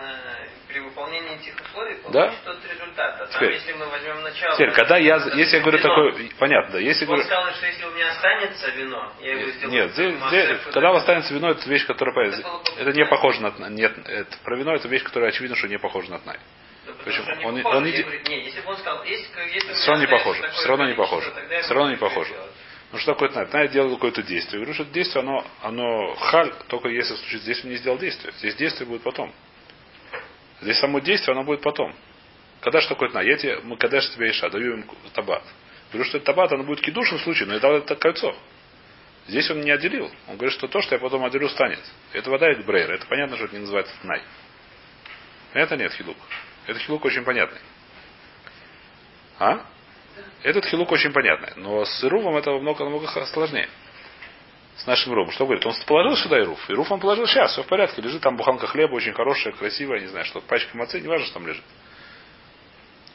выполнении 0.94 1.36
этих 1.36 1.54
условий 1.62 1.98
да? 2.12 2.34
тот 2.46 2.58
результат. 2.72 3.16
А 3.16 3.18
там, 3.18 3.28
Теперь, 3.30 3.54
если 3.54 3.74
мы 3.74 3.86
возьмем 3.88 4.22
начало... 4.22 4.54
Теперь, 4.54 4.72
когда 4.72 4.98
я, 4.98 5.16
если 5.36 5.58
я 5.58 5.62
говорю 5.62 5.78
вино, 5.78 5.90
такое, 5.90 6.30
понятно, 6.40 6.74
да, 6.74 6.80
если 6.80 7.06
он 7.06 7.08
говорю... 7.08 7.24
сказал, 7.26 7.52
что 7.54 7.66
если 7.66 7.86
у 7.86 7.92
меня 7.92 8.10
останется 8.12 8.70
вино, 8.72 9.14
я 9.22 9.32
его 9.34 9.52
сделаю... 9.52 9.72
Нет, 9.72 9.92
здесь, 9.92 10.16
здесь, 10.28 10.60
когда 10.72 10.90
у 10.90 10.94
вас 10.94 11.02
останется 11.04 11.34
вино, 11.34 11.52
это 11.52 11.70
вещь, 11.70 11.86
которая... 11.86 12.30
Это, 12.30 12.62
это 12.78 12.92
не 12.94 13.06
похоже 13.06 13.42
на... 13.42 13.70
Нет, 13.70 13.94
это, 14.06 14.38
про 14.44 14.56
вино 14.58 14.76
это 14.76 14.88
вещь, 14.88 15.04
которая 15.04 15.30
очевидно, 15.30 15.56
что 15.56 15.68
не 15.68 15.80
похожа 15.80 16.12
на 16.12 16.20
тнай. 16.20 16.38
Да 16.86 16.94
они 17.34 17.46
Он 17.46 17.56
не- 17.56 17.62
похожи. 17.62 17.78
он 17.78 17.84
не 17.86 17.92
Я 17.92 17.98
де- 17.98 18.04
говорю, 18.04 18.22
не, 18.28 18.44
если 18.46 18.62
бы 18.62 18.70
он 18.70 18.78
сказал, 18.78 19.04
если, 19.04 19.42
если 19.54 19.74
Все 19.74 19.88
равно 19.92 20.04
не 20.06 20.12
похоже. 20.12 20.50
Все 20.52 20.68
равно 20.68 20.86
не 20.88 20.94
похоже. 20.94 21.34
Все 21.62 21.74
равно 21.74 21.92
не 21.92 21.98
похоже. 21.98 22.34
Ну 22.92 23.00
что 23.00 23.14
такое 23.14 23.30
Тнай? 23.30 23.46
Тнай 23.48 23.68
делает 23.70 23.96
какое-то 23.96 24.22
действие. 24.22 24.60
Я 24.60 24.66
говорю, 24.66 24.74
что 24.76 24.84
это 24.84 24.94
действие, 24.94 25.22
оно, 25.22 25.44
оно 25.62 26.14
халь, 26.16 26.54
только 26.68 26.90
если 26.90 27.16
случае 27.16 27.40
здесь 27.40 27.64
он 27.64 27.72
не 27.72 27.78
сделал 27.78 27.98
действие. 27.98 28.34
Здесь 28.38 28.56
действие 28.56 28.88
будет 28.88 29.02
потом. 29.02 29.34
Здесь 30.64 30.80
само 30.80 31.00
действие, 31.00 31.34
оно 31.34 31.44
будет 31.44 31.62
потом. 31.62 31.94
Когда 32.62 32.80
что 32.80 32.96
такое 32.96 33.10
Тнай? 33.10 33.28
Я 33.28 33.36
тебе, 33.36 33.60
мы 33.64 33.76
когда 33.76 34.00
же 34.00 34.10
тебе 34.12 34.32
Иша, 34.32 34.50
даю 34.50 34.74
им 34.78 34.86
табат. 35.14 35.44
Говорю, 35.92 36.08
что 36.08 36.18
это 36.18 36.28
табат, 36.28 36.52
оно 36.54 36.64
будет 36.64 36.80
кидушным 36.82 37.20
случае, 37.20 37.48
но 37.48 37.56
я 37.56 37.60
дал 37.60 37.74
это 37.74 37.96
кольцо. 37.96 38.34
Здесь 39.28 39.50
он 39.52 39.60
не 39.60 39.72
отделил. 39.72 40.10
Он 40.28 40.38
говорит, 40.38 40.54
что 40.54 40.68
то, 40.70 40.82
что 40.82 40.96
я 40.96 41.00
потом 41.00 41.26
отделю, 41.26 41.50
станет. 41.50 41.80
Это 42.14 42.30
вода 42.30 42.50
и 42.50 42.56
брейр. 42.64 42.92
Это 42.92 43.06
понятно, 43.08 43.36
что 43.36 43.46
это 43.46 43.56
не 43.56 43.62
называется 43.62 43.94
Тнай. 44.02 44.22
Это 45.54 45.76
нет 45.76 45.92
хилук. 45.94 46.18
Этот 46.66 46.82
хилук 46.82 47.04
очень 47.04 47.24
понятный. 47.24 47.60
А? 49.40 49.66
Этот 50.44 50.66
хилук 50.66 50.92
очень 50.94 51.12
понятный. 51.12 51.52
Но 51.58 51.84
с 51.84 52.04
Ирувом 52.06 52.38
это 52.38 52.52
много-много 52.52 53.08
сложнее. 53.26 53.68
С 54.78 54.88
нашим 54.88 55.14
Ирувом. 55.14 55.32
Что 55.32 55.46
говорит? 55.46 55.66
Он 55.66 55.74
положил 55.86 56.18
сюда 56.18 56.40
Ируф. 56.40 56.70
Ируф 56.70 56.92
он 56.92 57.00
положил 57.00 57.28
сейчас, 57.28 57.52
все 57.52 57.64
в 57.64 57.68
порядке. 57.68 58.02
Лежит 58.02 58.22
там 58.22 58.36
буханка 58.36 58.68
хлеба 58.68 58.96
очень 58.96 59.14
хорошая, 59.14 59.54
красивая, 59.54 60.00
не 60.00 60.08
знаю, 60.08 60.26
что 60.26 60.42
пачка 60.42 60.76
мацы, 60.76 61.00
не 61.00 61.08
важно, 61.08 61.26
что 61.26 61.36
там 61.36 61.48
лежит. 61.48 61.64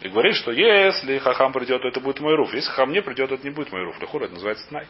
И 0.01 0.09
говорит, 0.09 0.37
что 0.37 0.53
если 0.53 1.19
хахам 1.19 1.53
придет, 1.53 1.83
то 1.83 1.89
это 1.89 2.01
будет 2.01 2.21
мой 2.21 2.37
руф. 2.37 2.55
Если 2.55 2.71
хахам 2.71 2.93
не 2.93 3.03
придет, 3.03 3.29
то 3.31 3.35
это 3.35 3.45
не 3.45 3.51
будет 3.51 3.73
мой 3.73 3.83
руф. 3.83 4.01
Лехур, 4.01 4.23
это 4.23 4.35
называется 4.35 4.69
тнай. 4.69 4.87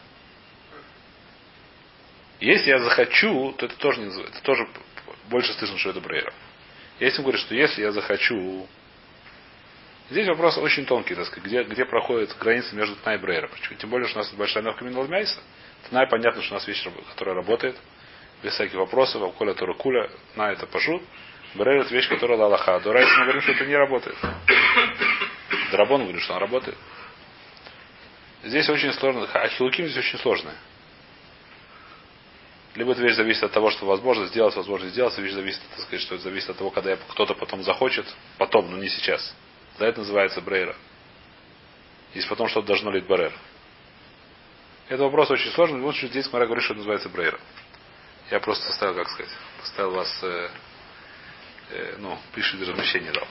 Если 2.41 2.71
я 2.71 2.79
захочу, 2.79 3.53
то 3.57 3.67
это 3.67 3.77
тоже, 3.79 4.01
не, 4.01 4.09
это 4.09 4.43
тоже 4.43 4.69
больше 5.29 5.53
слышно, 5.55 5.79
что 5.79 5.91
это 5.91 6.01
ברירה. 6.01 6.33
Если 7.01 7.19
он 7.19 7.25
говорит, 7.25 7.41
что 7.41 7.55
если 7.55 7.83
я 7.83 7.93
захочу, 7.93 8.69
Здесь 10.11 10.27
вопрос 10.27 10.57
очень 10.57 10.87
тонкий, 10.87 11.15
так 11.15 11.27
сказать, 11.27 11.45
где, 11.45 11.63
где 11.65 11.85
проходит 11.85 12.35
граница 12.39 12.75
между 12.75 12.97
תנאי 12.97 13.17
и 13.17 13.19
ברירה. 13.19 13.49
Почему? 13.49 13.77
Тем 13.79 13.91
более, 13.91 14.09
что 14.09 14.21
у 14.21 14.23
нас 14.23 14.33
большая 14.33 14.63
נפקא 14.63 14.83
מינה 14.83 15.03
למעשה. 15.03 15.39
תנאי, 15.89 16.07
понятно, 16.07 16.43
что 16.43 16.55
у 16.55 16.59
нас 16.59 16.67
вещь, 16.67 16.87
которая 17.11 17.35
работает, 17.35 17.77
без 18.43 18.53
всяких 18.55 18.75
вопросов, 18.75 19.23
а 19.23 19.31
כל 19.33 19.55
התורה 19.55 19.75
כולה, 19.75 20.11
на 20.37 20.53
это 20.53 20.67
פשוט. 20.67 21.03
ברירה 21.55 21.81
это 21.83 21.95
вещь, 21.95 22.09
которая 22.09 22.39
להלכה. 22.39 22.79
דאורייתא 22.81 23.09
мы 23.17 23.25
говорим, 23.25 23.43
что 23.43 23.53
это 23.53 23.65
не 23.65 23.77
работает. 23.77 24.17
דרבנן 25.73 26.03
говорит, 26.03 26.23
что 26.23 26.35
она 26.35 26.41
работает. 26.41 26.77
Здесь 28.45 28.69
очень 28.69 28.93
сложно, 28.93 29.29
а 29.33 29.49
хилуким 29.49 29.87
здесь 29.87 30.05
очень 30.05 30.19
сложная. 30.19 30.55
Либо 32.75 32.93
эта 32.93 33.03
вещь 33.03 33.15
зависит 33.15 33.43
от 33.43 33.53
того, 33.53 33.71
что 33.71 33.87
возможно 33.87 34.27
сделать, 34.27 34.55
возможно 34.55 34.89
сделать, 34.89 35.17
вещь 35.19 35.33
зависит, 35.33 35.61
так 35.71 35.81
сказать, 35.81 36.01
что 36.03 36.15
это 36.15 36.25
зависит 36.25 36.51
от 36.51 36.59
того, 36.59 36.71
когда 36.71 36.97
кто-то 36.97 37.35
потом 37.35 37.63
захочет, 37.63 38.07
потом, 38.37 38.71
но 38.71 38.77
не 38.77 38.89
сейчас. 38.89 39.35
Да, 39.79 39.89
это 39.89 40.01
называется 40.01 40.41
брейра. 40.41 40.77
Если 42.15 42.29
потом 42.29 42.49
что-то 42.49 42.69
должно 42.69 42.91
лить 42.91 43.07
барер. 43.07 43.33
Это 44.89 45.03
вопрос 45.03 45.31
очень 45.31 45.51
сложный. 45.53 45.93
Что 45.93 46.07
здесь 46.07 46.33
Мара 46.33 46.47
говорит, 46.47 46.65
что 46.65 46.75
называется 46.75 47.09
брейра. 47.09 47.39
Я 48.31 48.41
просто 48.41 48.67
поставил, 48.67 48.95
как 48.95 49.09
сказать, 49.09 49.33
поставил 49.61 49.91
вас, 49.93 50.23
э, 50.23 50.51
э, 51.71 51.95
ну, 51.99 52.19
пишет 52.35 52.61
размещение 52.61 53.13
дал. 53.13 53.27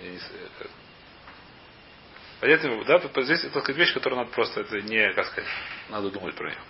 Не 0.00 0.16
э, 0.16 0.66
Понятно? 2.40 2.84
Да, 2.84 2.98
тут 2.98 3.24
здесь 3.24 3.44
это 3.44 3.60
сказать, 3.60 3.78
вещь, 3.78 3.94
которую 3.94 4.20
надо 4.20 4.32
просто, 4.32 4.60
это 4.60 4.80
не, 4.82 5.10
как 5.14 5.26
сказать, 5.26 5.48
надо 5.88 6.10
думать 6.10 6.34
про 6.34 6.48
нее. 6.50 6.60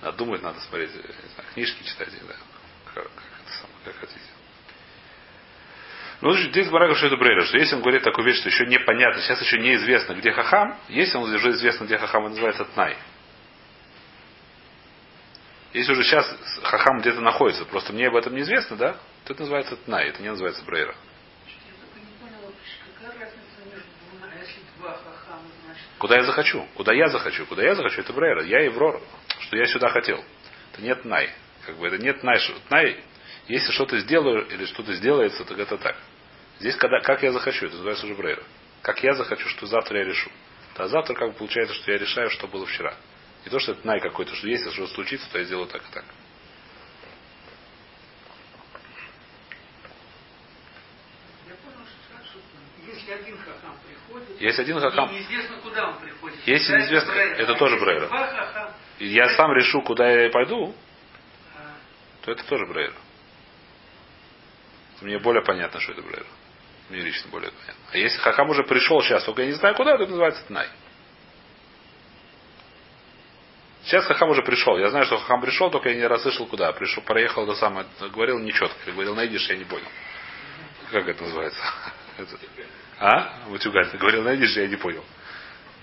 Надо 0.00 0.16
думать, 0.16 0.42
надо 0.42 0.60
смотреть, 0.60 0.90
э, 0.94 0.98
не 0.98 1.34
знаю, 1.34 1.50
книжки 1.52 1.82
читать, 1.82 2.12
не 2.12 2.18
как, 2.18 2.38
как 2.94 3.04
это 3.04 3.52
самое, 3.52 3.78
как 3.84 3.96
хотите. 3.96 4.20
Ну, 6.22 6.32
здесь 6.32 6.68
говорит, 6.68 6.96
что 6.96 7.08
это 7.08 7.16
брейра, 7.16 7.44
что 7.44 7.58
если 7.58 7.74
он 7.74 7.82
говорит 7.82 8.02
такую 8.02 8.24
вещь, 8.26 8.38
что 8.38 8.48
еще 8.48 8.64
непонятно, 8.66 9.20
сейчас 9.20 9.40
еще 9.42 9.58
неизвестно, 9.58 10.14
где 10.14 10.32
хахам, 10.32 10.78
если 10.88 11.18
он 11.18 11.24
уже 11.24 11.50
известно, 11.50 11.84
где 11.84 11.98
хахам, 11.98 12.22
это 12.22 12.30
называется 12.30 12.64
тнай. 12.64 12.96
Если 15.74 15.90
уже 15.90 16.04
сейчас 16.04 16.24
хахам 16.62 17.00
где-то 17.00 17.20
находится, 17.20 17.64
просто 17.64 17.92
мне 17.92 18.06
об 18.06 18.14
этом 18.14 18.32
неизвестно, 18.36 18.76
да, 18.76 18.92
то 19.24 19.32
это 19.32 19.42
называется 19.42 19.76
тнай, 19.76 20.08
это 20.08 20.22
не 20.22 20.28
называется 20.28 20.64
брейра. 20.64 20.94
А 24.22 25.40
Куда 25.98 26.16
я 26.16 26.22
захочу? 26.22 26.64
Куда 26.74 26.92
я 26.92 27.08
захочу? 27.08 27.44
Куда 27.46 27.64
я 27.64 27.74
захочу? 27.74 28.02
Это 28.02 28.12
брейра. 28.12 28.44
Я 28.44 28.60
еврор, 28.60 29.02
что 29.40 29.56
я 29.56 29.66
сюда 29.66 29.88
хотел. 29.88 30.24
Это 30.72 30.82
нет 30.82 31.04
най. 31.04 31.30
Как 31.66 31.76
бы 31.76 31.88
это 31.88 31.98
нет 31.98 32.22
най. 32.22 32.38
Най, 32.70 33.02
если 33.48 33.72
что-то 33.72 33.98
сделаю 33.98 34.46
или 34.46 34.66
что-то 34.66 34.94
сделается, 34.94 35.44
то 35.44 35.54
это 35.54 35.76
так. 35.76 35.96
Здесь 36.60 36.76
когда, 36.76 37.00
как 37.00 37.24
я 37.24 37.32
захочу, 37.32 37.66
это 37.66 37.74
называется 37.74 38.06
уже 38.06 38.14
брейра. 38.14 38.44
Как 38.82 39.02
я 39.02 39.14
захочу, 39.14 39.48
что 39.48 39.66
завтра 39.66 39.98
я 39.98 40.04
решу. 40.04 40.30
А 40.76 40.86
завтра 40.86 41.14
как 41.14 41.32
бы 41.32 41.34
получается, 41.34 41.74
что 41.74 41.90
я 41.90 41.98
решаю, 41.98 42.30
что 42.30 42.46
было 42.46 42.64
вчера. 42.64 42.94
Не 43.44 43.50
то, 43.50 43.58
что 43.58 43.72
это 43.72 43.86
най 43.86 44.00
какой-то, 44.00 44.34
что 44.34 44.46
если 44.48 44.70
что 44.70 44.86
случится, 44.88 45.30
то 45.30 45.38
я 45.38 45.44
сделаю 45.44 45.66
так 45.68 45.82
и 45.82 45.92
так. 45.92 46.04
если 52.86 53.12
один 53.12 53.36
хахам 53.38 53.76
приходит, 53.86 54.40
Есть 54.40 54.58
один 54.58 54.80
хахам. 54.80 55.10
и 55.10 55.14
неизвестно, 55.14 55.56
куда 55.58 55.88
он 55.88 55.98
приходит. 55.98 56.38
Если 56.46 56.66
тогда 56.66 56.78
неизвестно, 56.82 57.12
брейра. 57.12 57.34
это 57.36 57.52
А 57.52 57.56
тоже 57.56 57.74
если 57.74 57.84
брейра. 57.86 58.74
Я 58.98 59.28
сам 59.36 59.52
решу, 59.52 59.82
куда 59.82 60.10
я 60.10 60.30
пойду, 60.30 60.74
а, 61.56 61.74
то 62.24 62.32
это 62.32 62.44
тоже 62.44 62.66
брейра. 62.66 62.94
Мне 65.00 65.18
более 65.18 65.42
понятно, 65.44 65.80
что 65.80 65.92
это 65.92 66.02
брейра. 66.02 66.26
Мне 66.88 67.00
лично 67.00 67.30
более 67.30 67.50
понятно. 67.50 67.84
А 67.92 67.96
если 67.98 68.18
хахам 68.18 68.48
уже 68.50 68.62
пришел 68.64 69.02
сейчас, 69.02 69.24
только 69.24 69.42
я 69.42 69.48
не 69.48 69.54
знаю 69.54 69.74
куда, 69.74 69.96
то 69.96 70.02
это 70.04 70.10
называется 70.10 70.44
тнай. 70.46 70.68
Сейчас 73.84 74.06
хахам 74.06 74.30
уже 74.30 74.42
пришел. 74.42 74.78
Я 74.78 74.88
знаю, 74.88 75.04
что 75.04 75.18
хахам 75.18 75.42
пришел, 75.42 75.70
только 75.70 75.90
я 75.90 75.96
не 75.96 76.06
расслышал 76.06 76.46
куда. 76.46 76.72
Пришел, 76.72 77.02
проехал 77.02 77.44
до 77.46 77.54
самого, 77.54 77.86
говорил 78.12 78.38
нечетко. 78.38 78.92
Говорил, 78.92 79.14
найдешь, 79.14 79.46
я 79.48 79.56
не 79.56 79.64
понял. 79.64 79.86
Как 80.90 81.06
это 81.06 81.22
называется? 81.22 81.60
Это- 82.18 82.38
А? 82.98 83.48
Матюгать. 83.48 83.94
Говорил, 83.98 84.22
найдешь, 84.22 84.56
я 84.56 84.66
не 84.66 84.76
понял. 84.76 85.04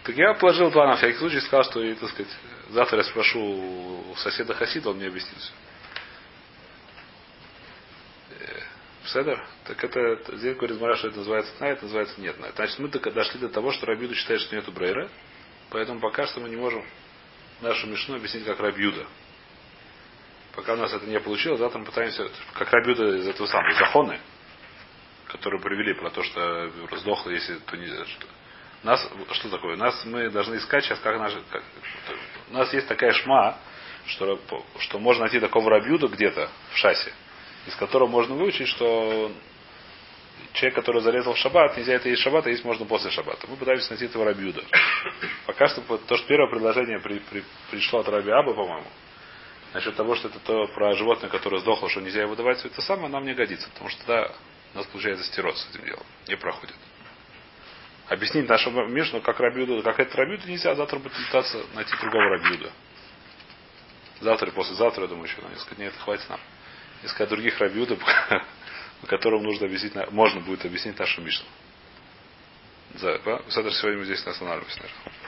Так 0.03 0.15
я 0.15 0.33
положил 0.33 0.71
план 0.71 0.89
на 0.89 0.95
всякий 0.95 1.17
случай, 1.19 1.39
сказал, 1.41 1.63
что, 1.65 1.83
и, 1.83 1.93
так 1.93 2.09
сказать, 2.09 2.31
завтра 2.69 2.97
я 2.99 3.03
спрошу 3.03 3.39
у 3.39 4.15
соседа 4.15 4.55
Хасида, 4.55 4.89
он 4.89 4.97
мне 4.97 5.07
объяснит 5.07 5.37
все. 5.37 5.51
Седер? 9.05 9.45
Так 9.65 9.83
это, 9.83 10.37
здесь 10.37 10.55
говорит 10.55 10.79
Мара, 10.79 10.95
что 10.95 11.09
это 11.09 11.17
называется 11.17 11.53
тна, 11.57 11.67
это 11.67 11.83
называется 11.83 12.19
нет. 12.19 12.39
на. 12.39 12.51
Значит, 12.51 12.79
мы 12.79 12.87
дошли 12.87 13.39
до 13.39 13.49
того, 13.49 13.71
что 13.71 13.85
Рабиуда 13.85 14.15
считает, 14.15 14.41
что 14.41 14.55
нету 14.55 14.71
брейра, 14.71 15.09
поэтому 15.69 15.99
пока 15.99 16.25
что 16.27 16.39
мы 16.39 16.49
не 16.49 16.55
можем 16.55 16.83
нашу 17.61 17.87
Мишну 17.87 18.15
объяснить 18.15 18.45
как 18.45 18.59
Рабиуда. 18.59 19.05
Пока 20.55 20.73
у 20.73 20.77
нас 20.77 20.91
это 20.93 21.05
не 21.05 21.19
получилось, 21.19 21.59
завтра 21.59 21.79
мы 21.79 21.85
пытаемся, 21.85 22.29
как 22.53 22.71
Рабиуда 22.71 23.17
из 23.17 23.27
этого 23.27 23.47
самого, 23.47 23.71
из 23.71 24.21
которые 25.27 25.61
привели 25.61 25.93
про 25.93 26.09
то, 26.09 26.23
что 26.23 26.69
сдохло, 26.97 27.29
если 27.29 27.55
то 27.59 27.77
не 27.77 27.87
что. 27.87 28.27
Нас, 28.83 29.07
что 29.31 29.49
такое? 29.49 29.77
Нас 29.77 30.03
мы 30.05 30.29
должны 30.29 30.55
искать 30.55 30.83
сейчас, 30.83 30.99
как 30.99 31.17
наши, 31.17 31.41
как, 31.51 31.63
у 32.49 32.53
нас 32.53 32.73
есть 32.73 32.87
такая 32.87 33.13
шма, 33.13 33.57
что, 34.07 34.39
что 34.79 34.99
можно 34.99 35.21
найти 35.21 35.39
такого 35.39 35.69
рабьюда 35.69 36.07
где-то 36.07 36.49
в 36.71 36.77
шасе, 36.77 37.13
из 37.67 37.75
которого 37.75 38.09
можно 38.09 38.35
выучить, 38.35 38.67
что 38.67 39.31
человек, 40.53 40.75
который 40.75 41.01
зарезал 41.01 41.33
в 41.33 41.37
шаббат, 41.37 41.77
нельзя 41.77 41.93
это 41.93 42.09
есть 42.09 42.21
шаббат, 42.21 42.45
а 42.45 42.49
есть 42.49 42.63
можно 42.63 42.85
после 42.85 43.11
шаббата. 43.11 43.47
Мы 43.47 43.55
пытаемся 43.55 43.91
найти 43.91 44.05
этого 44.05 44.25
рабьюда. 44.25 44.63
Пока 45.45 45.67
что 45.67 45.81
то, 45.81 46.17
что 46.17 46.27
первое 46.27 46.49
предложение 46.49 46.99
при, 46.99 47.19
при, 47.19 47.43
пришло 47.69 47.99
от 47.99 48.09
Раби 48.09 48.31
Аба, 48.31 48.53
по-моему, 48.53 48.87
насчет 49.73 49.95
того, 49.95 50.15
что 50.15 50.27
это 50.27 50.39
то 50.39 50.67
про 50.67 50.93
животное, 50.93 51.29
которое 51.29 51.59
сдохло, 51.59 51.89
что 51.89 52.01
нельзя 52.01 52.21
его 52.21 52.35
давать, 52.35 52.63
это 52.65 52.81
самое 52.81 53.09
нам 53.09 53.25
не 53.25 53.33
годится, 53.33 53.69
потому 53.69 53.89
что 53.89 53.99
тогда 54.05 54.31
у 54.73 54.77
нас 54.77 54.85
получается 54.87 55.25
стирот 55.25 55.57
с 55.57 55.69
этим 55.69 55.85
делом. 55.85 56.05
Не 56.27 56.35
проходит. 56.35 56.75
Объяснить 58.07 58.49
нашему 58.49 58.85
Мишну, 58.87 59.21
как 59.21 59.39
Рабиуду, 59.39 59.81
как 59.83 59.99
это 59.99 60.17
Рабиуду 60.17 60.47
нельзя, 60.47 60.75
завтра 60.75 60.99
будет 60.99 61.13
пытаться 61.13 61.63
найти 61.73 61.95
другого 62.01 62.29
Рабиуда. 62.29 62.71
Завтра 64.19 64.49
и 64.49 64.53
послезавтра, 64.53 65.03
я 65.03 65.07
думаю, 65.07 65.27
еще 65.27 65.41
на 65.41 65.47
несколько 65.47 65.75
дней 65.75 65.87
это 65.87 65.97
хватит 65.99 66.29
нам. 66.29 66.39
Искать 67.03 67.29
других 67.29 67.59
Рабиудов, 69.01 69.09
которым 69.09 69.43
нужно 69.43 69.65
объяснить, 69.65 69.93
можно 70.11 70.41
будет 70.41 70.65
объяснить 70.65 70.97
нашу 70.99 71.21
Мишну. 71.21 71.45
За, 72.95 73.19
сегодня 73.49 73.99
мы 73.99 74.05
здесь 74.05 74.25
останавливаемся, 74.25 74.81
наверное. 74.81 75.20